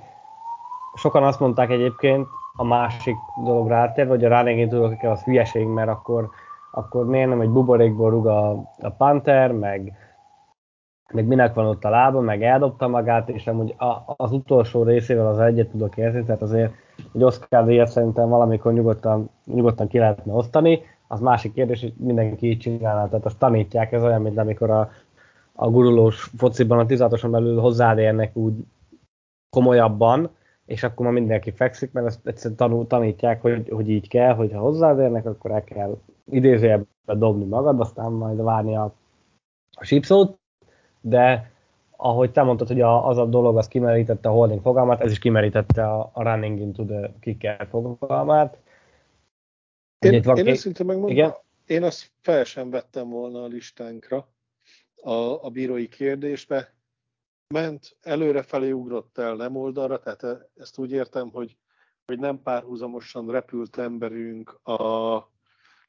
Sokan 0.95 1.23
azt 1.23 1.39
mondták 1.39 1.69
egyébként, 1.69 2.27
a 2.55 2.63
másik 2.63 3.15
dologra 3.43 3.75
átérve, 3.75 4.11
hogy 4.11 4.25
a 4.25 4.29
running 4.29 4.69
tudok, 4.69 5.03
az 5.03 5.23
hülyeség, 5.23 5.67
mert 5.67 5.89
akkor, 5.89 6.29
akkor 6.71 7.05
miért 7.05 7.29
nem 7.29 7.41
egy 7.41 7.49
buborékból 7.49 8.09
rúg 8.09 8.27
a, 8.27 8.49
a 8.79 8.89
Panther, 8.97 9.51
meg, 9.51 9.93
meg 11.13 11.25
minek 11.25 11.53
van 11.53 11.65
ott 11.65 11.83
a 11.83 11.89
lába, 11.89 12.19
meg 12.19 12.43
eldobta 12.43 12.87
magát, 12.87 13.29
és 13.29 13.47
amúgy 13.47 13.75
a, 13.77 14.13
az 14.17 14.31
utolsó 14.31 14.83
részével 14.83 15.27
az 15.27 15.39
egyet 15.39 15.69
tudok 15.69 15.97
érzni, 15.97 16.23
tehát 16.23 16.41
azért 16.41 16.73
egy 17.13 17.23
Oscar 17.23 17.65
díjat 17.65 17.87
szerintem 17.87 18.29
valamikor 18.29 18.73
nyugodtan, 18.73 19.29
nyugodtan 19.45 19.87
ki 19.87 19.97
lehetne 19.97 20.33
osztani. 20.33 20.81
Az 21.07 21.19
másik 21.19 21.53
kérdés, 21.53 21.81
hogy 21.81 21.93
mindenki 21.97 22.49
így 22.49 22.59
csinálná, 22.59 23.07
tehát 23.07 23.25
azt 23.25 23.37
tanítják, 23.37 23.91
ez 23.91 24.03
olyan, 24.03 24.21
mint 24.21 24.37
amikor 24.37 24.69
a, 24.69 24.91
a 25.53 25.69
gurulós 25.69 26.31
fociban 26.37 26.79
a 26.79 26.85
16 26.85 27.29
belül 27.29 27.59
hozzád 27.59 27.97
érnek 27.97 28.35
úgy 28.35 28.65
komolyabban, 29.49 30.29
és 30.65 30.83
akkor 30.83 31.05
már 31.05 31.15
mindenki 31.15 31.51
fekszik, 31.51 31.91
mert 31.91 32.05
ezt 32.05 32.27
egyszerűen 32.27 32.55
tanul, 32.55 32.87
tanítják, 32.87 33.41
hogy, 33.41 33.69
hogy 33.69 33.89
így 33.89 34.07
kell, 34.07 34.33
hogy 34.33 34.51
ha 34.53 34.59
hozzád 34.59 34.99
érnek, 34.99 35.25
akkor 35.25 35.51
el 35.51 35.63
kell 35.63 35.97
idézőjelbe 36.31 36.85
dobni 37.05 37.45
magad, 37.45 37.79
aztán 37.79 38.11
majd 38.11 38.43
várni 38.43 38.75
a, 38.75 38.93
a 39.71 39.83
sípszót, 39.83 40.39
de 41.01 41.51
ahogy 41.97 42.31
te 42.31 42.43
mondtad, 42.43 42.67
hogy 42.67 42.81
a, 42.81 43.07
az 43.07 43.17
a 43.17 43.25
dolog, 43.25 43.57
az 43.57 43.67
kimerítette 43.67 44.29
a 44.29 44.31
holding 44.31 44.61
fogalmát, 44.61 45.01
ez 45.01 45.11
is 45.11 45.19
kimerítette 45.19 45.87
a, 45.87 46.09
a 46.13 46.23
running 46.23 46.59
into 46.59 46.83
the 46.83 47.11
kicker 47.19 47.67
fogalmát. 47.69 48.57
Én, 49.99 50.13
én 50.13 50.21
két- 50.21 50.47
őszintén 50.47 50.85
megmondom, 50.85 51.15
Igen? 51.15 51.33
én 51.65 51.83
azt 51.83 52.11
fel 52.21 52.43
sem 52.43 52.69
vettem 52.69 53.09
volna 53.09 53.43
a 53.43 53.47
listánkra 53.47 54.29
a, 54.95 55.43
a 55.45 55.49
bírói 55.49 55.87
kérdésbe. 55.87 56.75
Ment, 57.53 57.97
előrefelé 58.01 58.71
ugrott 58.71 59.17
el, 59.17 59.35
nem 59.35 59.55
oldalra, 59.55 59.99
tehát 59.99 60.23
e- 60.23 60.49
ezt 60.55 60.77
úgy 60.77 60.91
értem, 60.91 61.29
hogy, 61.29 61.57
hogy 62.05 62.19
nem 62.19 62.41
párhuzamosan 62.41 63.31
repült 63.31 63.77
emberünk 63.77 64.59
a, 64.63 65.15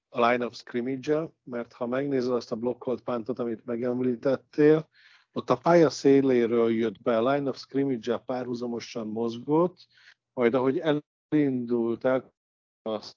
a 0.09 0.27
line 0.27 0.45
of 0.45 0.55
scrimmage 0.55 1.31
mert 1.45 1.73
ha 1.73 1.87
megnézed 1.87 2.33
azt 2.33 2.53
a 2.53 2.57
blokkolt 2.57 3.03
pántot, 3.03 3.39
amit 3.39 3.65
megemlítettél, 3.65 4.89
ott 5.33 5.51
a 5.51 5.57
pálya 5.57 5.91
széléről 5.91 6.71
jött 6.73 7.03
be, 7.03 7.19
a 7.19 7.33
line 7.33 7.49
of 7.49 7.59
scrimmage 7.59 8.17
párhuzamosan 8.17 9.07
mozgott, 9.07 9.87
majd 10.33 10.55
ahogy 10.55 10.79
elindult 10.79 12.05
el, 12.05 12.33
azt 12.83 13.17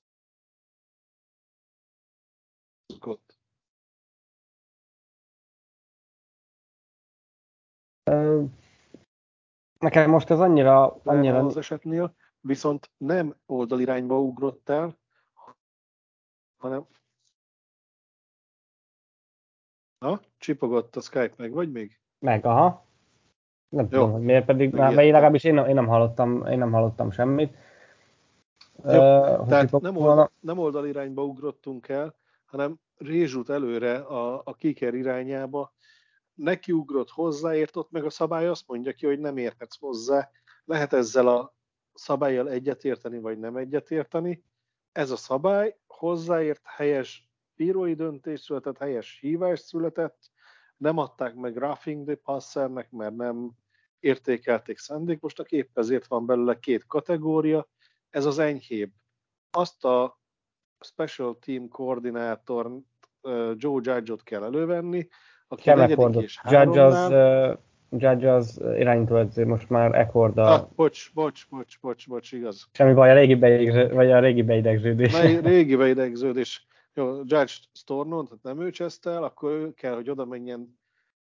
Nekem 9.80 10.10
most 10.10 10.30
ez 10.30 10.40
annyira, 10.40 10.96
annyira 11.04 11.46
az 11.46 11.58
esetnél, 11.58 12.16
viszont 12.40 12.92
nem 12.98 13.36
oldalirányba 13.46 14.22
ugrott 14.22 14.70
el, 14.70 14.98
hanem 16.58 16.86
Na, 20.00 20.20
csipogott 20.38 20.96
a 20.96 21.02
Skype 21.02 21.34
meg, 21.38 21.52
vagy 21.52 21.72
még? 21.72 22.00
meg, 22.20 22.46
aha. 22.46 22.86
Nem 23.70 23.84
Jó. 23.86 23.90
tudom, 23.92 24.12
hogy 24.12 24.22
miért 24.22 24.46
pedig, 24.46 24.72
már, 24.72 24.72
Megijedtem. 24.72 25.04
vagy 25.04 25.12
legalábbis 25.14 25.44
én, 25.44 25.54
nem- 25.54 25.68
én, 25.68 25.74
nem 25.74 25.88
hallottam, 25.88 26.46
én 26.46 26.58
nem 26.58 26.72
hallottam 26.72 27.12
semmit. 27.12 27.58
Jó, 28.84 28.90
hogy 29.36 29.48
Tehát 29.48 29.72
nem, 29.72 29.98
oldal, 29.98 30.32
nem 30.40 30.58
oldalirányba 30.58 31.24
ugrottunk 31.24 31.88
el, 31.88 32.16
hanem 32.46 32.80
rézsút 32.98 33.50
előre 33.50 33.96
a, 33.98 34.42
a 34.46 34.54
kiker 34.54 34.94
irányába. 34.94 35.74
Neki 36.42 36.72
ugrott 36.72 37.10
hozzáért, 37.10 37.76
ott 37.76 37.92
meg 37.92 38.06
a 38.06 38.10
szabály 38.10 38.48
azt 38.48 38.68
mondja 38.68 38.94
ki, 38.94 39.06
hogy 39.06 39.20
nem 39.20 39.38
érhetsz 39.38 39.80
hozzá. 39.80 40.30
Lehet 40.66 40.94
ezzel 40.94 41.28
a 41.28 41.56
szabályjal 41.94 42.50
egyetérteni, 42.50 43.20
vagy 43.20 43.40
nem 43.40 43.56
egyetérteni. 43.56 44.44
Ez 44.92 45.12
a 45.12 45.16
szabály 45.16 45.78
hozzáért 45.88 46.62
helyes 46.64 47.30
bírói 47.56 47.94
döntés 47.94 48.40
született, 48.40 48.78
helyes 48.78 49.18
hívás 49.20 49.60
született, 49.60 50.32
nem 50.78 50.98
adták 50.98 51.36
meg 51.36 51.58
roughing 51.58 52.06
the 52.06 52.16
passernek, 52.16 52.92
mert 52.92 53.16
nem 53.16 53.52
értékelték 54.00 54.78
szándékosnak, 54.78 55.52
épp 55.52 55.78
ezért 55.78 56.08
van 56.08 56.26
belőle 56.26 56.60
két 56.60 56.86
kategória, 56.86 57.68
ez 58.10 58.26
az 58.26 58.40
enyhébb. 58.40 58.92
Azt 59.52 59.86
a 59.86 60.20
special 60.80 61.40
team 61.40 61.68
koordinátor 61.68 62.80
Joe 63.56 63.82
Judge-ot 63.84 64.24
kell 64.24 64.44
elővenni, 64.44 65.08
aki 65.52 65.70
és 66.22 66.40
Judge 66.50 66.84
az, 66.84 67.10
uh, 67.10 67.58
Judge 67.90 68.34
az 68.34 68.62
irányítóedző, 68.78 69.46
most 69.46 69.70
már 69.70 69.96
Ekord 69.96 70.38
a... 70.38 70.54
Ah, 70.54 70.68
bocs, 70.76 71.14
bocs, 71.14 71.48
bocs, 71.50 71.80
bocs, 71.80 72.08
bocs, 72.08 72.32
igaz. 72.32 72.68
Semmi 72.72 72.94
baj, 72.94 73.10
a 73.10 73.14
régi, 73.14 73.36
beidegző, 73.36 73.94
vagy 73.94 74.12
a 74.12 74.20
régi 74.20 74.42
beidegződés. 74.42 75.12
Mely 75.12 75.40
régi 75.52 75.76
beidegződés. 75.76 76.68
Jó, 76.94 77.16
Judge 77.18 77.54
Stornon, 77.74 78.26
tehát 78.26 78.44
nem 78.44 78.62
ő 78.62 78.70
cseszte 78.70 79.10
el, 79.10 79.24
akkor 79.24 79.52
ő 79.52 79.74
kell, 79.74 79.94
hogy 79.94 80.10
oda 80.10 80.26
menjen 80.26 80.80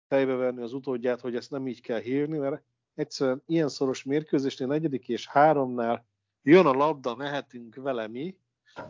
fejbe 0.07 0.34
venni 0.34 0.61
az 0.61 0.73
utódját, 0.73 1.21
hogy 1.21 1.36
ezt 1.36 1.51
nem 1.51 1.67
így 1.67 1.82
kell 1.82 1.99
hírni, 1.99 2.38
mert 2.38 2.63
egyszerűen 2.95 3.43
ilyen 3.45 3.69
szoros 3.69 4.03
mérkőzésnél 4.03 4.67
negyedik 4.67 5.09
és 5.09 5.28
háromnál 5.28 6.05
jön 6.41 6.65
a 6.65 6.73
labda, 6.73 7.15
mehetünk 7.15 7.75
vele 7.75 8.07
mi, 8.07 8.38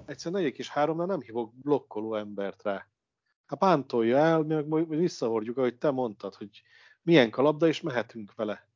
egyszerűen 0.06 0.42
negyedik 0.42 0.60
és 0.60 0.70
háromnál 0.70 1.06
nem 1.06 1.22
hívok 1.22 1.54
blokkoló 1.54 2.16
embert 2.16 2.64
rá. 2.64 2.88
Hát 3.48 3.60
pántolja 3.60 4.18
el, 4.18 4.44
mi 4.44 4.54
meg 4.54 4.68
majd 4.68 4.90
visszahordjuk, 4.90 5.58
ahogy 5.58 5.78
te 5.78 5.92
mondtad, 5.92 6.36
hogy 6.36 6.62
milyen 7.02 7.30
a 7.30 7.42
labda, 7.42 7.68
és 7.68 7.82
mehetünk 7.82 8.36
vele. 8.36 8.68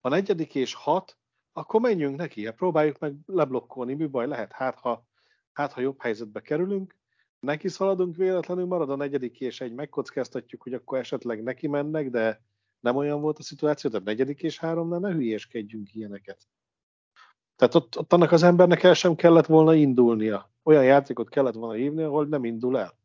A 0.00 0.08
negyedik 0.08 0.54
és 0.54 0.74
hat, 0.74 1.16
akkor 1.52 1.80
menjünk 1.80 2.16
neki, 2.16 2.44
hát 2.44 2.54
próbáljuk 2.54 2.98
meg 2.98 3.14
leblokkolni, 3.26 3.94
mi 3.94 4.06
baj 4.06 4.26
lehet, 4.26 4.52
hát 4.52 4.78
ha, 4.78 5.06
hát 5.52 5.72
ha 5.72 5.80
jobb 5.80 6.00
helyzetbe 6.00 6.40
kerülünk, 6.40 6.96
neki 7.40 7.68
szaladunk 7.68 8.16
véletlenül, 8.16 8.66
marad 8.66 8.90
a 8.90 8.96
negyedik 8.96 9.40
és 9.40 9.60
egy, 9.60 9.72
megkockáztatjuk, 9.72 10.62
hogy 10.62 10.74
akkor 10.74 10.98
esetleg 10.98 11.42
neki 11.42 11.66
mennek, 11.66 12.10
de 12.10 12.42
nem 12.80 12.96
olyan 12.96 13.20
volt 13.20 13.38
a 13.38 13.42
szituáció, 13.42 13.90
tehát 13.90 14.06
negyedik 14.06 14.42
és 14.42 14.58
háromnál 14.58 14.98
ne 14.98 15.12
hülyéskedjünk 15.12 15.94
ilyeneket. 15.94 16.38
Tehát 17.56 17.74
ott, 17.74 17.98
ott 17.98 18.12
annak 18.12 18.32
az 18.32 18.42
embernek 18.42 18.82
el 18.82 18.94
sem 18.94 19.14
kellett 19.14 19.46
volna 19.46 19.74
indulnia. 19.74 20.50
Olyan 20.62 20.84
játékot 20.84 21.28
kellett 21.28 21.54
volna 21.54 21.74
hívni, 21.74 22.02
ahol 22.02 22.26
nem 22.26 22.44
indul 22.44 22.78
el. 22.78 22.97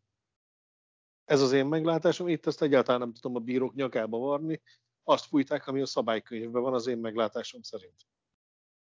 Ez 1.34 1.41
az 1.41 1.51
én 1.51 1.65
meglátásom, 1.65 2.27
itt 2.27 2.47
ezt 2.47 2.61
egyáltalán 2.61 2.99
nem 2.99 3.13
tudom 3.13 3.38
a 3.38 3.39
bírók 3.39 3.75
nyakába 3.75 4.17
varni. 4.17 4.61
Azt 5.03 5.25
fújták, 5.25 5.67
ami 5.67 5.81
a 5.81 5.86
szabálykönyvben 5.86 6.61
van 6.61 6.73
az 6.73 6.88
én 6.88 6.97
meglátásom 6.97 7.61
szerint. 7.61 7.95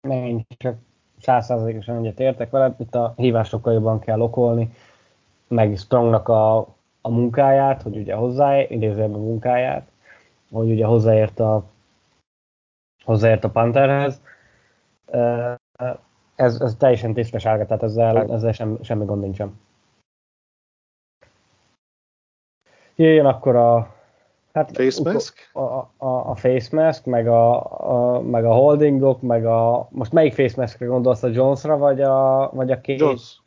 Én 0.09 0.47
csak 0.57 0.77
százszázalékosan 1.21 1.97
egyet 1.97 2.21
értek 2.21 2.51
veled, 2.51 2.81
itt 2.81 2.95
a 2.95 3.15
hívásokkal 3.17 3.73
jobban 3.73 4.01
kell 4.01 4.21
okolni, 4.21 4.73
meg 5.49 5.77
Strongnak 5.77 6.29
a, 6.29 6.57
a 7.01 7.11
munkáját, 7.11 7.83
hogy 7.83 7.97
ugye 7.97 8.15
hozzá, 8.15 8.61
idézőjelben 8.61 9.21
a 9.21 9.25
munkáját, 9.25 9.91
hogy 10.51 10.71
ugye 10.71 10.85
hozzáért 10.85 11.41
a, 11.41 11.65
hozzáért 13.05 13.45
a 13.45 13.51
Pantherhez. 13.51 14.21
Ez, 16.35 16.61
ez 16.61 16.77
teljesen 16.79 17.15
tisztasága, 17.15 17.67
tehát 17.67 17.83
ezzel, 17.83 18.33
ezzel 18.33 18.53
sem, 18.53 18.79
semmi 18.83 19.05
gond 19.05 19.21
nincsen. 19.21 19.65
Jöjjön 22.97 23.27
akkor 23.27 23.57
a 23.57 23.97
Hát, 24.57 24.71
face 24.71 25.13
mask? 25.13 25.51
A, 25.53 25.61
a, 25.61 26.31
a 26.31 26.35
face 26.35 26.77
mask, 26.77 27.05
meg 27.05 27.29
a, 27.29 27.63
a, 27.91 28.21
meg 28.21 28.45
a 28.45 28.53
holdingok, 28.53 29.21
meg 29.21 29.47
a... 29.47 29.89
Most 29.91 30.13
melyik 30.13 30.33
face 30.33 30.61
maskre 30.61 30.87
gondolsz, 30.87 31.23
a 31.23 31.29
Jonesra, 31.29 31.77
vagy 31.77 32.01
a, 32.01 32.51
vagy 32.53 32.71
a 32.71 32.81
két... 32.81 32.99
Jones. 32.99 33.43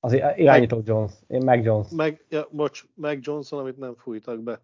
Az 0.00 0.12
irányító 0.36 0.76
meg, 0.76 0.86
Jones. 0.86 1.12
Én 1.26 1.44
meg 1.44 1.64
Jones. 1.64 1.86
Meg, 1.96 2.24
ja, 2.28 2.48
bocs, 2.50 2.84
meg 2.94 3.18
Johnson, 3.22 3.58
amit 3.58 3.78
nem 3.78 3.94
fújtak 3.98 4.40
be. 4.40 4.60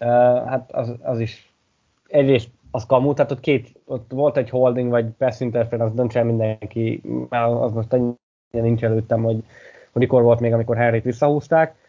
Uh, 0.00 0.08
hát 0.48 0.72
az, 0.72 0.94
az 1.02 1.20
is... 1.20 1.54
Egyrészt 2.06 2.50
az 2.70 2.86
kamu, 2.86 3.14
tehát 3.14 3.30
ott 3.30 3.40
két, 3.40 3.80
ott 3.84 4.10
volt 4.10 4.36
egy 4.36 4.50
holding, 4.50 4.90
vagy 4.90 5.06
pass 5.18 5.40
interference, 5.40 5.94
döntse 5.94 6.22
mindenki, 6.22 7.02
mert 7.28 7.52
az 7.52 7.72
most 7.72 7.92
ennyire 7.92 8.16
nincs 8.50 8.84
előttem, 8.84 9.22
hogy, 9.22 9.44
hogy 9.92 10.02
mikor 10.02 10.22
volt 10.22 10.40
még, 10.40 10.52
amikor 10.52 10.76
Henryt 10.76 11.04
visszahúzták 11.04 11.81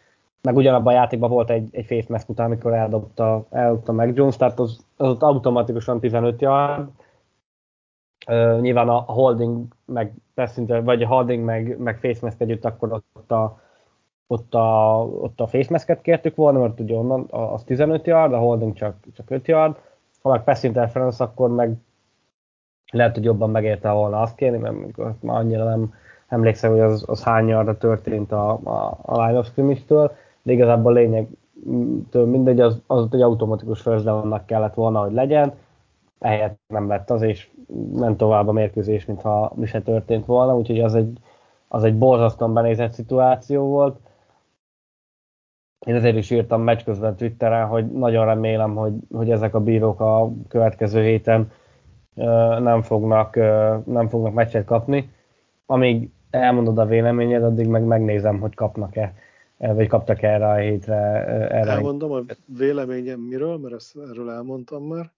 meg 0.44 0.56
ugyanabban 0.56 0.94
a 0.94 0.98
játékban 0.98 1.30
volt 1.30 1.50
egy, 1.50 1.68
egy 1.72 1.86
face 1.86 2.06
mask 2.10 2.30
után, 2.30 2.46
amikor 2.46 2.74
eldobta, 2.74 3.46
eldobta 3.50 3.92
meg 3.92 4.16
Jones, 4.16 4.38
tehát 4.38 4.60
az, 4.60 4.86
az 4.98 5.10
ott 5.10 5.22
automatikusan 5.22 6.00
15 6.00 6.42
yard. 6.42 6.90
Uh, 8.28 8.60
nyilván 8.60 8.90
a 8.90 8.98
holding 8.98 9.66
meg 9.86 10.14
persze, 10.34 10.82
vagy 10.82 11.04
a 11.04 11.08
holding 11.08 11.44
meg, 11.44 11.78
meg 11.78 11.98
face 12.00 12.20
mask 12.22 12.42
együtt, 12.42 12.66
akkor 12.66 13.02
ott 13.14 13.32
a, 13.32 13.60
ott 14.28 14.54
a, 14.54 15.00
ott 15.04 15.40
a 15.40 15.48
face 15.48 15.68
mask 15.70 16.02
kértük 16.02 16.36
volna, 16.36 16.60
mert 16.60 16.80
ugye 16.80 16.96
onnan 16.96 17.28
az 17.30 17.64
15 17.64 18.06
yard, 18.06 18.34
a 18.34 18.38
holding 18.38 18.74
csak, 18.74 18.96
csak 19.16 19.30
5 19.30 19.48
yard. 19.48 19.78
Ha 20.22 20.30
meg 20.30 20.44
pass 20.44 20.64
interference, 20.64 21.24
akkor 21.24 21.50
meg 21.50 21.76
lehet, 22.92 23.14
hogy 23.14 23.24
jobban 23.24 23.50
megérte 23.50 23.92
volna 23.92 24.22
azt 24.22 24.36
kérni, 24.36 24.58
mert 24.58 25.22
már 25.22 25.38
annyira 25.38 25.64
nem 25.64 25.94
emlékszem, 26.28 26.72
hogy 26.72 26.80
az, 26.80 27.04
az 27.08 27.24
hány 27.24 27.48
yardra 27.48 27.78
történt 27.78 28.32
a, 28.32 28.52
a, 28.64 28.98
a 29.02 29.26
line 29.26 29.38
of 29.38 29.48
scrimmage-től 29.48 30.12
de 30.44 30.52
igazából 30.52 30.92
a 30.92 30.96
lényeg 30.96 31.28
mindegy, 32.12 32.60
az, 32.60 32.82
az 32.88 33.08
egy 33.12 33.22
automatikus 33.22 33.82
first 33.82 34.04
down 34.04 34.46
kellett 34.46 34.74
volna, 34.74 35.00
hogy 35.00 35.14
legyen, 35.14 35.54
ehelyett 36.20 36.60
nem 36.68 36.88
lett 36.88 37.10
az, 37.10 37.22
és 37.22 37.50
ment 37.94 38.18
tovább 38.18 38.48
a 38.48 38.52
mérkőzés, 38.52 39.06
mintha 39.06 39.52
mi 39.56 39.66
se 39.66 39.82
történt 39.82 40.26
volna, 40.26 40.58
úgyhogy 40.58 40.80
az 40.80 40.96
egy, 40.96 41.18
az 41.68 41.84
egy 41.84 41.98
borzasztóan 41.98 42.54
benézett 42.54 42.92
szituáció 42.92 43.68
volt. 43.68 44.00
Én 45.86 45.96
ezért 45.96 46.16
is 46.16 46.30
írtam 46.30 46.62
meccs 46.62 46.84
közben 46.84 47.16
Twitteren, 47.16 47.68
hogy 47.68 47.92
nagyon 47.92 48.26
remélem, 48.26 48.76
hogy, 48.76 48.94
hogy 49.12 49.32
ezek 49.32 49.56
a 49.56 49.60
bírók 49.60 50.00
a 50.00 50.32
következő 50.48 51.04
héten 51.04 51.52
nem 52.60 52.82
fognak, 52.82 53.36
nem 53.86 54.08
fognak 54.10 54.34
meccset 54.34 54.66
kapni. 54.66 55.12
Amíg 55.66 56.10
elmondod 56.30 56.78
a 56.78 56.86
véleményed, 56.86 57.44
addig 57.44 57.68
meg 57.68 57.84
megnézem, 57.84 58.40
hogy 58.40 58.56
kapnak-e 58.56 59.14
vagy 59.72 59.88
kaptak 59.88 60.22
erre 60.22 60.50
a 60.50 60.56
hétre. 60.56 61.26
Erre 61.50 61.72
Elmondom 61.72 62.12
a 62.12 62.22
véleményem 62.46 63.20
miről, 63.20 63.58
mert 63.58 63.76
ezt 63.76 63.98
erről 63.98 64.30
elmondtam 64.30 64.84
már. 64.84 65.12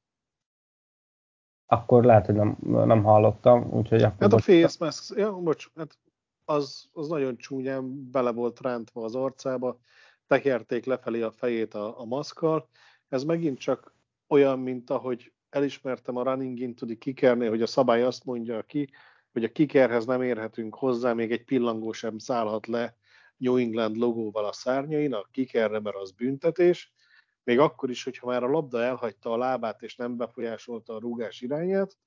Akkor 1.65 2.03
lehet, 2.03 2.25
hogy 2.25 2.35
nem, 2.35 2.57
nem 2.61 3.03
hallottam, 3.03 3.71
úgyhogy 3.71 4.03
akkor... 4.03 4.17
Hát 4.19 4.33
a 4.33 4.39
face 4.39 4.75
mask, 4.79 5.17
ja, 5.17 5.33
bocs, 5.33 5.69
hát 5.75 5.97
az, 6.45 6.89
az 6.93 7.07
nagyon 7.07 7.37
csúnyán 7.37 8.11
bele 8.11 8.31
volt 8.31 8.61
rántva 8.61 9.03
az 9.03 9.15
arcába, 9.15 9.79
tekerték 10.27 10.85
lefelé 10.85 11.21
a 11.21 11.31
fejét 11.31 11.73
a, 11.73 11.99
a 11.99 12.05
maszkkal. 12.05 12.67
Ez 13.09 13.23
megint 13.23 13.59
csak 13.59 13.95
olyan, 14.27 14.59
mint 14.59 14.89
ahogy 14.89 15.31
elismertem 15.49 16.17
a 16.17 16.23
running 16.23 16.59
into 16.59 16.85
the 16.85 16.95
kickernél, 16.95 17.49
hogy 17.49 17.61
a 17.61 17.67
szabály 17.67 18.03
azt 18.03 18.25
mondja 18.25 18.61
ki, 18.61 18.89
hogy 19.31 19.43
a 19.43 19.51
kickerhez 19.51 20.05
nem 20.05 20.21
érhetünk 20.21 20.75
hozzá, 20.75 21.13
még 21.13 21.31
egy 21.31 21.43
pillangó 21.43 21.91
sem 21.91 22.17
szállhat 22.17 22.67
le 22.67 22.95
New 23.37 23.57
England 23.57 23.95
logóval 23.95 24.45
a 24.45 24.53
szárnyain, 24.53 25.13
a 25.13 25.27
kikerre, 25.31 25.79
mert 25.79 25.95
az 25.95 26.11
büntetés, 26.11 26.93
még 27.43 27.59
akkor 27.59 27.89
is, 27.89 28.03
hogyha 28.03 28.27
már 28.27 28.43
a 28.43 28.49
labda 28.49 28.81
elhagyta 28.81 29.31
a 29.31 29.37
lábát 29.37 29.81
és 29.81 29.95
nem 29.95 30.17
befolyásolta 30.17 30.95
a 30.95 30.99
rúgás 30.99 31.41
irányát, 31.41 31.97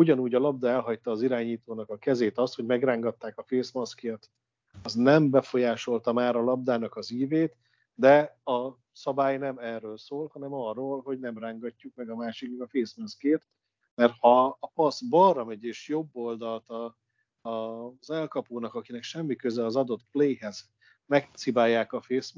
ugyanúgy 0.00 0.34
a 0.34 0.38
labda 0.38 0.68
elhagyta 0.68 1.10
az 1.10 1.22
irányítónak 1.22 1.90
a 1.90 1.96
kezét 1.96 2.38
az, 2.38 2.54
hogy 2.54 2.64
megrángatták 2.64 3.38
a 3.38 3.44
facemaskját, 3.46 4.30
az 4.82 4.94
nem 4.94 5.30
befolyásolta 5.30 6.12
már 6.12 6.36
a 6.36 6.42
labdának 6.42 6.96
az 6.96 7.10
ívét, 7.10 7.56
de 7.94 8.40
a 8.44 8.70
szabály 8.92 9.38
nem 9.38 9.58
erről 9.58 9.98
szól, 9.98 10.30
hanem 10.32 10.52
arról, 10.52 11.02
hogy 11.02 11.18
nem 11.18 11.38
rángatjuk 11.38 11.94
meg 11.94 12.10
a 12.10 12.16
másiknak 12.16 12.66
a 12.66 12.78
facemaskét, 12.78 13.46
mert 13.94 14.14
ha 14.18 14.56
a 14.60 14.66
passz 14.74 15.00
balra 15.00 15.44
megy 15.44 15.64
és 15.64 15.88
jobb 15.88 16.08
oldalt 16.12 16.68
a 16.68 16.98
az 17.42 18.10
elkapónak, 18.10 18.74
akinek 18.74 19.02
semmi 19.02 19.36
köze 19.36 19.64
az 19.64 19.76
adott 19.76 20.02
playhez, 20.12 20.68
megcibálják 21.06 21.92
a 21.92 22.00
face 22.00 22.32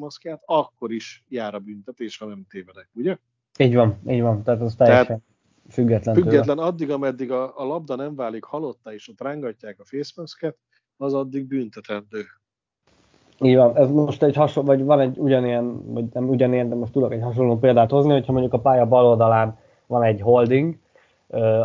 akkor 0.45 0.93
is 0.93 1.25
jár 1.29 1.55
a 1.55 1.59
büntetés, 1.59 2.19
ha 2.19 2.27
nem 2.27 2.47
tévedek, 2.49 2.89
ugye? 2.95 3.17
Így 3.59 3.75
van, 3.75 3.99
így 4.09 4.21
van, 4.21 4.43
tehát 4.43 4.61
az 4.61 4.75
teljesen 4.75 5.07
tehát 5.07 5.23
független 5.69 6.15
Független, 6.15 6.57
tőle. 6.57 6.69
addig, 6.69 6.91
ameddig 6.91 7.31
a, 7.31 7.59
a 7.59 7.65
labda 7.65 7.97
nem 7.97 8.15
válik 8.15 8.45
halotta, 8.45 8.93
és 8.93 9.09
ott 9.09 9.21
rángatják 9.21 9.81
a 9.81 9.85
face 9.85 10.55
az 10.97 11.15
addig 11.15 11.47
büntetendő. 11.47 12.25
Így 13.41 13.57
van, 13.57 13.77
ez 13.77 13.91
most 13.91 14.23
egy 14.23 14.37
hasonló, 14.37 14.69
vagy 14.69 14.85
van 14.85 15.01
egy 15.01 15.19
ugyanilyen, 15.19 15.93
vagy 15.93 16.05
nem 16.13 16.29
ugyanilyen, 16.29 16.69
de 16.69 16.75
most 16.75 16.93
tudok 16.93 17.13
egy 17.13 17.23
hasonló 17.23 17.59
példát 17.59 17.91
hozni, 17.91 18.13
hogyha 18.13 18.33
mondjuk 18.33 18.53
a 18.53 18.61
pálya 18.61 18.87
bal 18.87 19.07
oldalán 19.07 19.59
van 19.87 20.03
egy 20.03 20.21
holding 20.21 20.77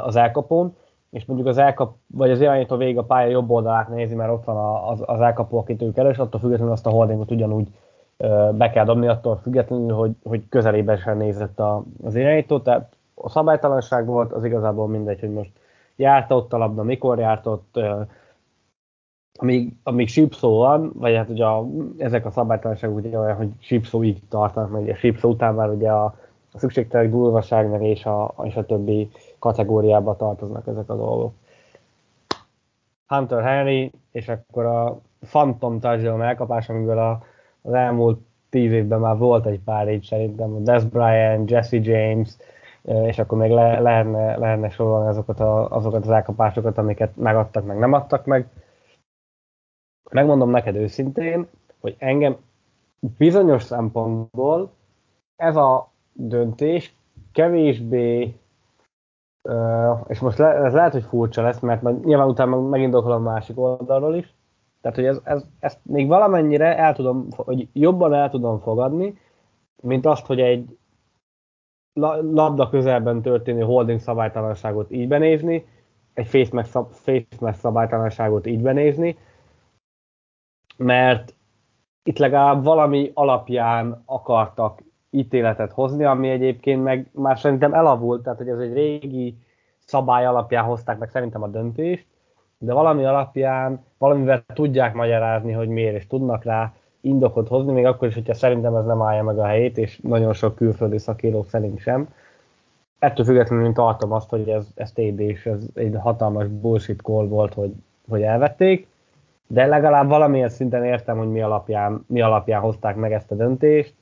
az 0.04 0.16
elkapón, 0.16 0.76
és 1.18 1.26
mondjuk 1.26 1.48
az 1.48 1.58
elkap, 1.58 1.96
vagy 2.08 2.32
az 2.32 2.42
irányító 2.42 2.76
végig 2.76 2.98
a 2.98 3.04
pálya 3.04 3.30
jobb 3.30 3.50
oldalát 3.50 3.90
nézi, 3.90 4.16
mert 4.16 4.32
ott 4.32 4.44
van 4.44 4.84
az, 4.90 5.04
az 5.06 5.22
elkapó, 5.22 5.58
akit 5.58 5.82
ő 5.82 5.92
keres, 5.92 6.18
attól 6.18 6.40
függetlenül 6.40 6.74
azt 6.74 6.86
a 6.86 6.90
holdingot 6.90 7.32
ugyanúgy 7.32 7.68
be 8.52 8.70
kell 8.70 8.86
dobni, 8.86 9.08
attól 9.08 9.40
függetlenül, 9.44 9.96
hogy, 9.96 10.12
hogy 10.24 10.50
közelében 10.50 10.98
sem 10.98 11.18
nézett 11.18 11.60
a, 11.60 11.84
az 12.04 12.16
irányító, 12.16 12.60
tehát 12.60 12.96
a 13.16 13.30
szabálytalanság 13.30 14.06
volt, 14.06 14.32
az 14.32 14.44
igazából 14.44 14.88
mindegy, 14.88 15.20
hogy 15.20 15.32
most 15.32 15.52
járt 15.96 16.32
ott 16.32 16.54
a 16.54 16.58
labda, 16.58 16.84
mikor 16.84 17.20
járt 17.20 17.48
ott, 17.48 17.80
amíg, 19.34 19.74
amíg 19.84 20.08
sípszó 20.08 20.58
van, 20.58 20.92
vagy 20.96 21.16
hát 21.16 21.30
ugye 21.30 21.46
a, 21.46 21.68
ezek 21.98 22.26
a 22.26 22.32
szabálytalanságok 22.32 22.96
ugye 22.96 23.20
olyan, 23.20 23.36
hogy 23.36 23.50
sípszó 23.60 24.04
így 24.04 24.22
tartanak, 24.30 24.72
mert 24.72 24.84
ugye 24.84 24.96
sípszó 24.96 25.30
után 25.30 25.54
már 25.54 25.70
ugye 25.70 25.92
a, 25.92 26.06
a 26.52 26.60
szükségtelen 26.60 27.10
durvaságnak 27.10 27.82
és 27.82 28.06
a, 28.06 28.34
és 28.44 28.56
a 28.56 28.66
többi 28.66 29.10
kategóriába 29.40 30.16
tartoznak 30.16 30.68
ezek 30.68 30.90
a 30.90 30.96
dolgok. 30.96 31.34
Hunter 33.08 33.44
Henry, 33.44 33.92
és 34.12 34.28
akkor 34.28 34.66
a 34.66 35.00
Phantom 35.20 35.80
touchdown 35.80 36.22
elkapás, 36.22 36.70
amiből 36.70 36.98
a, 36.98 37.24
az 37.62 37.74
elmúlt 37.74 38.20
tíz 38.50 38.72
évben 38.72 39.00
már 39.00 39.18
volt 39.18 39.46
egy 39.46 39.60
pár 39.60 39.90
így 39.90 40.04
szerintem, 40.04 40.56
a 40.56 40.60
Des 40.60 40.84
Bryant, 40.84 41.50
Jesse 41.50 41.78
James, 41.82 42.38
és 42.82 43.20
akkor 43.20 43.38
még 43.38 43.52
le, 43.52 43.80
lehetne, 43.80 44.38
lehetne 44.38 44.70
sorolni 44.70 45.08
azokat, 45.08 45.40
a, 45.40 45.70
azokat 45.70 46.04
az 46.04 46.12
elkapásokat, 46.12 46.78
amiket 46.78 47.16
megadtak, 47.16 47.66
meg 47.66 47.78
nem 47.78 47.94
adtak 47.94 48.26
meg. 48.26 48.48
Megmondom 50.12 50.50
neked 50.50 50.76
őszintén, 50.76 51.48
hogy 51.80 51.96
engem 52.00 52.38
bizonyos 53.18 53.64
szempontból 53.64 54.72
ez 55.36 55.56
a 55.56 55.90
döntés 56.14 56.96
kevésbé 57.32 58.36
és 60.08 60.20
most 60.20 60.38
le, 60.38 60.48
ez 60.48 60.74
lehet, 60.74 60.92
hogy 60.92 61.04
furcsa 61.04 61.42
lesz, 61.42 61.60
mert 61.60 61.82
majd 61.82 62.06
nyilván 62.06 62.28
utána 62.28 62.60
megindokolom 62.60 63.28
a 63.28 63.32
másik 63.32 63.60
oldalról 63.60 64.16
is. 64.16 64.36
Tehát, 64.82 64.98
hogy 64.98 65.06
ez, 65.06 65.20
ez, 65.24 65.46
ezt 65.60 65.80
még 65.84 66.08
valamennyire 66.08 66.78
el 66.78 66.94
tudom, 66.94 67.28
hogy 67.36 67.68
jobban 67.74 68.14
el 68.14 68.30
tudom 68.30 68.60
fogadni, 68.60 69.18
mint 69.82 70.06
azt, 70.06 70.26
hogy 70.26 70.40
egy 70.40 70.78
labda 72.34 72.70
közelben 72.70 73.22
történő 73.22 73.62
holding 73.62 74.00
szabálytalanságot 74.00 74.92
így 74.92 75.08
benézni, 75.08 75.66
egy 76.14 76.28
face 76.28 76.64
szab, 76.64 76.92
face 76.92 77.54
szabálytalanságot 77.54 78.46
így 78.46 78.62
benézni, 78.62 79.18
mert 80.78 81.36
itt 82.04 82.18
legalább 82.18 82.64
valami 82.64 83.12
alapján 83.14 84.02
akartak 84.06 84.84
ítéletet 85.18 85.72
hozni, 85.72 86.04
ami 86.04 86.30
egyébként 86.30 86.84
meg 86.84 87.08
már 87.12 87.40
szerintem 87.40 87.74
elavult, 87.74 88.24
tehát 88.24 88.38
hogy 88.38 88.50
ez 88.50 88.60
egy 88.60 88.74
régi 88.74 89.38
szabály 89.86 90.26
alapján 90.26 90.64
hozták 90.64 90.98
meg 90.98 91.10
szerintem 91.10 91.44
a 91.44 91.48
döntést, 91.48 92.06
de 92.58 92.74
valami 92.74 93.06
alapján, 93.06 93.86
valamivel 93.98 94.44
tudják 94.54 94.94
magyarázni, 94.94 95.52
hogy 95.52 95.68
miért, 95.68 95.96
és 95.96 96.08
tudnak 96.08 96.44
rá 96.44 96.74
indokot 97.02 97.48
hozni, 97.48 97.72
még 97.72 97.86
akkor 97.86 98.08
is, 98.08 98.14
hogyha 98.14 98.34
szerintem 98.34 98.76
ez 98.76 98.86
nem 98.86 99.02
állja 99.02 99.24
meg 99.24 99.40
a 99.40 99.46
helyét, 99.46 99.78
és 99.78 100.00
nagyon 100.04 100.34
sok 100.34 100.56
külföldi 100.56 100.98
szakírók 100.98 101.48
szerint 101.48 101.80
sem. 101.80 102.08
Ettől 103.00 103.26
függetlenül 103.26 103.74
tartom 103.74 104.12
azt, 104.12 104.30
hogy 104.30 104.50
ez, 104.50 104.68
ez 104.76 104.92
TD, 104.92 105.20
és 105.20 105.46
ez 105.46 105.66
egy 105.74 105.96
hatalmas 106.00 106.48
bullshit 106.48 107.02
call 107.02 107.28
volt, 107.28 107.54
hogy, 107.54 107.74
hogy 108.10 108.22
elvették, 108.22 108.88
de 109.48 109.66
legalább 109.66 110.08
valamilyen 110.08 110.50
szinten 110.50 110.84
értem, 110.84 111.18
hogy 111.18 111.32
mi 111.32 111.42
alapján, 111.42 112.06
mi 112.08 112.22
alapján 112.22 112.62
hozták 112.62 112.96
meg 112.96 113.14
ezt 113.14 113.32
a 113.32 113.36
döntést, 113.36 113.94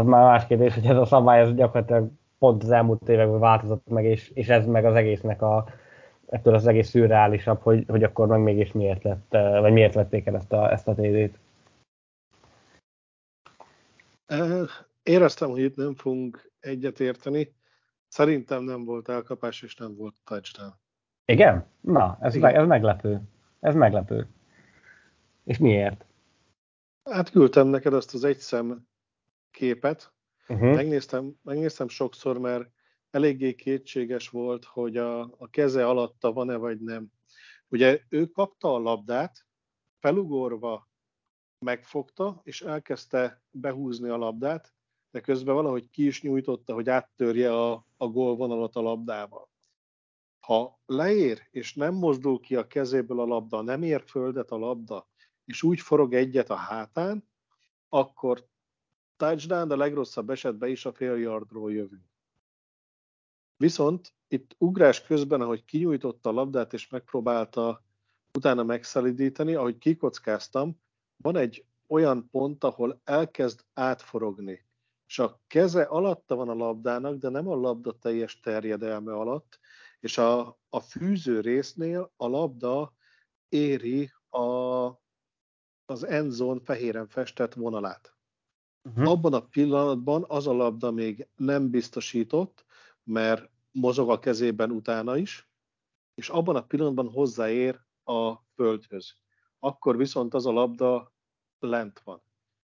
az 0.00 0.06
már 0.06 0.22
más 0.22 0.46
kérdés, 0.46 0.74
hogy 0.74 0.86
ez 0.86 0.96
a 0.96 1.04
szabály 1.04 1.40
ez 1.40 1.54
gyakorlatilag 1.54 2.10
pont 2.38 2.62
az 2.62 2.70
elmúlt 2.70 3.08
években 3.08 3.38
változott 3.38 3.88
meg, 3.88 4.04
és, 4.04 4.28
és 4.28 4.48
ez 4.48 4.66
meg 4.66 4.84
az 4.84 4.94
egésznek 4.94 5.42
a, 5.42 5.68
ettől 6.26 6.54
az 6.54 6.66
egész 6.66 6.88
szürreálisabb, 6.88 7.60
hogy, 7.60 7.84
hogy 7.88 8.02
akkor 8.02 8.26
meg 8.26 8.40
mégis 8.40 8.72
miért 8.72 9.02
lett, 9.02 9.26
vagy 9.60 9.72
miért 9.72 9.94
vették 9.94 10.26
el 10.26 10.36
ezt 10.36 10.52
a, 10.52 10.72
ezt 10.72 10.88
a 10.88 10.94
TD-t. 10.94 11.38
Éreztem, 15.02 15.50
hogy 15.50 15.60
itt 15.60 15.76
nem 15.76 15.94
fogunk 15.94 16.52
egyetérteni. 16.60 17.54
Szerintem 18.08 18.62
nem 18.62 18.84
volt 18.84 19.08
elkapás, 19.08 19.62
és 19.62 19.76
nem 19.76 19.96
volt 19.96 20.14
touchdown. 20.24 20.72
Igen? 21.24 21.66
Na, 21.80 22.18
ez, 22.20 22.34
Igen. 22.34 22.50
Me- 22.50 22.60
ez 22.60 22.66
meglepő. 22.66 23.20
Ez 23.60 23.74
meglepő. 23.74 24.26
És 25.44 25.58
miért? 25.58 26.04
Hát 27.10 27.30
küldtem 27.30 27.66
neked 27.66 27.94
azt 27.94 28.14
az 28.14 28.24
egyszem 28.24 28.88
képet. 29.50 30.12
Uh-huh. 30.48 30.74
Megnéztem, 30.74 31.34
megnéztem 31.42 31.88
sokszor, 31.88 32.38
mert 32.38 32.70
eléggé 33.10 33.54
kétséges 33.54 34.28
volt, 34.28 34.64
hogy 34.64 34.96
a, 34.96 35.20
a 35.20 35.48
keze 35.50 35.86
alatta 35.86 36.32
van-e 36.32 36.56
vagy 36.56 36.80
nem. 36.80 37.06
Ugye 37.68 38.00
ő 38.08 38.26
kapta 38.26 38.74
a 38.74 38.78
labdát, 38.78 39.46
felugorva 39.98 40.88
megfogta, 41.58 42.40
és 42.44 42.62
elkezdte 42.62 43.42
behúzni 43.50 44.08
a 44.08 44.16
labdát, 44.16 44.74
de 45.10 45.20
közben 45.20 45.54
valahogy 45.54 45.90
ki 45.90 46.06
is 46.06 46.22
nyújtotta, 46.22 46.74
hogy 46.74 46.88
áttörje 46.88 47.54
a, 47.54 47.86
a 47.96 48.06
gólvonalat 48.06 48.76
a 48.76 48.80
labdával. 48.80 49.48
Ha 50.40 50.80
leér, 50.86 51.48
és 51.50 51.74
nem 51.74 51.94
mozdul 51.94 52.40
ki 52.40 52.56
a 52.56 52.66
kezéből 52.66 53.20
a 53.20 53.24
labda, 53.24 53.60
nem 53.60 53.82
ér 53.82 54.02
földet 54.06 54.50
a 54.50 54.56
labda, 54.56 55.08
és 55.44 55.62
úgy 55.62 55.80
forog 55.80 56.14
egyet 56.14 56.50
a 56.50 56.54
hátán, 56.54 57.28
akkor 57.88 58.48
touchdown, 59.20 59.68
de 59.68 59.76
legrosszabb 59.76 60.30
esetben 60.30 60.68
is 60.68 60.84
a 60.84 60.92
fél 60.92 61.16
yardról 61.16 61.72
jövünk. 61.72 62.04
Viszont 63.56 64.14
itt 64.28 64.54
ugrás 64.58 65.02
közben, 65.02 65.40
ahogy 65.40 65.64
kinyújtotta 65.64 66.28
a 66.28 66.32
labdát, 66.32 66.72
és 66.72 66.88
megpróbálta 66.88 67.84
utána 68.34 68.62
megszelidíteni, 68.62 69.54
ahogy 69.54 69.78
kikockáztam, 69.78 70.80
van 71.16 71.36
egy 71.36 71.64
olyan 71.86 72.28
pont, 72.30 72.64
ahol 72.64 73.00
elkezd 73.04 73.64
átforogni, 73.74 74.66
és 75.06 75.18
a 75.18 75.40
keze 75.46 75.82
alatta 75.82 76.34
van 76.34 76.48
a 76.48 76.54
labdának, 76.54 77.16
de 77.16 77.28
nem 77.28 77.48
a 77.48 77.54
labda 77.54 77.98
teljes 77.98 78.40
terjedelme 78.40 79.12
alatt, 79.12 79.58
és 80.00 80.18
a, 80.18 80.58
a 80.68 80.80
fűző 80.80 81.40
résznél 81.40 82.12
a 82.16 82.26
labda 82.26 82.94
éri 83.48 84.12
a, 84.28 84.44
az 85.84 86.04
endzone 86.06 86.60
fehéren 86.64 87.08
festett 87.08 87.54
vonalát. 87.54 88.19
Uh-huh. 88.82 89.08
Abban 89.08 89.34
a 89.34 89.40
pillanatban 89.40 90.24
az 90.28 90.46
a 90.46 90.52
labda 90.52 90.90
még 90.90 91.28
nem 91.36 91.70
biztosított, 91.70 92.64
mert 93.02 93.50
mozog 93.70 94.10
a 94.10 94.18
kezében 94.18 94.70
utána 94.70 95.16
is, 95.16 95.48
és 96.14 96.28
abban 96.28 96.56
a 96.56 96.66
pillanatban 96.66 97.08
hozzáér 97.08 97.80
a 98.04 98.34
földhöz. 98.54 99.14
Akkor 99.58 99.96
viszont 99.96 100.34
az 100.34 100.46
a 100.46 100.50
labda 100.50 101.12
lent 101.58 102.00
van. 102.00 102.22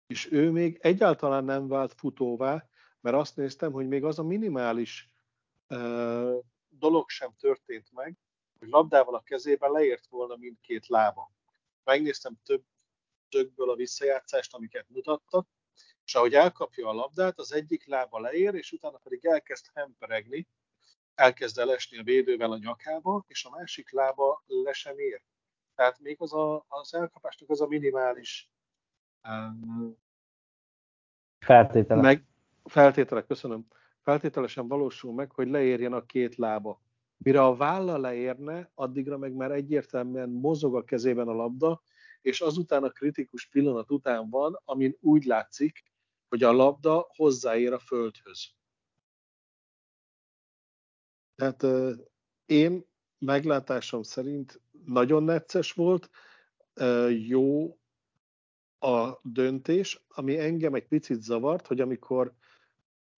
És 0.07 0.33
ő 0.33 0.51
még 0.51 0.79
egyáltalán 0.83 1.45
nem 1.45 1.69
vált 1.69 1.93
futóvá, 1.93 2.69
mert 3.01 3.17
azt 3.17 3.37
néztem, 3.37 3.73
hogy 3.73 3.89
még 3.89 4.05
az 4.05 4.19
a 4.19 4.23
minimális 4.23 5.15
uh, 5.69 6.39
dolog 6.69 7.09
sem 7.09 7.35
történt 7.39 7.93
meg, 7.93 8.19
hogy 8.59 8.69
labdával 8.69 9.15
a 9.15 9.23
kezében 9.23 9.71
leért 9.71 10.07
volna 10.07 10.37
mindkét 10.37 10.87
lába. 10.87 11.33
Megnéztem 11.85 12.39
több 12.45 12.65
tökből 13.29 13.71
a 13.71 13.75
visszajátszást, 13.75 14.55
amiket 14.55 14.89
mutattak, 14.89 15.49
és 16.11 16.17
ahogy 16.17 16.35
elkapja 16.35 16.89
a 16.89 16.93
labdát, 16.93 17.39
az 17.39 17.53
egyik 17.53 17.87
lába 17.87 18.21
leér, 18.21 18.55
és 18.55 18.73
utána 18.73 18.97
pedig 18.97 19.27
elkezd 19.27 19.67
hemperegni, 19.75 20.49
elkezd 21.15 21.59
elesni 21.59 21.99
a 21.99 22.03
védővel 22.03 22.53
a 22.53 22.59
nyakába, 22.59 23.25
és 23.29 23.45
a 23.45 23.51
másik 23.51 23.91
lába 23.91 24.45
le 24.47 24.73
sem 24.73 24.99
ér. 24.99 25.23
Tehát 25.75 26.01
még 26.01 26.17
az 26.21 26.35
a, 26.35 26.65
az 26.69 26.95
elkapásnak 26.95 27.51
az 27.51 27.61
a 27.61 27.67
minimális 27.67 28.51
um, 29.29 29.97
feltétele. 31.39 32.01
Meg, 32.01 32.25
feltétele, 32.65 33.25
köszönöm. 33.25 33.67
Feltételesen 34.03 34.69
valósul 34.69 35.15
meg, 35.15 35.31
hogy 35.31 35.49
leérjen 35.49 35.93
a 35.93 36.07
két 36.07 36.37
lába. 36.37 36.83
Mire 37.17 37.45
a 37.45 37.57
válla 37.57 37.97
leérne, 37.97 38.71
addigra 38.75 39.19
meg 39.19 39.33
már 39.33 39.51
egyértelműen 39.51 40.29
mozog 40.29 40.77
a 40.77 40.85
kezében 40.85 41.29
a 41.29 41.33
labda, 41.33 41.83
és 42.21 42.41
azután 42.41 42.85
a 42.85 42.91
kritikus 42.91 43.47
pillanat 43.47 43.91
után 43.91 44.31
van, 44.31 44.61
amin 44.65 44.97
úgy 45.01 45.25
látszik, 45.25 45.89
hogy 46.31 46.43
a 46.43 46.53
labda 46.53 47.07
hozzáér 47.17 47.73
a 47.73 47.79
földhöz. 47.79 48.49
Tehát 51.35 51.67
én 52.47 52.85
meglátásom 53.19 54.03
szerint 54.03 54.61
nagyon 54.85 55.23
necces 55.23 55.73
volt, 55.73 56.11
jó 57.09 57.79
a 58.79 59.19
döntés, 59.23 60.05
ami 60.09 60.39
engem 60.39 60.75
egy 60.75 60.87
picit 60.87 61.23
zavart, 61.23 61.67
hogy 61.67 61.81
amikor 61.81 62.35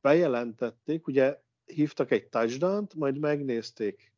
bejelentették, 0.01 1.07
ugye 1.07 1.43
hívtak 1.65 2.11
egy 2.11 2.29
touchdown 2.29 2.87
majd 2.95 3.19
megnézték, 3.19 4.13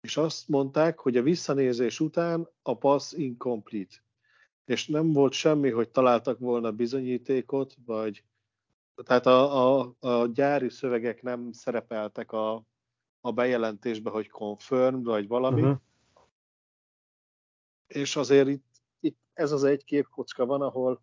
és 0.00 0.16
azt 0.16 0.48
mondták, 0.48 0.98
hogy 0.98 1.16
a 1.16 1.22
visszanézés 1.22 2.00
után 2.00 2.48
a 2.62 2.78
pass 2.78 3.12
incomplete. 3.12 3.96
És 4.70 4.86
nem 4.86 5.12
volt 5.12 5.32
semmi, 5.32 5.70
hogy 5.70 5.90
találtak 5.90 6.38
volna 6.38 6.72
bizonyítékot, 6.72 7.74
vagy 7.84 8.24
tehát 8.94 9.26
a, 9.26 9.78
a, 9.78 9.94
a 10.00 10.26
gyári 10.26 10.68
szövegek 10.68 11.22
nem 11.22 11.52
szerepeltek 11.52 12.32
a, 12.32 12.64
a 13.20 13.32
bejelentésbe, 13.32 14.10
hogy 14.10 14.28
confirmed, 14.28 15.04
vagy 15.04 15.28
valami. 15.28 15.60
Uh-huh. 15.60 15.78
És 17.86 18.16
azért 18.16 18.48
itt, 18.48 18.66
itt 19.00 19.18
ez 19.32 19.52
az 19.52 19.64
egy 19.64 19.84
képkocka 19.84 20.46
van, 20.46 20.62
ahol 20.62 21.02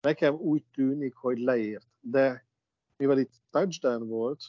nekem 0.00 0.34
úgy 0.34 0.64
tűnik, 0.64 1.14
hogy 1.14 1.38
leért. 1.38 1.86
De 2.00 2.46
mivel 2.96 3.18
itt 3.18 3.32
touchdown 3.50 4.08
volt 4.08 4.42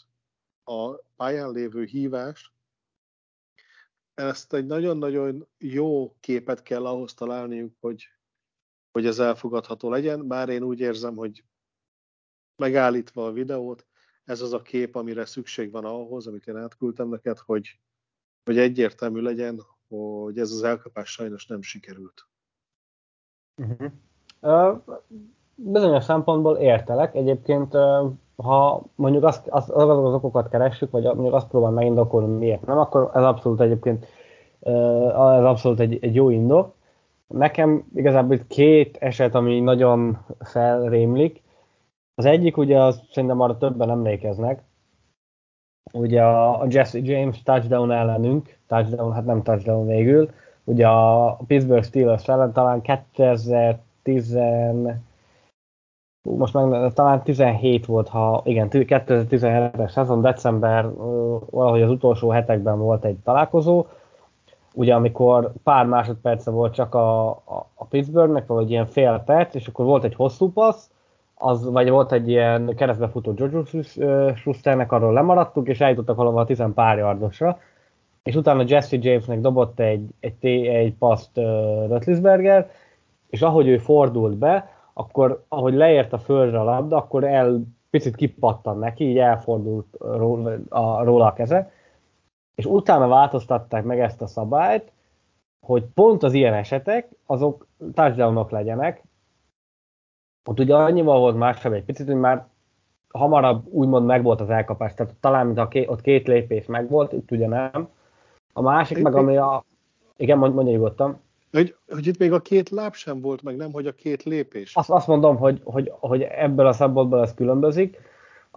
a 0.63 0.95
pályán 1.15 1.51
lévő 1.51 1.83
hívás, 1.83 2.53
ezt 4.13 4.53
egy 4.53 4.65
nagyon-nagyon 4.65 5.47
jó 5.57 6.15
képet 6.19 6.63
kell 6.63 6.85
ahhoz 6.85 7.13
találniuk, 7.13 7.75
hogy, 7.79 8.14
hogy 8.95 9.05
ez 9.05 9.19
elfogadható 9.19 9.89
legyen, 9.89 10.27
bár 10.27 10.49
én 10.49 10.63
úgy 10.63 10.79
érzem, 10.79 11.15
hogy 11.15 11.43
megállítva 12.55 13.25
a 13.25 13.31
videót, 13.31 13.85
ez 14.25 14.41
az 14.41 14.53
a 14.53 14.61
kép, 14.61 14.95
amire 14.95 15.25
szükség 15.25 15.71
van 15.71 15.85
ahhoz, 15.85 16.27
amit 16.27 16.47
én 16.47 16.57
átküldtem 16.57 17.09
neked, 17.09 17.37
hogy, 17.37 17.79
hogy 18.43 18.57
egyértelmű 18.57 19.21
legyen, 19.21 19.61
hogy 19.87 20.37
ez 20.37 20.51
az 20.51 20.63
elkapás 20.63 21.11
sajnos 21.11 21.45
nem 21.45 21.61
sikerült. 21.61 22.27
Uh-huh. 23.61 23.91
Uh, 24.41 24.81
bizonyos 25.55 26.03
szempontból 26.03 26.57
értelek. 26.57 27.15
Egyébként, 27.15 27.73
uh, 27.73 28.11
ha 28.35 28.85
mondjuk 28.95 29.23
azt, 29.23 29.47
azt, 29.47 29.69
az 29.69 30.13
okokat 30.13 30.49
keressük, 30.49 30.91
vagy 30.91 31.03
mondjuk 31.03 31.33
azt 31.33 31.47
próbál 31.47 31.71
megindokolni, 31.71 32.37
miért 32.37 32.65
nem, 32.65 32.77
akkor 32.77 33.11
ez 33.13 33.23
abszolút 33.23 33.61
egyébként 33.61 34.05
uh, 34.59 35.37
ez 35.37 35.43
abszolút 35.43 35.79
egy, 35.79 35.97
egy 36.01 36.15
jó 36.15 36.29
indok. 36.29 36.74
Nekem 37.27 37.85
igazából 37.95 38.37
két 38.47 38.97
eset, 38.97 39.35
ami 39.35 39.59
nagyon 39.59 40.25
felrémlik. 40.39 41.41
Az 42.15 42.25
egyik 42.25 42.57
ugye, 42.57 42.81
az 42.81 43.01
szerintem 43.11 43.41
arra 43.41 43.57
többen 43.57 43.89
emlékeznek, 43.89 44.63
ugye 45.91 46.23
a 46.23 46.65
Jesse 46.69 46.99
James 47.01 47.43
touchdown 47.43 47.91
ellenünk, 47.91 48.57
touchdown, 48.67 49.13
hát 49.13 49.25
nem 49.25 49.43
touchdown 49.43 49.87
végül, 49.87 50.29
ugye 50.63 50.87
a 50.87 51.37
Pittsburgh 51.47 51.85
Steelers 51.85 52.27
ellen 52.27 52.51
talán 52.51 52.81
2010 52.81 54.37
most 56.29 56.53
meg 56.53 56.93
talán 56.93 57.23
17 57.23 57.85
volt, 57.85 58.07
ha 58.07 58.41
igen, 58.45 58.67
2017-es 58.71 59.91
szezon, 59.91 60.21
december, 60.21 60.93
valahogy 61.49 61.81
az 61.81 61.89
utolsó 61.89 62.29
hetekben 62.29 62.79
volt 62.79 63.05
egy 63.05 63.17
találkozó, 63.23 63.85
ugye 64.75 64.93
amikor 64.93 65.51
pár 65.63 65.85
másodperce 65.85 66.51
volt 66.51 66.73
csak 66.73 66.93
a, 66.93 67.29
a, 67.29 67.69
a 67.73 67.85
Pittsburghnek, 67.85 68.47
vagy 68.47 68.69
ilyen 68.69 68.85
fél 68.85 69.23
perc, 69.25 69.55
és 69.55 69.67
akkor 69.67 69.85
volt 69.85 70.03
egy 70.03 70.15
hosszú 70.15 70.51
passz, 70.51 70.89
az, 71.35 71.69
vagy 71.69 71.89
volt 71.89 72.11
egy 72.11 72.29
ilyen 72.29 72.75
keresztbefutó 72.75 73.33
George 73.33 73.83
Schusternek, 74.35 74.91
arról 74.91 75.13
lemaradtunk, 75.13 75.67
és 75.67 75.79
eljutottak 75.81 76.15
valahol 76.15 76.39
a 76.39 76.45
tizen 76.45 76.73
pár 76.73 76.97
yardosra, 76.97 77.59
és 78.23 78.35
utána 78.35 78.63
Jesse 78.67 78.97
Jamesnek 78.99 79.41
dobott 79.41 79.79
egy, 79.79 80.09
egy, 80.19 80.45
egy 80.65 80.93
paszt 80.93 81.37
uh, 81.37 81.43
Rötlisberger, 81.87 82.71
és 83.29 83.41
ahogy 83.41 83.67
ő 83.67 83.77
fordult 83.77 84.37
be, 84.37 84.69
akkor 84.93 85.43
ahogy 85.47 85.73
leért 85.73 86.13
a 86.13 86.17
földre 86.17 86.59
a 86.59 86.63
labda, 86.63 86.97
akkor 86.97 87.23
el 87.23 87.61
picit 87.89 88.15
kipattan 88.15 88.79
neki, 88.79 89.09
így 89.09 89.17
elfordult 89.17 89.85
róla 89.99 90.57
a, 90.69 91.03
róla 91.03 91.25
a 91.25 91.33
keze, 91.33 91.71
és 92.55 92.65
utána 92.65 93.07
változtatták 93.07 93.83
meg 93.83 93.99
ezt 93.99 94.21
a 94.21 94.27
szabályt, 94.27 94.91
hogy 95.65 95.83
pont 95.93 96.23
az 96.23 96.33
ilyen 96.33 96.53
esetek, 96.53 97.09
azok 97.25 97.67
touchdownok 97.93 98.51
legyenek, 98.51 99.03
ott 100.49 100.59
ugye 100.59 100.75
annyival 100.75 101.19
volt 101.19 101.37
másabb 101.37 101.73
egy 101.73 101.83
picit, 101.83 102.05
hogy 102.05 102.15
már 102.15 102.47
hamarabb 103.09 103.67
úgymond 103.67 104.05
megvolt 104.05 104.41
az 104.41 104.49
elkapás, 104.49 104.93
tehát 104.93 105.15
talán 105.19 105.45
mint 105.45 105.57
a 105.57 105.67
két, 105.67 105.89
ott 105.89 106.01
két 106.01 106.27
lépés 106.27 106.65
megvolt, 106.65 107.13
itt 107.13 107.31
ugye 107.31 107.47
nem. 107.47 107.89
A 108.53 108.61
másik 108.61 109.01
meg, 109.01 109.15
ami 109.15 109.37
a... 109.37 109.63
Igen, 110.17 110.37
mondja 110.37 110.61
nyugodtan. 110.61 111.19
Hogy, 111.51 111.75
hogy 111.89 112.07
itt 112.07 112.17
még 112.17 112.31
a 112.31 112.39
két 112.39 112.69
láb 112.69 112.93
sem 112.93 113.21
volt 113.21 113.43
meg, 113.43 113.55
nem, 113.55 113.71
hogy 113.71 113.87
a 113.87 113.91
két 113.91 114.23
lépés. 114.23 114.75
Azt, 114.75 114.89
azt 114.89 115.07
mondom, 115.07 115.37
hogy, 115.37 115.61
hogy, 115.63 115.91
hogy 115.99 116.21
ebből 116.21 116.67
a 116.67 116.73
szabadból 116.73 117.21
ez 117.21 117.33
különbözik. 117.33 117.97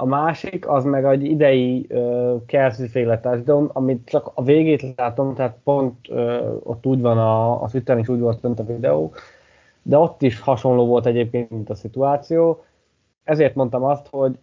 A 0.00 0.06
másik, 0.06 0.68
az 0.68 0.84
meg 0.84 1.04
egy 1.04 1.24
idei 1.24 1.86
uh, 1.90 2.44
Kelsey-féle 2.46 3.20
touchdown, 3.20 3.70
amit 3.72 4.08
csak 4.08 4.30
a 4.34 4.42
végét 4.42 4.96
látom, 4.96 5.34
tehát 5.34 5.56
pont 5.64 6.08
uh, 6.08 6.56
ott 6.62 6.86
úgy 6.86 7.00
van, 7.00 7.18
a, 7.18 7.62
az 7.62 7.74
ütem 7.74 7.98
is 7.98 8.08
úgy 8.08 8.20
volt 8.20 8.40
fönt 8.40 8.60
a 8.60 8.64
videó, 8.64 9.12
de 9.82 9.98
ott 9.98 10.22
is 10.22 10.40
hasonló 10.40 10.86
volt 10.86 11.06
egyébként, 11.06 11.50
mint 11.50 11.70
a 11.70 11.74
szituáció. 11.74 12.64
Ezért 13.24 13.54
mondtam 13.54 13.84
azt, 13.84 14.06
hogy 14.10 14.38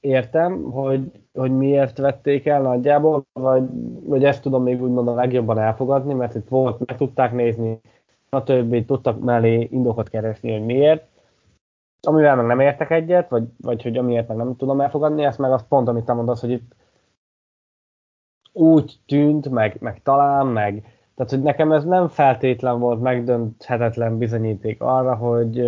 értem, 0.00 0.62
hogy, 0.62 1.10
hogy 1.34 1.56
miért 1.56 1.98
vették 1.98 2.46
el 2.46 2.62
nagyjából, 2.62 3.24
vagy, 3.32 3.62
vagy 4.04 4.24
ezt 4.24 4.42
tudom 4.42 4.62
még 4.62 4.82
úgymond 4.82 5.08
a 5.08 5.14
legjobban 5.14 5.58
elfogadni, 5.58 6.14
mert 6.14 6.34
itt 6.34 6.48
volt, 6.48 6.86
meg 6.86 6.96
tudták 6.96 7.32
nézni, 7.32 7.80
a 8.28 8.42
többi 8.42 8.84
tudtak 8.84 9.20
mellé 9.20 9.68
indokat 9.70 10.08
keresni, 10.08 10.52
hogy 10.52 10.64
miért. 10.64 11.06
Amivel 12.02 12.36
meg 12.36 12.46
nem 12.46 12.60
értek 12.60 12.90
egyet, 12.90 13.28
vagy, 13.28 13.44
vagy 13.60 13.82
hogy 13.82 13.96
amiért 13.96 14.28
meg 14.28 14.36
nem 14.36 14.56
tudom 14.56 14.80
elfogadni, 14.80 15.24
ezt 15.24 15.38
meg 15.38 15.52
az 15.52 15.64
pont, 15.68 15.88
amit 15.88 16.04
te 16.04 16.12
mondasz, 16.12 16.40
hogy 16.40 16.50
itt 16.50 16.74
úgy 18.52 18.98
tűnt, 19.06 19.48
meg, 19.48 19.76
meg 19.80 20.02
talán, 20.02 20.46
meg 20.46 20.84
tehát, 21.18 21.32
hogy 21.32 21.42
nekem 21.42 21.72
ez 21.72 21.84
nem 21.84 22.08
feltétlen 22.08 22.78
volt 22.78 23.00
megdönthetetlen 23.00 24.18
bizonyíték 24.18 24.82
arra, 24.82 25.14
hogy, 25.14 25.62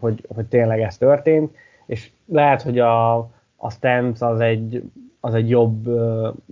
hogy, 0.00 0.26
hogy 0.34 0.46
tényleg 0.46 0.80
ez 0.80 0.96
történt, 0.96 1.54
és 1.86 2.10
lehet, 2.26 2.62
hogy 2.62 2.78
a, 2.78 3.16
a 3.56 3.70
stance 3.70 4.26
az 4.26 4.40
egy, 4.40 4.90
az 5.20 5.34
egy 5.34 5.48
jobb, 5.48 5.86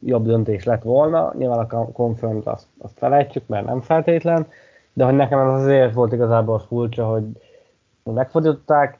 jobb 0.05 0.27
döntés 0.27 0.65
lett 0.65 0.83
volna, 0.83 1.33
nyilván 1.39 1.59
a 1.59 1.93
confirmed 1.93 2.47
azt, 2.47 2.67
azt 2.79 2.99
felejtjük, 2.99 3.47
mert 3.47 3.67
nem 3.67 3.81
feltétlen, 3.81 4.47
de 4.93 5.05
hogy 5.05 5.15
nekem 5.15 5.39
ez 5.39 5.61
azért 5.61 5.95
volt 5.95 6.13
igazából 6.13 6.59
furcsa, 6.59 7.07
hogy 7.07 7.25
megfordították, 8.03 8.99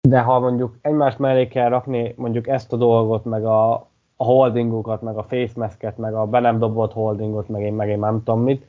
de 0.00 0.20
ha 0.20 0.38
mondjuk 0.38 0.76
egymás 0.80 1.16
mellé 1.16 1.48
kell 1.48 1.68
rakni 1.68 2.14
mondjuk 2.16 2.48
ezt 2.48 2.72
a 2.72 2.76
dolgot, 2.76 3.24
meg 3.24 3.44
a, 3.44 3.72
a 4.16 4.24
holdingokat, 4.24 5.02
meg 5.02 5.16
a 5.16 5.22
face 5.22 5.52
masket, 5.56 5.98
meg 5.98 6.14
a 6.14 6.26
be 6.26 6.40
nem 6.40 6.58
dobott 6.58 6.92
holdingot, 6.92 7.48
meg 7.48 7.62
én, 7.62 7.72
meg 7.72 7.88
én 7.88 7.98
nem 7.98 8.22
tudom 8.24 8.42
mit. 8.42 8.66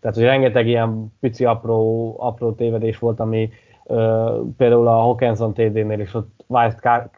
Tehát, 0.00 0.16
hogy 0.16 0.26
rengeteg 0.26 0.66
ilyen 0.66 1.12
pici 1.20 1.44
apró, 1.44 2.14
apró 2.18 2.52
tévedés 2.52 2.98
volt, 2.98 3.20
ami 3.20 3.50
ö, 3.84 4.40
például 4.56 4.86
a 4.86 5.00
Hawkinson 5.00 5.52
TD-nél 5.52 6.00
is 6.00 6.14
ott 6.14 6.44
Weiss 6.46 6.74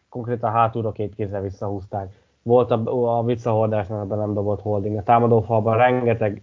konkrétan 0.09 0.50
hátulra 0.50 0.92
két 0.92 1.14
kézzel 1.14 1.42
visszahúzták. 1.42 2.12
Volt 2.42 2.70
a, 2.70 3.18
a 3.18 3.24
visszahordásnál 3.24 4.04
be 4.04 4.14
nem 4.14 4.34
dobott 4.34 4.61
holding. 4.61 4.96
A 4.96 5.02
támadófalban 5.02 5.76
rengeteg 5.76 6.42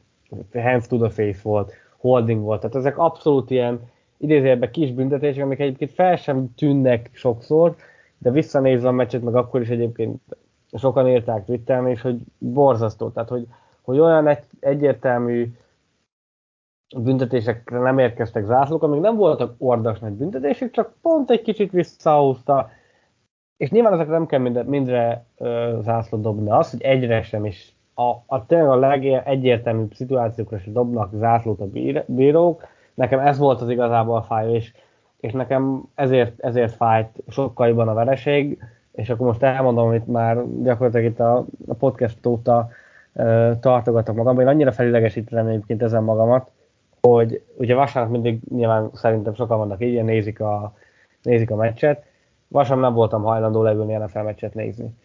hands 0.53 0.87
to 0.87 0.97
the 0.97 1.09
face 1.09 1.39
volt, 1.43 1.73
holding 1.97 2.41
volt. 2.41 2.59
Tehát 2.59 2.75
ezek 2.75 2.97
abszolút 2.97 3.49
ilyen 3.49 3.79
idézőjelben 4.23 4.71
kis 4.71 4.91
büntetések, 4.91 5.43
amik 5.43 5.59
egyébként 5.59 5.91
fel 5.91 6.15
sem 6.15 6.53
tűnnek 6.55 7.09
sokszor, 7.13 7.75
de 8.17 8.31
visszanézve 8.31 8.87
a 8.87 8.91
meccset, 8.91 9.21
meg 9.21 9.35
akkor 9.35 9.61
is 9.61 9.69
egyébként 9.69 10.21
sokan 10.71 11.07
írták 11.07 11.45
Twitteren, 11.45 11.87
és 11.87 12.01
hogy 12.01 12.21
borzasztó. 12.37 13.09
Tehát, 13.09 13.29
hogy, 13.29 13.47
hogy 13.81 13.99
olyan 13.99 14.27
egy, 14.27 14.43
egyértelmű 14.59 15.51
büntetésekre 16.97 17.79
nem 17.79 17.99
érkeztek 17.99 18.45
zászlók, 18.45 18.83
amik 18.83 19.01
nem 19.01 19.15
voltak 19.15 19.55
ordas 19.57 19.99
nagy 19.99 20.13
büntetések, 20.13 20.71
csak 20.71 20.93
pont 21.01 21.29
egy 21.29 21.41
kicsit 21.41 21.71
visszahúzta, 21.71 22.69
és 23.57 23.69
nyilván 23.69 23.93
ezekre 23.93 24.11
nem 24.11 24.25
kell 24.25 24.39
mindre, 24.39 24.63
mindre 24.63 25.25
zászlót 25.81 26.21
dobni, 26.21 26.49
az, 26.49 26.71
hogy 26.71 26.81
egyre 26.81 27.21
sem, 27.21 27.45
és 27.45 27.71
a, 27.93 28.09
a 28.25 28.45
tényleg 28.45 28.69
a 28.69 28.75
legegyértelműbb 28.75 29.93
szituációkra 29.93 30.57
is 30.57 30.71
dobnak 30.71 31.13
zászlót 31.13 31.59
a 31.59 31.67
bírók, 32.05 32.67
nekem 32.93 33.19
ez 33.19 33.37
volt 33.37 33.61
az 33.61 33.69
igazából 33.69 34.15
a 34.15 34.21
fáj, 34.21 34.53
és, 34.53 34.73
és 35.19 35.31
nekem 35.31 35.83
ezért, 35.95 36.39
ezért 36.39 36.75
fájt 36.75 37.23
sokkal 37.27 37.67
jobban 37.67 37.87
a 37.87 37.93
vereség, 37.93 38.57
és 38.91 39.09
akkor 39.09 39.27
most 39.27 39.43
elmondom, 39.43 39.87
amit 39.87 40.07
már 40.07 40.43
gyakorlatilag 40.61 41.05
itt 41.05 41.19
a, 41.19 41.45
a 41.67 41.73
podcast 41.73 42.25
óta 42.25 42.69
uh, 43.13 43.59
tartogatok 43.59 44.15
magam, 44.15 44.39
én 44.39 44.47
annyira 44.47 44.71
felidegesítem 44.71 45.47
egyébként 45.47 45.81
ezen 45.81 46.03
magamat, 46.03 46.51
hogy 47.01 47.41
ugye 47.57 47.75
vasárnap 47.75 48.11
mindig 48.11 48.39
nyilván 48.49 48.89
szerintem 48.93 49.33
sokan 49.33 49.57
vannak 49.57 49.83
így, 49.83 50.03
nézik 50.03 50.39
a, 50.39 50.73
nézik 51.21 51.51
a 51.51 51.55
meccset, 51.55 52.05
vasárnap 52.47 52.85
nem 52.85 52.93
voltam 52.93 53.23
hajlandó 53.23 53.61
leülni 53.61 53.93
NFL 53.93 54.19
meccset 54.19 54.53
nézni. 54.53 54.95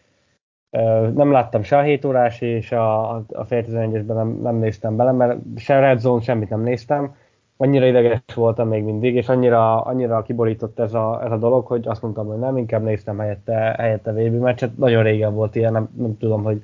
Nem 1.14 1.32
láttam 1.32 1.62
se 1.62 1.76
a 1.78 1.82
7 1.82 2.04
órás 2.04 2.40
és 2.40 2.72
a, 2.72 3.14
a 3.14 3.44
fél 3.46 3.64
11-esben 3.66 4.14
nem, 4.14 4.28
nem 4.28 4.56
néztem 4.56 4.96
bele, 4.96 5.12
mert 5.12 5.38
se 5.56 5.78
Red 5.78 5.98
Zone 5.98 6.22
semmit 6.22 6.48
nem 6.48 6.60
néztem, 6.60 7.14
annyira 7.60 7.86
ideges 7.86 8.20
voltam 8.34 8.68
még 8.68 8.84
mindig, 8.84 9.14
és 9.14 9.28
annyira, 9.28 9.80
annyira 9.80 10.22
kiborított 10.22 10.78
ez 10.78 10.94
a, 10.94 11.24
ez 11.24 11.30
a 11.30 11.36
dolog, 11.36 11.66
hogy 11.66 11.88
azt 11.88 12.02
mondtam, 12.02 12.26
hogy 12.26 12.38
nem, 12.38 12.56
inkább 12.56 12.82
néztem 12.82 13.18
helyette, 13.18 13.54
helyette 13.78 14.12
VB 14.12 14.40
meccset. 14.40 14.76
Nagyon 14.76 15.02
régen 15.02 15.34
volt 15.34 15.54
ilyen, 15.54 15.72
nem, 15.72 15.88
nem 15.96 16.18
tudom, 16.18 16.42
hogy 16.42 16.60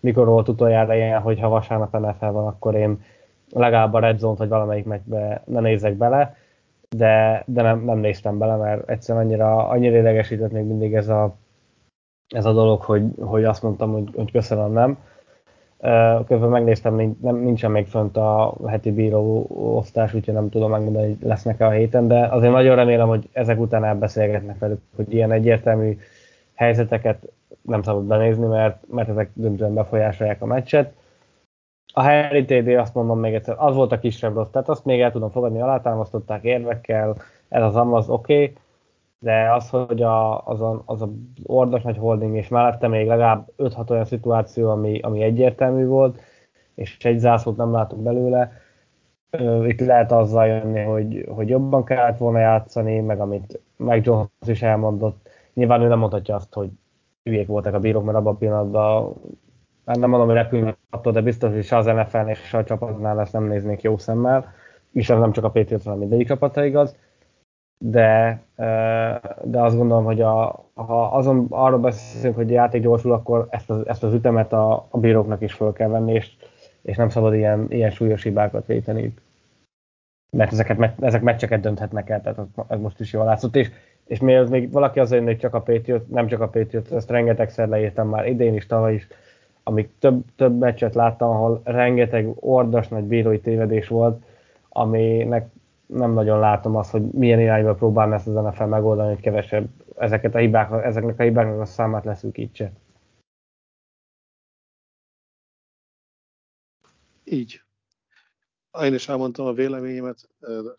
mikor 0.00 0.26
volt 0.26 0.48
utoljára 0.48 0.94
ilyen, 0.94 1.20
hogy 1.20 1.40
ha 1.40 1.48
vasárnap 1.48 1.98
NFL 1.98 2.26
van, 2.26 2.46
akkor 2.46 2.74
én 2.74 3.00
legalább 3.52 3.94
a 3.94 3.98
Red 3.98 4.18
Zone-t, 4.18 4.38
vagy 4.38 4.48
valamelyik 4.48 4.84
meccsbe 4.84 5.42
ne 5.46 5.60
nézek 5.60 5.94
bele, 5.94 6.36
de, 6.88 7.42
de 7.46 7.62
nem, 7.62 7.84
nem 7.84 7.98
néztem 7.98 8.38
bele, 8.38 8.56
mert 8.56 8.88
egyszerűen 8.88 9.24
annyira, 9.24 9.68
annyira 9.68 9.96
idegesített 9.96 10.52
még 10.52 10.64
mindig 10.64 10.94
ez 10.94 11.08
a, 11.08 11.34
ez 12.28 12.44
a 12.44 12.52
dolog, 12.52 12.82
hogy, 12.82 13.04
hogy 13.20 13.44
azt 13.44 13.62
mondtam, 13.62 13.92
hogy, 13.92 14.10
hogy 14.14 14.32
köszönöm, 14.32 14.72
nem. 14.72 14.98
Közben 16.26 16.48
megnéztem, 16.48 17.16
nem, 17.20 17.36
nincsen 17.36 17.70
még 17.70 17.86
fönt 17.86 18.16
a 18.16 18.54
heti 18.66 18.92
bíró 18.92 19.46
osztás, 19.76 20.14
úgyhogy 20.14 20.34
nem 20.34 20.48
tudom 20.48 20.70
megmondani, 20.70 21.06
hogy 21.06 21.28
lesznek-e 21.28 21.66
a 21.66 21.70
héten, 21.70 22.08
de 22.08 22.26
azért 22.26 22.52
nagyon 22.52 22.76
remélem, 22.76 23.08
hogy 23.08 23.28
ezek 23.32 23.60
után 23.60 23.84
elbeszélgetnek 23.84 24.58
velük, 24.58 24.80
hogy 24.96 25.12
ilyen 25.12 25.32
egyértelmű 25.32 25.98
helyzeteket 26.54 27.32
nem 27.62 27.82
szabad 27.82 28.04
benézni, 28.04 28.46
mert, 28.46 28.82
mert 28.90 29.08
ezek 29.08 29.30
döntően 29.34 29.74
befolyásolják 29.74 30.42
a 30.42 30.46
meccset. 30.46 30.92
A 31.92 32.02
Harry 32.02 32.44
TD, 32.44 32.68
azt 32.68 32.94
mondom 32.94 33.18
még 33.18 33.34
egyszer, 33.34 33.54
az 33.58 33.74
volt 33.74 33.92
a 33.92 33.98
kisebb 33.98 34.34
rossz, 34.34 34.50
tehát 34.50 34.68
azt 34.68 34.84
még 34.84 35.00
el 35.00 35.12
tudom 35.12 35.30
fogadni, 35.30 35.60
alátámasztották 35.60 36.42
érvekkel, 36.42 37.16
ez 37.48 37.62
az 37.62 37.76
amaz 37.76 38.08
oké, 38.08 38.42
okay, 38.42 38.56
de 39.18 39.52
az, 39.52 39.70
hogy 39.70 40.02
a, 40.02 40.46
az, 40.46 40.60
a, 40.60 40.82
az 40.84 41.02
a 41.02 41.08
ordas 41.42 41.82
nagy 41.82 41.96
holding, 41.96 42.36
és 42.36 42.48
mellette 42.48 42.88
még 42.88 43.06
legalább 43.06 43.48
5-6 43.58 43.90
olyan 43.90 44.04
szituáció, 44.04 44.70
ami, 44.70 45.00
ami 45.00 45.22
egyértelmű 45.22 45.86
volt, 45.86 46.20
és 46.74 47.04
egy 47.04 47.18
zászlót 47.18 47.56
nem 47.56 47.72
látunk 47.72 48.02
belőle, 48.02 48.52
itt 49.66 49.80
lehet 49.80 50.12
azzal 50.12 50.46
jönni, 50.46 50.82
hogy, 50.82 51.26
hogy 51.34 51.48
jobban 51.48 51.84
kellett 51.84 52.18
volna 52.18 52.38
játszani, 52.38 53.00
meg 53.00 53.20
amit 53.20 53.60
meg 53.76 54.04
Jones 54.04 54.28
is 54.46 54.62
elmondott. 54.62 55.28
Nyilván 55.54 55.82
ő 55.82 55.88
nem 55.88 55.98
mondhatja 55.98 56.34
azt, 56.34 56.54
hogy 56.54 56.70
hülyék 57.22 57.46
voltak 57.46 57.74
a 57.74 57.78
bírók, 57.78 58.04
mert 58.04 58.16
abban 58.16 58.34
a 58.34 58.36
pillanatban 58.36 59.14
már 59.84 59.96
nem 59.96 60.10
mondom, 60.10 60.28
hogy 60.28 60.36
repülni 60.36 60.76
attól, 60.90 61.12
de 61.12 61.20
biztos, 61.20 61.52
hogy 61.52 61.64
se 61.64 61.76
az 61.76 61.86
NFL-nél, 61.86 62.34
se 62.34 62.58
a 62.58 62.64
csapatnál 62.64 63.20
ezt 63.20 63.32
nem 63.32 63.44
néznék 63.44 63.82
jó 63.82 63.96
szemmel, 63.98 64.52
és 64.92 65.10
ez 65.10 65.18
nem 65.18 65.32
csak 65.32 65.44
a 65.44 65.50
Patriots, 65.50 65.84
hanem 65.84 65.98
mindegyik 65.98 66.26
csapata 66.26 66.64
igaz, 66.64 66.96
de, 67.78 68.40
de 69.42 69.60
azt 69.60 69.76
gondolom, 69.76 70.04
hogy 70.04 70.20
a, 70.20 70.64
ha 70.74 71.06
azon 71.06 71.46
arról 71.50 71.78
beszélünk, 71.78 72.36
hogy 72.36 72.50
a 72.50 72.54
játék 72.54 72.82
gyorsul, 72.82 73.12
akkor 73.12 73.46
ezt 73.50 73.70
az, 73.70 73.86
ezt 73.86 74.02
az 74.02 74.14
ütemet 74.14 74.52
a, 74.52 74.86
a 74.90 74.98
bíróknak 74.98 75.42
is 75.42 75.52
fel 75.52 75.72
kell 75.72 75.88
venni, 75.88 76.12
és, 76.12 76.32
és 76.82 76.96
nem 76.96 77.08
szabad 77.08 77.34
ilyen, 77.34 77.66
ilyen 77.68 77.90
súlyos 77.90 78.22
hibákat 78.22 78.66
véteni. 78.66 79.14
Mert 80.30 80.52
ezeket, 80.52 80.92
ezek 81.00 81.22
meccseket 81.22 81.60
dönthetnek 81.60 82.10
el, 82.10 82.20
tehát 82.20 82.38
ez 82.68 82.80
most 82.80 83.00
is 83.00 83.12
jól 83.12 83.24
látszott. 83.24 83.56
És, 83.56 83.70
és 84.04 84.20
még, 84.20 84.48
még 84.48 84.72
valaki 84.72 85.00
azért, 85.00 85.24
hogy 85.24 85.38
csak 85.38 85.54
a 85.54 85.60
Patriot, 85.60 86.08
nem 86.08 86.26
csak 86.26 86.40
a 86.40 86.48
Patriot, 86.48 86.92
ezt 86.92 87.10
rengetegszer 87.10 87.68
leírtam 87.68 88.08
már 88.08 88.28
idén 88.28 88.54
is, 88.54 88.66
tavaly 88.66 88.94
is, 88.94 89.08
amíg 89.62 89.88
több, 89.98 90.24
több 90.36 90.58
meccset 90.58 90.94
láttam, 90.94 91.30
ahol 91.30 91.60
rengeteg 91.64 92.28
ordas 92.34 92.88
nagy 92.88 93.04
bírói 93.04 93.40
tévedés 93.40 93.88
volt, 93.88 94.22
aminek 94.68 95.48
nem 95.88 96.12
nagyon 96.12 96.38
látom 96.38 96.76
azt, 96.76 96.90
hogy 96.90 97.02
milyen 97.02 97.40
irányba 97.40 97.74
próbálna 97.74 98.14
ezt 98.14 98.26
az 98.26 98.34
NFL 98.34 98.64
megoldani, 98.64 99.14
hogy 99.14 99.22
kevesebb 99.22 99.68
ezeket 99.96 100.34
a 100.34 100.38
hibák, 100.38 100.84
ezeknek 100.84 101.18
a 101.18 101.22
hibáknak 101.22 101.60
a 101.60 101.64
számát 101.64 102.04
leszűkítse. 102.04 102.72
Így. 107.24 107.62
Én 108.82 108.94
is 108.94 109.08
elmondtam 109.08 109.46
a 109.46 109.52
véleményemet, 109.52 110.28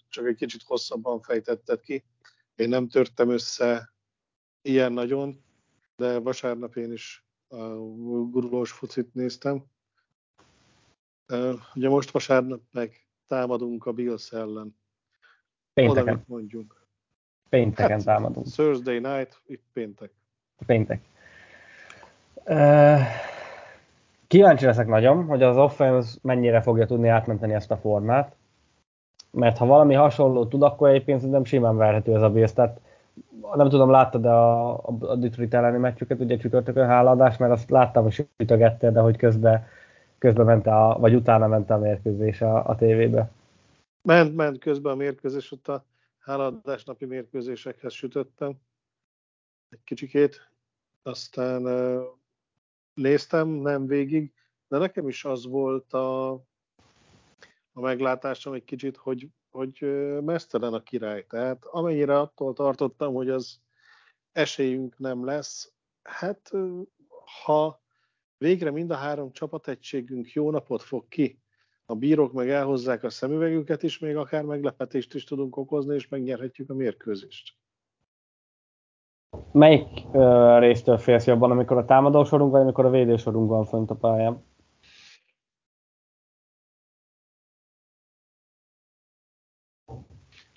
csak 0.10 0.26
egy 0.26 0.36
kicsit 0.36 0.64
hosszabban 0.64 1.22
fejtetted 1.22 1.80
ki. 1.80 2.04
Én 2.56 2.70
nem 2.70 2.88
törtem 2.88 3.30
össze 3.30 3.94
ilyen 4.62 4.94
nagyon, 4.94 5.44
de 5.96 6.20
vasárnap 6.20 6.76
én 6.76 6.92
is 6.92 7.26
a 7.48 7.66
gurulós 8.30 8.72
fucit 8.72 9.14
néztem. 9.14 9.64
Ugye 11.76 11.90
most 11.90 12.12
vasárnap 12.12 12.62
meg 12.72 13.08
támadunk 13.28 13.86
a 13.86 13.92
Bills 13.92 14.32
ellen. 14.32 14.78
Pénteken. 15.80 16.14
Oda 16.14 16.24
mondjunk. 16.26 16.76
Pénteken 17.50 17.90
hát, 17.90 18.04
támadunk. 18.06 18.48
Thursday 18.48 19.00
night, 19.00 19.42
itt 19.48 19.64
péntek. 19.74 20.12
Péntek. 20.66 21.02
Uh, 22.46 23.00
Kíváncsi 24.30 24.66
leszek 24.66 24.88
nagyon, 24.88 25.26
hogy 25.26 25.44
az 25.44 25.58
offense 25.58 26.18
mennyire 26.22 26.62
fogja 26.62 26.86
tudni 26.86 27.08
átmenteni 27.08 27.54
ezt 27.54 27.72
a 27.72 27.78
formát, 27.78 28.36
mert 29.32 29.58
ha 29.58 29.66
valami 29.66 29.94
hasonló 29.94 30.46
tud, 30.46 30.62
akkor 30.62 30.90
egyébként 30.90 31.20
szerintem 31.20 31.44
simán 31.44 31.78
verhető 31.78 32.16
ez 32.16 32.22
a 32.22 32.30
Bills. 32.30 32.54
Tehát 32.54 32.80
nem 33.56 33.70
tudom, 33.70 33.90
láttad 33.90 34.26
a, 34.26 34.70
a, 34.74 34.96
a 35.00 35.16
Detroit 35.16 35.54
elleni 35.54 35.78
meccsüket, 35.78 36.20
ugye 36.20 36.38
csütörtökön 36.38 36.88
háladás, 36.88 37.38
mert 37.38 37.52
azt 37.52 37.70
láttam, 37.70 38.04
hogy 38.04 38.12
sütögette, 38.12 38.92
de 38.92 39.00
hogy 39.00 39.18
közben, 39.18 39.66
közben 40.18 40.46
ment 40.46 40.68
a, 40.68 40.98
vagy 41.00 41.16
utána 41.16 41.48
ment 41.48 41.70
a 41.70 41.78
mérkőzés 41.78 42.42
a, 42.42 42.70
a 42.70 42.76
tévébe. 42.76 43.30
Ment, 44.02 44.36
ment 44.36 44.60
közben 44.60 44.92
a 44.92 44.96
mérkőzés, 44.96 45.52
ott 45.52 45.68
a 45.68 45.86
háladás 46.18 46.84
napi 46.84 47.06
mérkőzésekhez 47.06 47.94
sütöttem 47.94 48.60
egy 49.70 49.84
kicsikét, 49.84 50.52
aztán 51.02 51.62
néztem, 52.94 53.48
nem 53.48 53.88
végig, 53.88 54.34
de 54.68 54.78
nekem 54.78 55.08
is 55.08 55.26
az 55.26 55.46
volt 55.46 55.94
a, 55.94 56.32
a 57.74 57.80
meglátásom 57.82 58.54
egy 58.54 58.64
kicsit, 58.64 58.98
hogy, 58.98 59.28
hogy 59.50 59.80
mesztelen 60.24 60.74
a 60.74 60.84
király. 60.84 61.26
Tehát 61.28 61.66
amennyire 61.66 62.20
attól 62.20 62.54
tartottam, 62.54 63.14
hogy 63.14 63.30
az 63.30 63.60
esélyünk 64.32 64.98
nem 64.98 65.26
lesz, 65.26 65.74
hát 66.04 66.52
ha 67.44 67.82
végre 68.38 68.72
mind 68.72 68.92
a 68.92 68.96
három 68.96 69.32
csapategységünk 69.32 70.32
jó 70.32 70.52
napot 70.52 70.82
fog 70.82 71.08
ki, 71.08 71.42
a 71.90 71.96
bírók 71.96 72.34
meg 72.34 72.50
elhozzák 72.50 73.04
a 73.04 73.10
szemüvegüket 73.10 73.84
is, 73.84 74.00
még 74.00 74.16
akár 74.16 74.44
meglepetést 74.44 75.14
is 75.14 75.24
tudunk 75.24 75.58
okozni, 75.58 75.96
és 75.96 76.08
megnyerhetjük 76.08 76.70
a 76.70 76.74
mérkőzést. 76.74 77.58
Melyik 79.52 80.06
uh, 80.12 80.60
résztől 80.60 80.98
félsz 80.98 81.26
jobban, 81.26 81.52
amikor 81.52 81.78
a 81.78 81.86
támadósorunk, 81.86 82.52
vagy 82.52 82.62
amikor 82.62 82.86
a 82.86 82.90
védősorunk 82.90 83.50
van 83.50 83.66
fönt 83.66 83.90
a 83.90 83.96
pályán? 83.96 84.44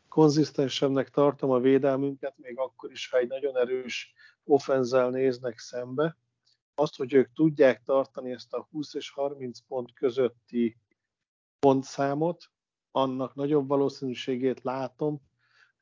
Konzisztensebbnek 0.08 1.10
tartom 1.10 1.50
a 1.50 1.58
védelmünket, 1.58 2.34
még 2.36 2.58
akkor 2.58 2.90
is, 2.90 3.10
ha 3.10 3.18
egy 3.18 3.28
nagyon 3.28 3.56
erős 3.56 4.14
offenzel 4.44 5.10
néznek 5.10 5.58
szembe. 5.58 6.16
Azt, 6.74 6.96
hogy 6.96 7.12
ők 7.12 7.32
tudják 7.32 7.82
tartani 7.84 8.30
ezt 8.30 8.52
a 8.52 8.66
20 8.70 8.94
és 8.94 9.10
30 9.10 9.58
pont 9.68 9.92
közötti 9.92 10.76
pontszámot, 11.66 12.50
annak 12.90 13.34
nagyobb 13.34 13.68
valószínűségét 13.68 14.62
látom, 14.62 15.20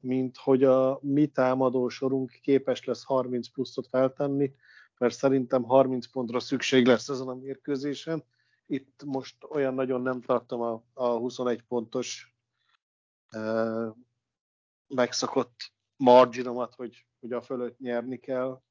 mint 0.01 0.37
hogy 0.37 0.64
a 0.64 0.99
mi 1.03 1.26
támadó 1.26 1.89
sorunk 1.89 2.31
képes 2.43 2.85
lesz 2.85 3.05
30 3.05 3.49
pluszot 3.49 3.87
feltenni, 3.87 4.55
mert 4.99 5.14
szerintem 5.14 5.62
30 5.62 6.07
pontra 6.07 6.41
szükség 6.41 6.87
lesz 6.87 7.09
ezen 7.09 7.28
a 7.28 7.35
mérkőzésen. 7.35 8.24
Itt 8.66 9.05
most 9.05 9.37
olyan 9.49 9.74
nagyon 9.74 10.03
nem 10.03 10.20
tartom 10.20 10.61
a, 10.61 10.83
a 10.93 11.07
21 11.07 11.62
pontos 11.62 12.35
e, 13.28 13.41
megszokott 14.89 15.72
marginomat, 15.97 16.74
hogy, 16.74 17.07
hogy 17.20 17.33
a 17.33 17.43
fölött 17.43 17.78
nyerni 17.78 18.18
kell. 18.18 18.62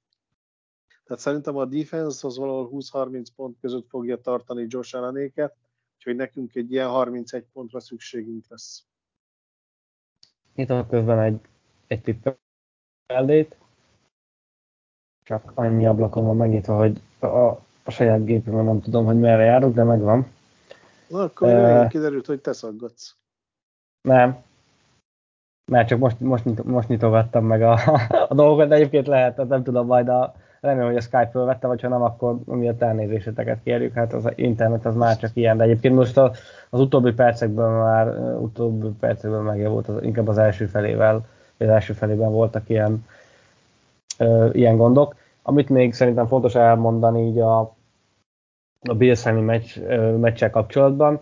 Tehát 1.03 1.21
szerintem 1.21 1.55
a 1.55 1.65
defense 1.65 2.27
az 2.27 2.37
valahol 2.37 2.69
20-30 2.71 3.25
pont 3.35 3.59
között 3.59 3.87
fogja 3.87 4.21
tartani 4.21 4.65
Josh 4.69 4.95
Allenéket, 4.95 5.55
úgyhogy 5.99 6.15
nekünk 6.15 6.55
egy 6.55 6.71
ilyen 6.71 6.87
31 6.87 7.45
pontra 7.53 7.79
szükségünk 7.79 8.45
lesz 8.49 8.83
nyitok 10.59 10.89
közben 10.89 11.19
egy, 11.19 11.39
egy 11.87 12.01
tippeldét, 12.01 13.57
csak 15.23 15.51
annyi 15.55 15.85
ablakon 15.85 16.25
van 16.25 16.35
megnyitva, 16.35 16.77
hogy 16.77 17.01
a, 17.19 17.27
a 17.83 17.91
saját 17.91 18.25
gépemben 18.25 18.65
nem 18.65 18.81
tudom, 18.81 19.05
hogy 19.05 19.19
merre 19.19 19.43
járok, 19.43 19.73
de 19.73 19.83
megvan. 19.83 20.27
Na, 21.07 21.21
akkor 21.21 21.47
uh, 21.47 21.87
kiderült, 21.87 22.25
hogy 22.25 22.41
te 22.41 22.53
szaggatsz. 22.53 23.15
Nem. 24.01 24.43
Mert 25.71 25.87
csak 25.87 25.99
most, 25.99 26.19
most, 26.19 26.63
most 26.63 26.87
nyitogattam 26.87 27.45
meg 27.45 27.61
a, 27.61 27.73
a 28.29 28.33
dolgokat, 28.33 28.67
de 28.67 28.75
egyébként 28.75 29.07
lehet, 29.07 29.47
nem 29.47 29.63
tudom, 29.63 29.85
majd 29.85 30.07
a, 30.07 30.35
remélem, 30.61 30.87
hogy 30.87 30.97
a 30.97 31.01
Skype 31.01 31.29
fölvette, 31.31 31.67
vagy 31.67 31.81
ha 31.81 31.87
nem, 31.87 32.01
akkor 32.01 32.37
miatt 32.45 32.81
elnézéseteket 32.81 33.59
kérjük, 33.63 33.93
hát 33.93 34.13
az 34.13 34.29
internet 34.35 34.85
az 34.85 34.95
már 34.95 35.17
csak 35.17 35.31
ilyen, 35.33 35.57
de 35.57 35.63
egyébként 35.63 35.95
most 35.95 36.17
a, 36.17 36.31
az 36.69 36.79
utóbbi 36.79 37.11
percekben 37.11 37.71
már, 37.71 38.07
utóbbi 38.39 38.87
percekben 38.99 39.41
megjavult, 39.41 39.87
az, 39.87 40.03
inkább 40.03 40.27
az 40.27 40.37
első 40.37 40.65
felével, 40.65 41.25
az 41.57 41.67
első 41.67 41.93
felében 41.93 42.31
voltak 42.31 42.69
ilyen, 42.69 43.05
ö, 44.17 44.49
ilyen 44.51 44.77
gondok. 44.77 45.15
Amit 45.41 45.69
még 45.69 45.93
szerintem 45.93 46.27
fontos 46.27 46.55
elmondani 46.55 47.27
így 47.27 47.39
a, 47.39 47.59
a 48.81 48.95
Bills 48.97 49.23
meccs, 49.23 49.77
ö, 49.87 50.11
meccsel 50.11 50.49
kapcsolatban, 50.49 51.19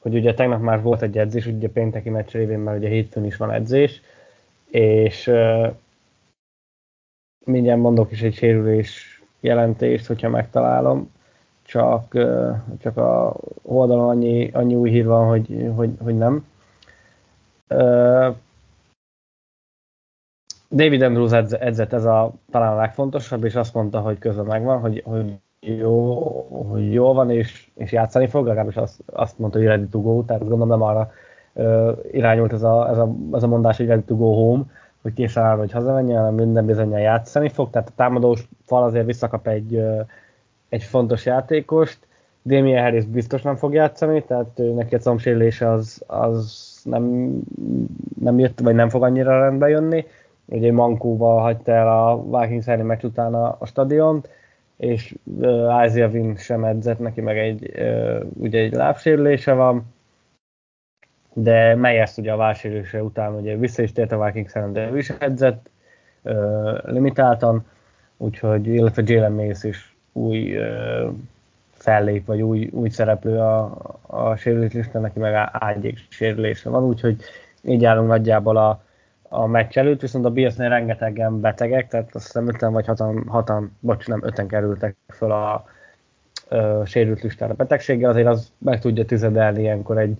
hogy 0.00 0.14
ugye 0.14 0.34
tegnap 0.34 0.60
már 0.60 0.82
volt 0.82 1.02
egy 1.02 1.18
edzés, 1.18 1.46
ugye 1.46 1.68
pénteki 1.68 2.10
meccs 2.10 2.30
révén, 2.30 2.58
mert 2.58 2.78
ugye 2.78 2.88
hétfőn 2.88 3.24
is 3.24 3.36
van 3.36 3.50
edzés, 3.50 4.02
és 4.70 5.26
ö, 5.26 5.66
mindjárt 7.50 7.80
mondok 7.80 8.10
is 8.10 8.22
egy 8.22 8.34
sérülés 8.34 9.22
jelentést, 9.40 10.06
hogyha 10.06 10.28
megtalálom, 10.28 11.10
csak, 11.62 12.18
csak 12.78 12.96
a 12.96 13.36
oldalon 13.62 14.08
annyi, 14.08 14.50
annyi 14.52 14.74
új 14.74 14.90
hír 14.90 15.06
van, 15.06 15.28
hogy, 15.28 15.70
hogy, 15.74 15.90
hogy 16.02 16.16
nem. 16.18 16.46
David 20.70 21.02
Andrews 21.02 21.32
edzett, 21.52 21.92
ez 21.92 22.04
a 22.04 22.32
talán 22.50 22.72
a 22.72 22.76
legfontosabb, 22.76 23.44
és 23.44 23.54
azt 23.54 23.74
mondta, 23.74 24.00
hogy 24.00 24.18
közben 24.18 24.44
megvan, 24.44 24.80
hogy, 24.80 25.02
hogy 25.04 25.38
jó, 25.60 26.14
hogy 26.70 26.92
jó 26.92 27.12
van, 27.12 27.30
és, 27.30 27.70
és 27.74 27.92
játszani 27.92 28.26
fog, 28.26 28.46
legalábbis 28.46 28.76
azt, 28.76 29.02
azt 29.06 29.38
mondta, 29.38 29.58
hogy 29.58 29.66
ready 29.66 29.86
to 29.86 30.00
go, 30.00 30.22
tehát 30.22 30.42
gondolom 30.42 30.68
nem 30.68 30.82
arra 30.82 31.12
uh, 31.52 31.98
irányult 32.12 32.52
ez 32.52 32.62
a, 32.62 32.88
ez, 32.90 32.98
a, 32.98 33.14
ez 33.32 33.42
a 33.42 33.46
mondás, 33.46 33.76
hogy 33.76 33.86
ready 33.86 34.02
to 34.02 34.16
go 34.16 34.32
home, 34.32 34.62
hogy 35.02 35.12
készen 35.12 35.44
áll, 35.44 35.56
hogy 35.56 35.72
hazamenjen, 35.72 36.18
hanem 36.18 36.34
minden 36.34 36.66
bizonyal 36.66 37.00
játszani 37.00 37.48
fog, 37.48 37.70
tehát 37.70 37.88
a 37.88 37.92
támadós 37.96 38.48
fal 38.64 38.82
azért 38.82 39.06
visszakap 39.06 39.46
egy, 39.46 39.82
egy 40.68 40.82
fontos 40.82 41.26
játékost, 41.26 41.98
Damien 42.42 42.82
Harris 42.82 43.04
biztos 43.04 43.42
nem 43.42 43.56
fog 43.56 43.72
játszani, 43.74 44.22
tehát 44.24 44.60
neki 44.74 44.94
a 44.94 44.98
combsérülése 44.98 45.70
az, 45.70 46.02
az 46.06 46.80
nem, 46.84 47.34
nem 48.20 48.38
jött, 48.38 48.60
vagy 48.60 48.74
nem 48.74 48.88
fog 48.88 49.02
annyira 49.02 49.38
rendbe 49.38 49.68
jönni. 49.68 50.06
Ugye 50.44 50.72
Mankóval 50.72 51.40
hagyta 51.40 51.72
el 51.72 51.88
a 51.88 52.22
Vikings 52.38 52.66
elleni 52.66 52.82
meccs 52.82 53.04
után 53.04 53.34
a, 53.34 53.56
a 53.58 53.66
stadiont, 53.66 54.28
és 54.76 55.14
uh, 55.24 55.84
Isaiah 55.86 56.12
Wynn 56.12 56.36
sem 56.36 56.64
edzett, 56.64 56.98
neki 56.98 57.20
meg 57.20 57.38
egy, 57.38 57.72
uh, 57.78 58.20
ugye 58.34 58.58
egy 58.58 58.72
lábsérülése 58.72 59.52
van, 59.52 59.84
de 61.32 61.74
Meyers 61.74 62.16
ugye 62.16 62.32
a 62.32 62.36
válsérülése 62.36 63.02
után 63.02 63.34
ugye 63.34 63.56
vissza 63.56 63.82
is 63.82 63.92
tért 63.92 64.12
a 64.12 64.24
Vikings 64.24 64.52
ellen, 64.52 64.72
de 64.72 64.90
ő 64.90 64.98
is 64.98 65.10
edzett 65.18 65.70
uh, 66.22 66.78
limitáltan, 66.84 67.66
úgyhogy 68.16 68.66
illetve 68.66 69.02
Jalen 69.06 69.32
Mace 69.32 69.68
is 69.68 69.96
új 70.12 70.56
uh, 70.56 71.12
fellép, 71.72 72.26
vagy 72.26 72.42
új, 72.42 72.68
új 72.72 72.88
szereplő 72.88 73.38
a, 73.38 73.78
a 74.06 74.36
sérülés 74.36 74.88
neki 74.92 75.18
meg 75.18 75.48
ágyék 75.52 75.98
sérülése 76.08 76.68
van, 76.68 76.82
úgyhogy 76.82 77.16
így 77.62 77.84
állunk 77.84 78.08
nagyjából 78.08 78.56
a, 78.56 78.84
a 79.28 79.46
meccs 79.46 79.78
előtt, 79.78 80.00
viszont 80.00 80.24
a 80.24 80.30
Billsnél 80.30 80.68
rengetegen 80.68 81.40
betegek, 81.40 81.88
tehát 81.88 82.14
azt 82.14 82.24
hiszem 82.24 82.48
öten 82.48 82.72
vagy 82.72 82.86
hatan, 82.86 83.24
hatan 83.28 83.76
bocs, 83.80 84.06
nem 84.06 84.20
öten 84.24 84.46
kerültek 84.46 84.96
föl 85.08 85.32
a 85.32 85.64
a 86.50 86.84
sérült 86.84 87.22
listára 87.22 87.54
betegséggel, 87.54 88.10
azért 88.10 88.26
az 88.26 88.52
meg 88.58 88.80
tudja 88.80 89.04
tüzedelni 89.04 89.60
ilyenkor 89.60 89.98
egy, 89.98 90.16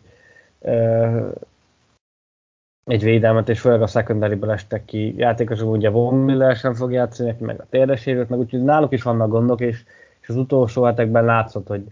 egy 2.85 3.03
védelmet, 3.03 3.49
és 3.49 3.61
főleg 3.61 3.83
a 3.83 3.87
secondary 3.87 4.39
estek 4.49 4.85
ki 4.85 5.15
játékosok, 5.17 5.71
ugye 5.71 5.91
Von 5.91 6.15
Miller 6.15 6.57
sem 6.57 6.75
fog 6.75 6.93
játszani, 6.93 7.37
meg 7.39 7.61
a 7.61 7.67
térdesérült, 7.71 8.29
meg 8.29 8.39
úgyhogy 8.39 8.63
náluk 8.63 8.93
is 8.93 9.03
vannak 9.03 9.29
gondok, 9.29 9.61
és, 9.61 9.85
és 10.21 10.29
az 10.29 10.37
utolsó 10.37 10.83
hetekben 10.83 11.25
látszott, 11.25 11.67
hogy, 11.67 11.85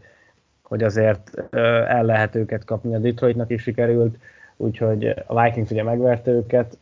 hogy 0.62 0.82
azért 0.82 1.42
el 1.86 2.04
lehet 2.04 2.34
őket 2.34 2.64
kapni. 2.64 2.94
A 2.94 2.98
Detroitnak 2.98 3.50
is 3.50 3.62
sikerült, 3.62 4.16
úgyhogy 4.56 5.14
a 5.26 5.42
Vikings 5.42 5.70
ugye 5.70 5.82
megverte 5.82 6.30
őket, 6.30 6.76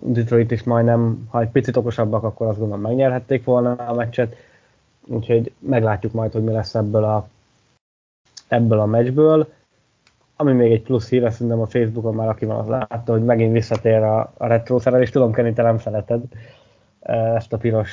Detroit 0.00 0.50
is 0.50 0.62
majdnem, 0.62 1.26
ha 1.30 1.40
egy 1.40 1.48
picit 1.48 1.76
okosabbak, 1.76 2.22
akkor 2.22 2.46
azt 2.46 2.58
gondolom 2.58 2.82
megnyerhették 2.82 3.44
volna 3.44 3.72
a 3.72 3.94
meccset, 3.94 4.36
úgyhogy 5.06 5.52
meglátjuk 5.58 6.12
majd, 6.12 6.32
hogy 6.32 6.44
mi 6.44 6.52
lesz 6.52 6.74
ebből 6.74 7.04
a, 7.04 7.28
ebből 8.48 8.80
a 8.80 8.86
meccsből. 8.86 9.48
Ami 10.40 10.52
még 10.52 10.72
egy 10.72 10.82
plusz 10.82 11.08
hír, 11.08 11.32
szerintem 11.32 11.60
a 11.60 11.66
Facebookon 11.66 12.14
már 12.14 12.28
aki 12.28 12.44
van, 12.44 12.58
az 12.58 12.66
látta, 12.66 13.12
hogy 13.12 13.24
megint 13.24 13.52
visszatér 13.52 14.02
a, 14.02 14.32
a 14.36 14.46
retro 14.46 14.78
szerelés. 14.78 15.10
Tudom, 15.10 15.32
Kenny, 15.32 15.52
te 15.52 15.62
nem 15.62 15.78
szereted 15.78 16.22
ezt 17.34 17.52
a 17.52 17.56
piros, 17.56 17.90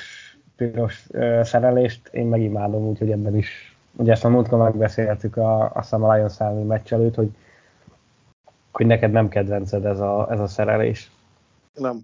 piros 0.56 1.08
szerelést, 1.42 2.08
én 2.08 2.28
meg 2.28 2.42
imádom, 2.42 2.84
úgyhogy 2.84 3.12
ebben 3.12 3.38
is, 3.38 3.78
ugye 3.96 4.12
ezt 4.12 4.26
a 4.26 4.30
múltkor 4.30 4.60
megbeszéltük 4.60 5.38
a, 5.38 5.72
a 5.74 5.82
Sam 5.82 6.12
Lions 6.12 6.40
elleni 6.40 6.64
meccs 6.64 6.94
előtt, 6.94 7.16
hogy, 7.16 7.30
hogy 8.72 8.86
neked 8.86 9.12
nem 9.12 9.28
kedvenced 9.28 9.86
ez 9.86 10.00
a, 10.00 10.28
ez 10.32 10.40
a 10.40 10.48
szerelés. 10.48 11.12
Nem. 11.74 11.98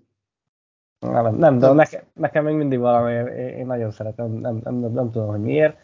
Nem, 1.00 1.36
nem 1.36 1.58
de 1.58 1.72
nekem, 1.72 2.02
nekem 2.14 2.44
még 2.44 2.56
mindig 2.56 2.80
valami, 2.80 3.12
én, 3.12 3.28
én 3.48 3.66
nagyon 3.66 3.92
szeretem, 3.92 4.32
nem, 4.32 4.60
nem, 4.64 4.76
nem, 4.76 4.92
nem 4.92 5.12
tudom, 5.12 5.28
hogy 5.28 5.42
miért. 5.42 5.78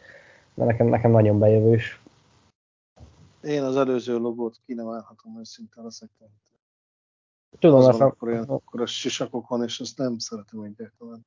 de 0.53 0.64
nekem, 0.64 0.88
nekem 0.88 1.12
nagyon 1.12 1.39
bejövős. 1.39 2.01
Én 3.48 3.64
az 3.64 3.76
előző 3.76 4.18
logót 4.18 4.60
ki 4.66 4.74
nem 4.74 4.88
állhatom, 4.88 5.39
őszintén 5.39 5.84
leszek. 5.84 6.10
Tudom, 7.60 7.89
ezt 7.89 8.02
akkor, 8.02 8.28
olyan, 8.28 8.43
akkor 8.43 8.82
a 8.82 8.86
sisakok 8.86 9.48
van, 9.48 9.64
és 9.64 9.80
azt 9.80 9.98
nem 9.98 10.18
szeretem 10.18 10.60
egyáltalán. 10.62 11.26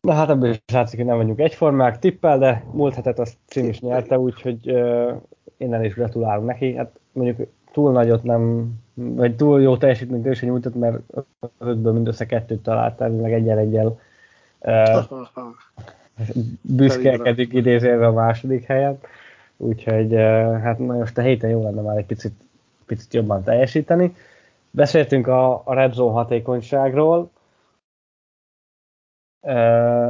Na 0.00 0.12
hát 0.12 0.28
ebből 0.28 0.50
is 0.50 0.62
látszik, 0.72 0.98
hogy 0.98 1.06
nem 1.08 1.16
vagyunk 1.16 1.38
egyformák, 1.38 1.98
tippel, 1.98 2.38
de 2.38 2.64
múlt 2.72 2.94
hetet 2.94 3.18
azt 3.18 3.36
Cim 3.46 3.68
is 3.68 3.80
nyerte, 3.80 4.18
úgyhogy 4.18 4.70
uh, 4.70 5.22
innen 5.56 5.84
is 5.84 5.94
gratulálunk 5.94 6.46
neki. 6.46 6.76
Hát 6.76 6.98
mondjuk 7.12 7.48
túl 7.72 7.92
nagyot 7.92 8.22
nem, 8.22 8.72
vagy 8.94 9.36
túl 9.36 9.60
jó 9.60 9.76
teljesítményt 9.76 10.26
ő 10.26 10.32
sem 10.32 10.48
nyújtott, 10.48 10.74
mert 10.74 11.00
ötből 11.58 11.92
mindössze 11.92 12.26
kettőt 12.26 12.62
talált, 12.62 12.98
meg 12.98 13.32
egyel 13.32 13.58
egyel 13.58 14.00
uh, 14.58 15.06
büszkélkedik 16.60 17.52
idézőjelve 17.52 18.06
a 18.06 18.12
második 18.12 18.64
helyen. 18.64 18.98
Úgyhogy 19.60 20.14
uh, 20.14 20.60
hát 20.60 20.78
most 20.78 21.18
a 21.18 21.22
héten 21.22 21.50
jó 21.50 21.62
lenne 21.62 21.80
már 21.80 21.96
egy 21.96 22.06
picit, 22.06 22.34
picit 22.86 23.14
jobban 23.14 23.42
teljesíteni. 23.42 24.14
Beszéltünk 24.70 25.26
a, 25.26 25.66
a 25.66 25.74
Red 25.74 25.92
Zone 25.92 26.12
hatékonyságról, 26.12 27.30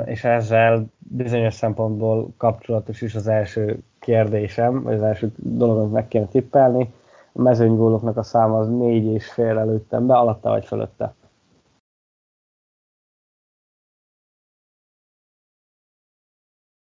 és 0.05 0.25
ezzel 0.25 0.87
bizonyos 0.99 1.55
szempontból 1.55 2.33
kapcsolatos 2.37 3.03
is 3.03 3.15
az 3.15 3.27
első 3.27 3.83
kérdésem, 3.99 4.83
vagy 4.83 4.95
az 4.95 5.03
első 5.03 5.33
dolog, 5.37 5.79
amit 5.79 5.93
meg 5.93 6.09
kéne 6.09 6.27
tippelni. 6.27 6.93
A 7.33 7.41
mezőnygóloknak 7.43 8.17
a 8.17 8.23
száma 8.23 8.59
az 8.59 8.69
négy 8.69 9.05
és 9.05 9.33
fél 9.33 9.59
előttem 9.59 10.07
be, 10.07 10.15
alatta 10.15 10.49
vagy 10.49 10.67
fölötte? 10.67 11.15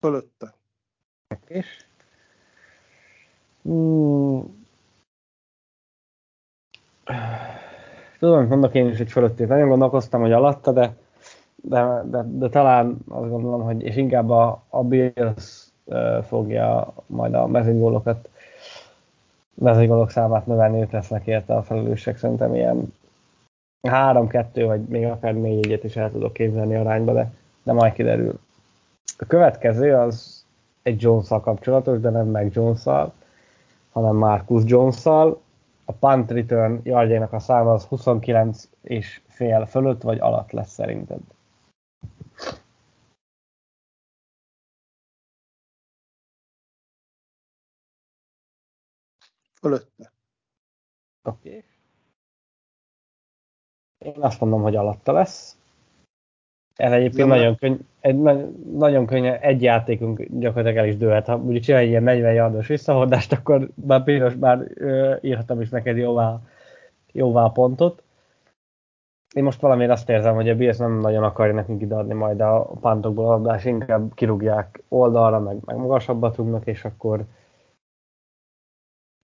Fölötte. 0.00 0.54
És? 1.46 1.86
Tudom, 8.18 8.46
mondok 8.46 8.74
én 8.74 8.88
is, 8.88 8.96
hogy 8.96 9.10
fölöttét. 9.10 9.48
Nagyon 9.48 9.68
gondolkoztam, 9.68 10.20
hogy 10.20 10.32
alatta, 10.32 10.72
de 10.72 10.96
de, 11.68 12.02
de, 12.10 12.24
de 12.26 12.48
talán 12.48 12.96
azt 13.08 13.30
gondolom, 13.30 13.62
hogy 13.62 13.82
és 13.82 13.96
inkább 13.96 14.30
a, 14.30 14.62
a 14.68 14.82
Bills 14.82 15.66
fogja 16.22 16.92
majd 17.06 17.34
a 17.34 17.46
mezőgólokat 17.46 18.28
mezőgólok 19.54 20.10
számát 20.10 20.46
növelni, 20.46 20.80
ők 20.80 20.90
lesznek 20.90 21.26
érte 21.26 21.54
a 21.54 21.62
felelősek, 21.62 22.18
szerintem 22.18 22.54
ilyen 22.54 22.94
3-2 23.82 24.62
vagy 24.66 24.80
még 24.80 25.04
akár 25.04 25.34
4 25.34 25.64
egyet 25.66 25.84
is 25.84 25.96
el 25.96 26.10
tudok 26.10 26.32
képzelni 26.32 26.74
arányba, 26.74 27.12
de, 27.12 27.32
de 27.62 27.72
majd 27.72 27.92
kiderül. 27.92 28.38
A 29.18 29.24
következő 29.26 29.94
az 29.94 30.44
egy 30.82 31.02
jones 31.02 31.28
kapcsolatos, 31.28 32.00
de 32.00 32.10
nem 32.10 32.26
meg 32.26 32.50
jones 32.54 32.84
hanem 33.94 34.16
Marcus 34.16 34.62
jones 34.66 35.06
A 35.86 35.92
punt 35.98 36.30
return 36.30 36.80
yardjainak 36.82 37.32
a 37.32 37.38
száma 37.38 37.72
az 37.72 37.84
29 37.84 38.68
és 38.82 39.22
fél 39.26 39.66
fölött 39.66 40.02
vagy 40.02 40.18
alatt 40.18 40.50
lesz 40.50 40.72
szerinted? 40.72 41.20
Fölötte. 49.60 50.12
Oké. 51.22 51.48
Okay. 51.48 51.64
Én 53.98 54.22
azt 54.22 54.40
mondom, 54.40 54.62
hogy 54.62 54.76
alatta 54.76 55.12
lesz. 55.12 55.56
Ez 56.76 56.92
egyébként 56.92 57.28
Nem 57.28 57.38
nagyon, 57.38 57.56
könny, 57.56 57.74
egy, 58.00 58.18
nagyon 58.76 59.06
könnyű, 59.06 59.28
egy 59.28 59.62
játékunk 59.62 60.22
gyakorlatilag 60.30 60.76
el 60.76 60.86
is 60.86 60.96
dőlhet. 60.96 61.26
Ha 61.26 61.36
mondjuk 61.36 61.64
csinálj 61.64 61.86
ilyen 61.86 62.02
40 62.02 62.34
yardos 62.34 62.66
visszahordást, 62.66 63.32
akkor 63.32 63.68
már 63.74 64.02
piros, 64.02 64.34
már 64.34 64.66
ö, 64.74 65.14
írhatom 65.20 65.60
is 65.60 65.68
neked 65.68 65.96
jóvá, 65.96 66.40
jóvá 67.12 67.48
pontot. 67.48 68.02
Én 69.34 69.42
most 69.42 69.60
valamiért 69.60 69.92
azt 69.92 70.08
érzem, 70.08 70.34
hogy 70.34 70.48
a 70.48 70.56
Bills 70.56 70.76
nem 70.76 71.00
nagyon 71.00 71.22
akarja 71.22 71.54
nekünk 71.54 71.82
ideadni 71.82 72.14
majd 72.14 72.40
a 72.40 72.62
pantokból 72.80 73.26
a 73.26 73.28
labdás, 73.28 73.64
inkább 73.64 74.14
kirúgják 74.14 74.82
oldalra, 74.88 75.40
meg, 75.40 75.56
meg 75.64 75.76
magasabbat 75.76 76.36
rúgnak, 76.36 76.66
és 76.66 76.84
akkor 76.84 77.24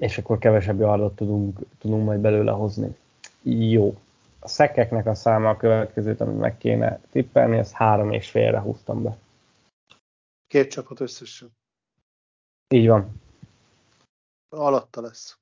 és 0.00 0.18
akkor 0.18 0.38
kevesebb 0.38 0.80
yardot 0.80 1.16
tudunk, 1.16 1.58
tudunk 1.78 2.04
majd 2.04 2.20
belőle 2.20 2.50
hozni. 2.50 2.96
Jó. 3.42 3.94
A 4.40 4.48
szekeknek 4.48 5.06
a 5.06 5.14
száma 5.14 5.48
a 5.48 5.56
következőt, 5.56 6.20
amit 6.20 6.38
meg 6.38 6.58
kéne 6.58 7.00
tippelni, 7.10 7.58
az 7.58 7.72
három 7.72 8.12
és 8.12 8.30
félre 8.30 8.60
húztam 8.60 9.02
be. 9.02 9.18
Két 10.46 10.70
csapat 10.70 11.00
összesen. 11.00 11.56
Így 12.68 12.88
van. 12.88 13.20
Alatta 14.48 15.00
lesz. 15.00 15.38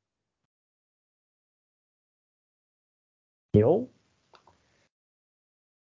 Jó. 3.51 3.91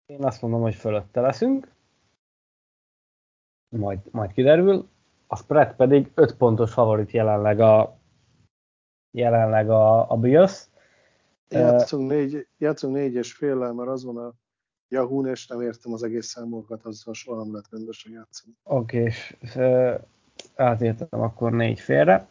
Én 0.07 0.25
azt 0.25 0.43
mondom, 0.43 0.61
hogy 0.61 0.75
fölötte 0.75 1.21
leszünk. 1.21 1.73
Majd, 3.77 4.13
majd 4.13 4.33
kiderül. 4.33 4.89
A 5.27 5.37
spread 5.37 5.75
pedig 5.77 6.13
5 6.15 6.37
pontos 6.37 6.73
favorit 6.73 7.11
jelenleg 7.11 7.61
a 7.61 7.99
jelenleg 9.11 9.71
a, 9.71 10.11
a 10.11 10.17
Bills. 10.17 10.69
Játszunk, 11.49 12.11
négy, 12.11 12.47
játszunk 12.59 12.95
négyes 12.95 13.33
féllel, 13.33 13.73
mert 13.73 13.89
az 13.89 14.05
van 14.05 14.17
a 14.17 14.35
Yahoo-n, 14.89 15.27
és 15.27 15.47
nem 15.47 15.61
értem 15.61 15.93
az 15.93 16.03
egész 16.03 16.27
számokat, 16.27 16.85
azzal 16.85 17.15
soha 17.15 17.43
nem 17.43 17.53
lehet 17.53 17.69
rendesen 17.71 18.13
játszani. 18.13 18.55
Oké, 18.63 18.99
okay, 18.99 19.13
és 19.41 19.59
átértem 20.55 21.21
akkor 21.21 21.53
négy 21.53 21.81
félre. 21.81 22.27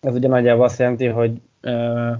Ez 0.00 0.14
ugye 0.14 0.28
nagyjából 0.28 0.64
azt 0.64 0.78
jelenti, 0.78 1.06
hogy 1.06 1.40
ö, 1.60 2.12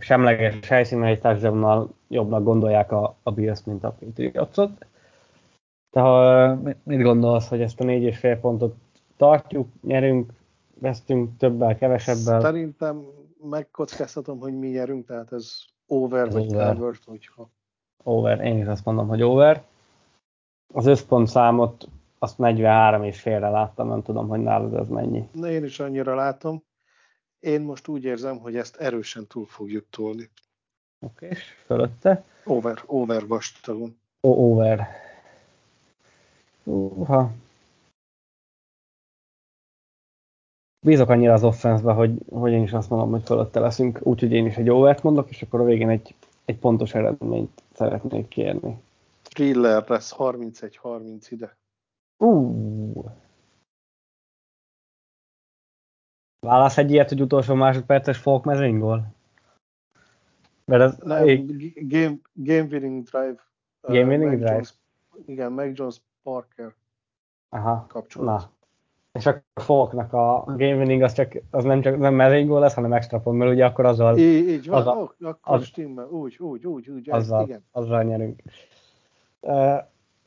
semleges 0.00 0.68
helyszínen 0.68 1.04
egy 1.04 1.20
társadalomnal 1.20 1.94
jobbnak 2.08 2.44
gondolják 2.44 2.92
a, 2.92 3.16
a 3.22 3.32
Bills, 3.32 3.64
mint 3.64 3.84
a 3.84 3.96
Patriotsot. 3.98 4.86
Tehát 5.90 6.84
mit 6.84 7.02
gondolsz, 7.02 7.48
hogy 7.48 7.60
ezt 7.60 7.80
a 7.80 7.84
négy 7.84 8.02
és 8.02 8.18
fél 8.18 8.40
pontot 8.40 8.74
tartjuk, 9.16 9.68
nyerünk, 9.82 10.32
vesztünk 10.78 11.36
többel, 11.36 11.76
kevesebbel. 11.76 12.40
Szerintem 12.40 13.04
megkockáztatom, 13.42 14.38
hogy 14.38 14.58
mi 14.58 14.68
nyerünk, 14.68 15.06
tehát 15.06 15.32
ez 15.32 15.58
over 15.86 16.26
ez 16.26 16.34
vagy 16.34 16.54
over. 16.54 16.74
cover, 16.74 16.94
hogyha... 17.04 17.50
Over, 18.02 18.40
én 18.40 18.58
is 18.58 18.66
azt 18.66 18.84
mondom, 18.84 19.08
hogy 19.08 19.22
over. 19.22 19.64
Az 20.74 20.86
összpont 20.86 21.28
számot 21.28 21.88
azt 22.18 22.38
43 22.38 23.02
és 23.02 23.20
félre 23.20 23.48
láttam, 23.48 23.88
nem 23.88 24.02
tudom, 24.02 24.28
hogy 24.28 24.40
nálad 24.40 24.74
ez 24.74 24.88
mennyi. 24.88 25.28
Na, 25.32 25.50
én 25.50 25.64
is 25.64 25.80
annyira 25.80 26.14
látom. 26.14 26.62
Én 27.38 27.60
most 27.60 27.88
úgy 27.88 28.04
érzem, 28.04 28.38
hogy 28.38 28.56
ezt 28.56 28.76
erősen 28.76 29.26
túl 29.26 29.46
fogjuk 29.46 29.86
tolni. 29.90 30.30
Oké, 31.00 31.26
és 31.26 31.42
fölötte? 31.66 32.24
Over, 32.44 32.82
over 32.86 33.26
vastagon. 33.26 34.00
O, 34.20 34.28
over. 34.28 34.86
Uha, 36.64 37.32
bízok 40.80 41.08
annyira 41.08 41.32
az 41.32 41.44
offenszbe, 41.44 41.92
hogy, 41.92 42.18
hogy 42.30 42.52
én 42.52 42.62
is 42.62 42.72
azt 42.72 42.90
mondom, 42.90 43.10
hogy 43.10 43.22
fölötte 43.22 43.60
leszünk, 43.60 44.00
úgyhogy 44.02 44.32
én 44.32 44.46
is 44.46 44.56
egy 44.56 44.70
overt 44.70 45.02
mondok, 45.02 45.30
és 45.30 45.42
akkor 45.42 45.60
a 45.60 45.64
végén 45.64 45.88
egy, 45.88 46.14
egy 46.44 46.58
pontos 46.58 46.94
eredményt 46.94 47.62
szeretnék 47.72 48.28
kérni. 48.28 48.82
Thriller 49.22 49.84
lesz 49.88 50.14
31-30 50.18 51.26
ide. 51.28 51.56
Uh. 52.18 53.04
Válasz 56.46 56.78
egy 56.78 56.90
ilyet, 56.90 57.08
hogy 57.08 57.20
utolsó 57.20 57.54
másodperces 57.54 58.18
folk 58.18 58.44
mezőnygól? 58.44 59.06
Mert 60.64 60.82
ez 60.82 60.96
Nem, 60.98 61.46
game, 61.74 62.16
game 62.32 62.66
winning 62.70 63.02
drive. 63.02 63.46
Game 63.80 64.02
uh, 64.02 64.08
winning 64.08 64.34
drive? 64.34 64.52
Jones, 64.52 64.74
igen, 65.26 65.52
Meg 65.52 65.76
Jones 65.76 66.00
Parker 66.22 66.74
Aha, 67.48 67.86
kapcsolat. 67.88 68.40
Na, 68.40 68.50
és 69.18 69.26
akkor 69.26 69.42
a 69.54 69.60
Falknak 69.60 70.12
a 70.12 70.44
game 70.46 70.74
winning 70.74 71.02
az, 71.02 71.12
csak, 71.12 71.42
az 71.50 71.64
nem 71.64 71.80
csak 71.80 71.98
nem 71.98 72.14
mezőnygól 72.14 72.60
lesz, 72.60 72.74
hanem 72.74 72.92
extra 72.92 73.18
pont, 73.18 73.38
mert 73.38 73.50
ugye 73.50 73.64
akkor 73.64 73.84
azzal... 73.84 74.16
Így, 74.16 74.48
így 74.48 74.68
van, 74.68 74.80
az, 74.80 74.86
a, 74.86 75.14
akkor 75.20 75.36
az, 75.40 75.64
stimmel, 75.64 76.06
úgy, 76.06 76.36
úgy, 76.38 76.66
úgy, 76.66 76.88
úgy, 76.88 77.10
azzal, 77.10 77.42
igen. 77.42 77.64
azzal 77.72 78.02
nyerünk. 78.02 78.42
Uh, 79.40 79.76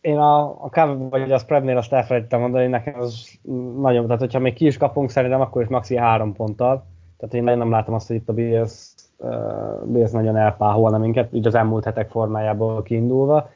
én 0.02 0.18
a, 0.18 0.42
a 0.44 0.70
cover 0.70 1.10
vagy 1.10 1.32
a 1.32 1.38
spreadnél 1.38 1.78
azt 1.78 1.94
elfelejtettem 1.94 2.40
mondani, 2.40 2.68
nekem 2.68 3.00
az 3.00 3.30
nagyon, 3.78 4.06
tehát 4.06 4.20
hogyha 4.20 4.40
még 4.40 4.54
ki 4.54 4.66
is 4.66 4.78
kapunk, 4.78 5.10
szerintem 5.10 5.42
akkor 5.42 5.62
is 5.62 5.68
maxi 5.68 5.96
három 5.96 6.34
ponttal. 6.34 6.86
Tehát 7.18 7.34
én 7.34 7.58
nem 7.58 7.72
látom 7.72 7.94
azt, 7.94 8.08
hogy 8.08 8.16
itt 8.16 8.30
a 8.30 8.34
Bills, 8.34 8.94
uh, 9.18 9.86
Bills 9.86 10.12
nagyon 10.12 10.38
elpáholna 10.38 10.98
minket, 10.98 11.34
így 11.34 11.48
az 11.48 11.56
elmúlt 11.56 11.84
hetek 11.84 12.10
formájából 12.10 12.84
kiindulva 12.84 13.50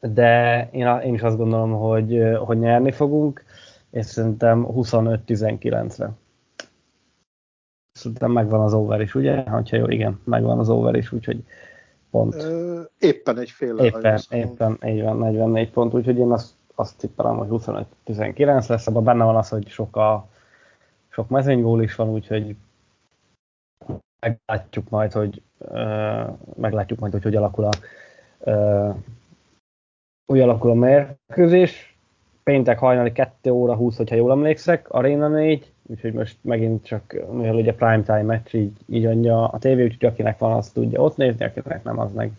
de 0.00 0.68
én, 0.72 0.86
én 0.86 1.14
is 1.14 1.22
azt 1.22 1.36
gondolom, 1.36 1.72
hogy, 1.72 2.22
hogy 2.38 2.58
nyerni 2.58 2.90
fogunk, 2.90 3.44
és 3.90 4.06
szerintem 4.06 4.66
25-19-re. 4.70 6.10
Szerintem 7.92 8.30
megvan 8.30 8.60
az 8.60 8.72
over 8.72 9.00
is, 9.00 9.14
ugye? 9.14 9.42
Ha 9.42 9.62
jó, 9.70 9.88
igen, 9.88 10.20
megvan 10.24 10.58
az 10.58 10.68
over 10.68 10.94
is, 10.94 11.12
úgyhogy 11.12 11.44
pont. 12.10 12.34
Ö, 12.34 12.80
éppen 12.98 13.38
egy 13.38 13.50
fél. 13.50 13.76
Éppen, 13.76 14.20
éppen, 14.30 14.78
így 14.86 15.02
van, 15.02 15.18
44 15.18 15.70
pont, 15.70 15.94
úgyhogy 15.94 16.18
én 16.18 16.30
azt, 16.30 16.50
azt 16.74 16.98
tippelem, 16.98 17.36
hogy 17.36 17.48
25-19 18.06 18.68
lesz, 18.68 18.86
abban 18.86 19.04
benne 19.04 19.24
van 19.24 19.36
az, 19.36 19.48
hogy 19.48 19.68
sok, 19.68 19.96
a, 19.96 20.28
sok 21.08 21.28
mezőnygól 21.28 21.82
is 21.82 21.94
van, 21.94 22.08
úgyhogy 22.08 22.56
meglátjuk 24.20 24.88
majd, 24.88 25.12
hogy 25.12 25.42
uh, 25.58 26.36
meglátjuk 26.56 26.98
majd, 26.98 27.12
hogy 27.12 27.22
hogy 27.22 27.36
alakul 27.36 27.64
a 27.64 27.70
úgy 30.30 30.40
alakul 30.40 30.70
a 30.70 30.74
mérkőzés. 30.74 31.96
Péntek 32.42 32.78
hajnali 32.78 33.12
2 33.12 33.50
óra 33.50 33.74
20, 33.74 33.96
hogyha 33.96 34.16
jól 34.16 34.30
emlékszek, 34.30 34.88
Arena 34.88 35.28
4, 35.28 35.72
úgyhogy 35.86 36.12
most 36.12 36.38
megint 36.40 36.84
csak, 36.84 37.16
mivel 37.32 37.54
ugye 37.54 37.74
prime 37.74 38.02
time 38.02 38.22
meccs, 38.22 38.54
így, 38.54 38.72
így 38.86 39.06
adja 39.06 39.48
a 39.48 39.58
tévé, 39.58 39.84
úgyhogy 39.84 40.08
akinek 40.08 40.38
van, 40.38 40.52
azt 40.52 40.74
tudja 40.74 41.02
ott 41.02 41.16
nézni, 41.16 41.44
akinek 41.44 41.84
nem, 41.84 41.98
az 41.98 42.12
meg 42.12 42.32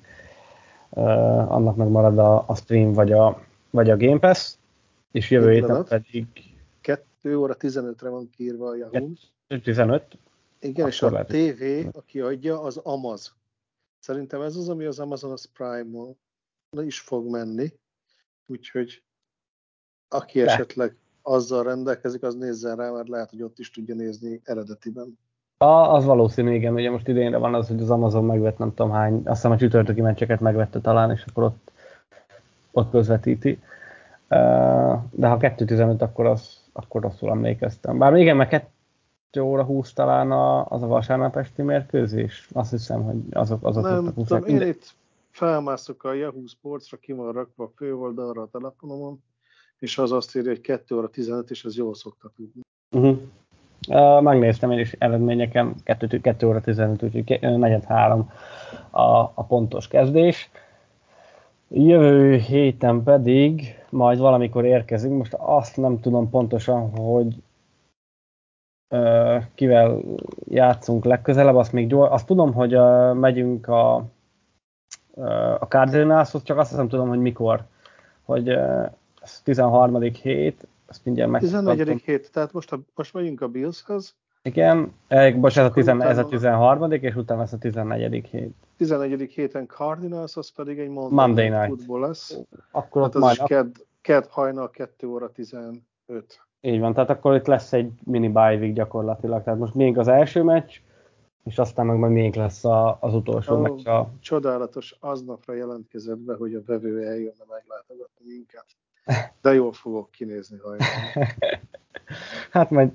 uh, 0.90 1.52
annak 1.52 1.76
meg 1.76 1.88
marad 1.88 2.18
a, 2.18 2.44
a 2.48 2.56
stream 2.56 2.94
vagy 2.94 3.11
a, 3.11 3.41
vagy 3.70 3.90
a 3.90 3.98
Game 3.98 4.20
Pass, 4.20 4.56
és 5.11 5.30
jövő 5.30 5.52
héten 5.52 5.84
pedig... 5.84 6.26
2 6.82 7.38
óra 7.38 7.56
15-re 7.60 8.10
van 8.10 8.30
kiírva 8.38 8.68
a 8.68 8.76
Yahoo. 8.76 9.07
15. 9.64 10.18
Igen, 10.60 10.88
és 10.88 11.02
a 11.02 11.26
TV, 11.26 11.64
aki 11.91 12.20
adja, 12.20 12.61
az 12.61 12.78
Amaz. 12.78 13.36
Szerintem 13.99 14.41
ez 14.41 14.56
az, 14.56 14.70
ami 14.70 14.86
az 14.86 14.99
Amazon 14.99 15.32
az 15.32 15.49
Prime-on 15.53 16.18
is 16.78 17.00
fog 17.00 17.30
menni, 17.30 17.74
úgyhogy 18.46 19.04
aki 20.10 20.41
De. 20.41 20.52
esetleg 20.52 20.96
azzal 21.22 21.64
rendelkezik, 21.64 22.24
az 22.24 22.36
nézzen 22.36 22.76
rá, 22.76 22.91
mert 22.91 23.08
lehet, 23.08 23.30
hogy 23.30 23.44
ott 23.44 23.60
is 23.60 23.72
tudja 23.72 23.96
nézni 23.96 24.41
eredetiben. 24.44 25.18
A, 25.58 25.66
az 25.66 26.06
valószínű, 26.06 26.54
igen. 26.54 26.74
Ugye 26.74 26.90
most 26.90 27.08
idénre 27.08 27.38
van 27.38 27.54
az, 27.54 27.68
hogy 27.68 27.82
az 27.82 27.90
Amazon 27.90 28.26
megvett 28.26 28.58
nem 28.58 28.74
tudom 28.74 28.91
hány, 28.91 29.14
azt 29.14 29.26
hiszem 29.26 29.52
a 29.52 29.58
csütörtöki 29.58 30.02
meccseket 30.02 30.40
megvette 30.40 30.82
talán, 30.82 31.12
és 31.12 31.26
akkor 31.26 31.44
ott, 31.44 31.72
ott 32.72 32.90
közvetíti. 32.90 33.60
De 35.12 35.28
ha 35.28 35.38
2.15, 35.38 36.00
akkor, 36.00 36.26
az, 36.26 36.64
akkor 36.74 37.02
rosszul 37.02 37.30
emlékeztem. 37.30 37.98
Bár 37.98 38.16
igen, 38.16 38.36
mert 38.36 38.50
2 38.50 39.41
óra 39.41 39.64
20 39.64 39.94
talán 39.94 40.32
a, 40.32 40.66
az 40.66 40.84
a 40.84 40.88
vasárnap 40.88 41.36
esti 41.36 41.62
mérkőzés. 41.62 42.50
Azt 42.54 42.72
hiszem, 42.72 43.04
hogy 43.04 43.18
azok, 43.32 43.66
azok 43.66 43.84
nem, 43.84 44.14
tudom, 44.14 44.46
én 44.46 44.62
itt 44.62 44.96
felmászok 45.31 46.03
a 46.03 46.14
Yahoo 46.14 46.45
Sportsra, 46.45 46.97
ki 46.97 47.11
van 47.11 47.31
rakva 47.31 47.64
a 47.64 47.72
főoldalra 47.76 48.41
a 48.41 48.49
telefonomon, 48.51 49.23
és 49.80 49.97
az 49.97 50.11
azt 50.11 50.35
írja, 50.35 50.49
hogy 50.49 50.61
2 50.61 50.95
óra 50.95 51.10
15, 51.10 51.49
és 51.49 51.65
ez 51.65 51.76
jól 51.76 51.93
szokta 51.93 52.31
tudni. 52.35 52.61
Uh-huh. 52.95 53.18
Uh, 53.88 54.22
megnéztem 54.22 54.72
én 54.72 54.80
is 54.80 54.91
eredményeken, 54.91 55.76
2, 55.84 56.19
2 56.19 56.47
óra 56.47 56.61
15, 56.61 57.03
úgyhogy 57.03 57.39
negyed 57.41 57.84
3 57.84 58.31
a, 58.89 59.01
a 59.19 59.45
pontos 59.47 59.88
kezdés. 59.88 60.49
Jövő 61.68 62.35
héten 62.35 63.03
pedig 63.03 63.76
majd 63.89 64.19
valamikor 64.19 64.65
érkezünk, 64.65 65.18
most 65.18 65.34
azt 65.38 65.77
nem 65.77 65.99
tudom 65.99 66.30
pontosan, 66.30 66.89
hogy 66.89 67.35
uh, 68.89 69.43
kivel 69.56 70.01
játszunk 70.47 71.06
legközelebb, 71.06 71.56
azt 71.56 71.73
még 71.73 71.88
gyors, 71.88 72.11
azt 72.11 72.26
tudom, 72.26 72.53
hogy 72.53 72.76
uh, 72.76 73.14
megyünk 73.14 73.68
a, 73.68 74.06
a 75.60 75.66
Cardinalshoz, 75.68 76.44
csak 76.44 76.58
azt 76.58 76.76
nem 76.76 76.88
tudom, 76.88 77.10
hogy 77.10 77.20
mikor, 77.20 77.64
hogy 78.24 78.50
uh, 78.50 78.86
13. 79.44 80.02
hét, 80.02 80.68
azt 80.88 81.06
mindjárt 81.06 81.32
meg. 81.32 81.41
14. 81.41 82.02
hét, 82.06 82.32
tehát 82.32 82.54
most, 82.54 82.72
a, 82.72 82.80
most 82.96 83.14
megyünk 83.14 83.41
a 83.41 83.48
Billshez. 83.48 84.16
Igen, 84.41 84.94
bocs, 85.36 85.58
ez 85.58 85.66
a, 85.66 85.72
tizen, 85.72 86.02
ez 86.02 86.18
a 86.18 86.26
13. 86.26 86.91
és 86.91 87.16
utána 87.16 87.41
ez 87.41 87.54
a 87.54 87.58
14. 87.58 88.28
hét. 88.32 88.54
14. 88.78 89.32
héten 89.32 89.66
Cardinals, 89.68 90.36
az 90.36 90.50
pedig 90.50 90.80
egy 90.80 90.90
Monday, 90.90 91.26
Monday 91.26 91.50
Night 91.50 91.68
Football 91.68 92.00
lesz. 92.00 92.38
Akkor 92.72 93.02
hát 93.02 93.16
az 93.16 93.32
is 93.32 93.41
ked, 93.46 93.68
ked 94.02 94.26
hajnal 94.30 94.70
2 94.70 95.08
óra 95.08 95.32
15. 95.32 95.82
Így 96.62 96.80
van, 96.80 96.94
tehát 96.94 97.10
akkor 97.10 97.36
itt 97.36 97.48
lesz 97.48 97.74
egy 97.74 97.91
mini 98.04 98.30
bye 98.30 98.68
gyakorlatilag. 98.68 99.44
Tehát 99.44 99.60
most 99.60 99.74
még 99.74 99.98
az 99.98 100.08
első 100.08 100.44
meccs, 100.44 100.76
és 101.44 101.57
aztán 101.57 101.86
meg 101.86 101.98
majd 101.98 102.11
még 102.11 102.36
lesz 102.36 102.66
a, 102.66 102.98
az 103.02 103.14
utolsó 103.14 103.56
oh, 103.56 103.61
meccs. 103.61 103.88
A... 103.88 104.10
Csodálatos, 104.20 104.95
aznapra 104.99 105.53
jelentkezett 105.53 106.18
be, 106.18 106.36
hogy 106.36 106.53
a 106.56 106.61
vevő 106.66 107.07
eljönne 107.07 107.44
meglátogatni 107.49 108.26
minket. 108.26 108.66
De 109.41 109.53
jól 109.53 109.74
fogok 109.74 110.11
kinézni 110.11 110.57
hajnal. 110.57 110.88
hát 112.52 112.70
majd 112.70 112.91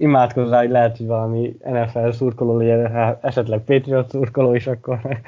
imádkozz 0.00 0.50
rá, 0.50 0.60
hogy 0.60 0.70
lehet, 0.70 0.96
hogy 0.96 1.06
valami 1.06 1.56
NFL 1.64 2.10
szurkoló 2.10 2.56
legyen, 2.56 2.90
hát 2.90 3.24
esetleg 3.24 3.64
Patriot 3.64 4.10
szurkoló 4.10 4.54
is 4.54 4.66
akkor, 4.66 5.00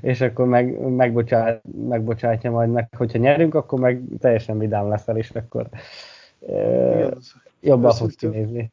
és 0.00 0.20
akkor 0.20 0.46
meg, 0.46 0.78
megbocsát, 0.80 1.62
megbocsátja 1.88 2.50
majd 2.50 2.70
meg, 2.70 2.88
hogyha 2.96 3.18
nyerünk, 3.18 3.54
akkor 3.54 3.80
meg 3.80 4.02
teljesen 4.18 4.58
vidám 4.58 4.88
leszel, 4.88 5.16
és 5.16 5.30
akkor 5.30 5.68
Igen, 6.40 7.18
jobban 7.60 7.92
fogsz 7.92 8.14
kinézni. 8.14 8.70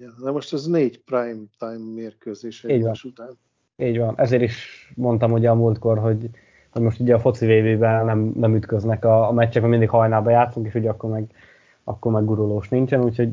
Ja, 0.00 0.10
de 0.22 0.30
most 0.30 0.52
ez 0.52 0.66
négy 0.66 1.00
prime 1.00 1.42
time 1.58 1.92
mérkőzés 1.94 2.64
egymás 2.64 3.04
után. 3.04 3.38
Így 3.76 3.98
van, 3.98 4.14
ezért 4.16 4.42
is 4.42 4.90
mondtam 4.96 5.32
ugye 5.32 5.50
a 5.50 5.54
múltkor, 5.54 5.98
hogy, 5.98 6.30
hogy 6.70 6.82
most 6.82 7.00
ugye 7.00 7.14
a 7.14 7.18
foci 7.18 7.46
vb 7.46 7.80
nem, 7.80 8.32
nem 8.36 8.54
ütköznek 8.54 9.04
a, 9.04 9.28
a 9.28 9.32
meccsek, 9.32 9.60
mert 9.60 9.70
mindig 9.72 9.88
hajnalba 9.88 10.30
játszunk, 10.30 10.66
és 10.66 10.74
ugye 10.74 10.90
akkor 10.90 11.10
meg, 11.10 11.30
akkor 11.84 12.12
meg 12.12 12.24
gurulós 12.24 12.68
nincsen, 12.68 13.04
úgyhogy 13.04 13.32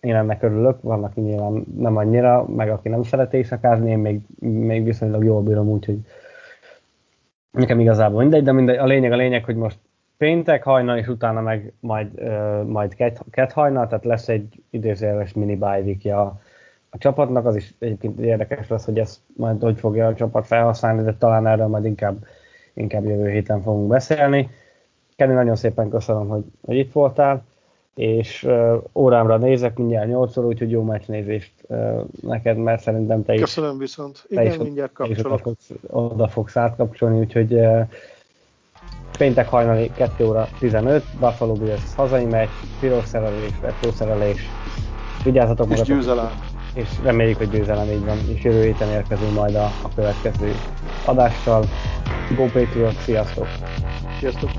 én 0.00 0.14
ennek 0.14 0.42
örülök, 0.42 0.82
vannak 0.82 1.14
nyilván 1.14 1.64
nem 1.76 1.96
annyira, 1.96 2.46
meg 2.48 2.70
aki 2.70 2.88
nem 2.88 3.02
szeret 3.02 3.34
éjszakázni, 3.34 3.90
én 3.90 3.98
még, 3.98 4.20
még 4.38 4.84
viszonylag 4.84 5.24
jól 5.24 5.42
bírom, 5.42 5.68
úgyhogy 5.68 5.98
nekem 7.50 7.80
igazából 7.80 8.20
mindegy, 8.20 8.42
de 8.42 8.52
mindegy, 8.52 8.76
a 8.76 8.86
lényeg 8.86 9.12
a 9.12 9.16
lényeg, 9.16 9.44
hogy 9.44 9.56
most 9.56 9.78
péntek 10.18 10.62
hajnal, 10.62 10.98
és 10.98 11.08
utána 11.08 11.40
meg 11.40 11.72
majd, 11.80 12.10
uh, 12.14 12.62
majd 12.62 12.94
kett, 12.94 13.24
kett 13.30 13.52
hajnal, 13.52 13.86
tehát 13.86 14.04
lesz 14.04 14.28
egy 14.28 14.62
idézőjeles 14.70 15.32
mini 15.32 15.56
bye 15.56 16.14
a, 16.14 16.40
a 16.90 16.98
csapatnak, 16.98 17.46
az 17.46 17.56
is 17.56 17.74
egyébként 17.78 18.20
érdekes 18.20 18.68
lesz, 18.68 18.84
hogy 18.84 18.98
ezt 18.98 19.18
majd 19.36 19.62
hogy 19.62 19.78
fogja 19.78 20.06
a 20.06 20.14
csapat 20.14 20.46
felhasználni, 20.46 21.02
de 21.02 21.14
talán 21.14 21.46
erről 21.46 21.66
majd 21.66 21.84
inkább, 21.84 22.26
inkább 22.74 23.04
jövő 23.04 23.30
héten 23.30 23.62
fogunk 23.62 23.88
beszélni. 23.88 24.50
Kenny, 25.16 25.32
nagyon 25.32 25.56
szépen 25.56 25.88
köszönöm, 25.88 26.28
hogy, 26.28 26.44
hogy 26.64 26.76
itt 26.76 26.92
voltál 26.92 27.44
és 27.94 28.42
uh, 28.42 28.82
órámra 28.94 29.36
nézek, 29.36 29.76
mindjárt 29.76 30.08
8 30.08 30.36
óra, 30.36 30.46
úgyhogy 30.46 30.70
jó 30.70 30.82
meccsnézést 30.82 31.52
uh, 31.68 32.04
neked, 32.22 32.56
mert 32.56 32.82
szerintem 32.82 33.24
te 33.24 33.34
is... 33.34 33.40
Köszönöm 33.40 33.78
viszont. 33.78 34.24
Igen, 34.28 34.46
is, 34.46 34.56
mindjárt 34.56 34.92
kapcsolok. 34.92 35.40
Oda 35.86 36.28
fogsz, 36.28 36.56
átkapcsolni, 36.56 37.18
úgyhogy 37.18 37.60
péntek 39.18 39.48
hajnali 39.48 39.90
2 39.94 40.26
óra 40.26 40.48
15, 40.58 41.04
Buffalo 41.18 41.52
Bills 41.52 41.94
hazai 41.96 42.24
meccs, 42.24 42.48
piros 42.80 43.04
szerelés, 43.04 43.50
retro 43.62 43.90
szerelés. 43.92 44.48
Vigyázzatok 45.24 45.70
És 45.70 45.80
győzelem. 45.80 46.30
És 46.74 46.88
reméljük, 47.02 47.36
hogy 47.36 47.50
győzelem 47.50 47.90
így 47.90 48.04
van, 48.04 48.18
és 48.34 48.44
jövő 48.44 48.62
héten 48.62 48.88
érkezünk 48.88 49.34
majd 49.34 49.54
a, 49.54 49.64
a 49.64 49.88
következő 49.94 50.54
adással. 51.04 51.64
Go 52.36 52.44
Patriot, 52.44 53.00
sziasztok! 53.00 53.46
Sziasztok! 54.18 54.50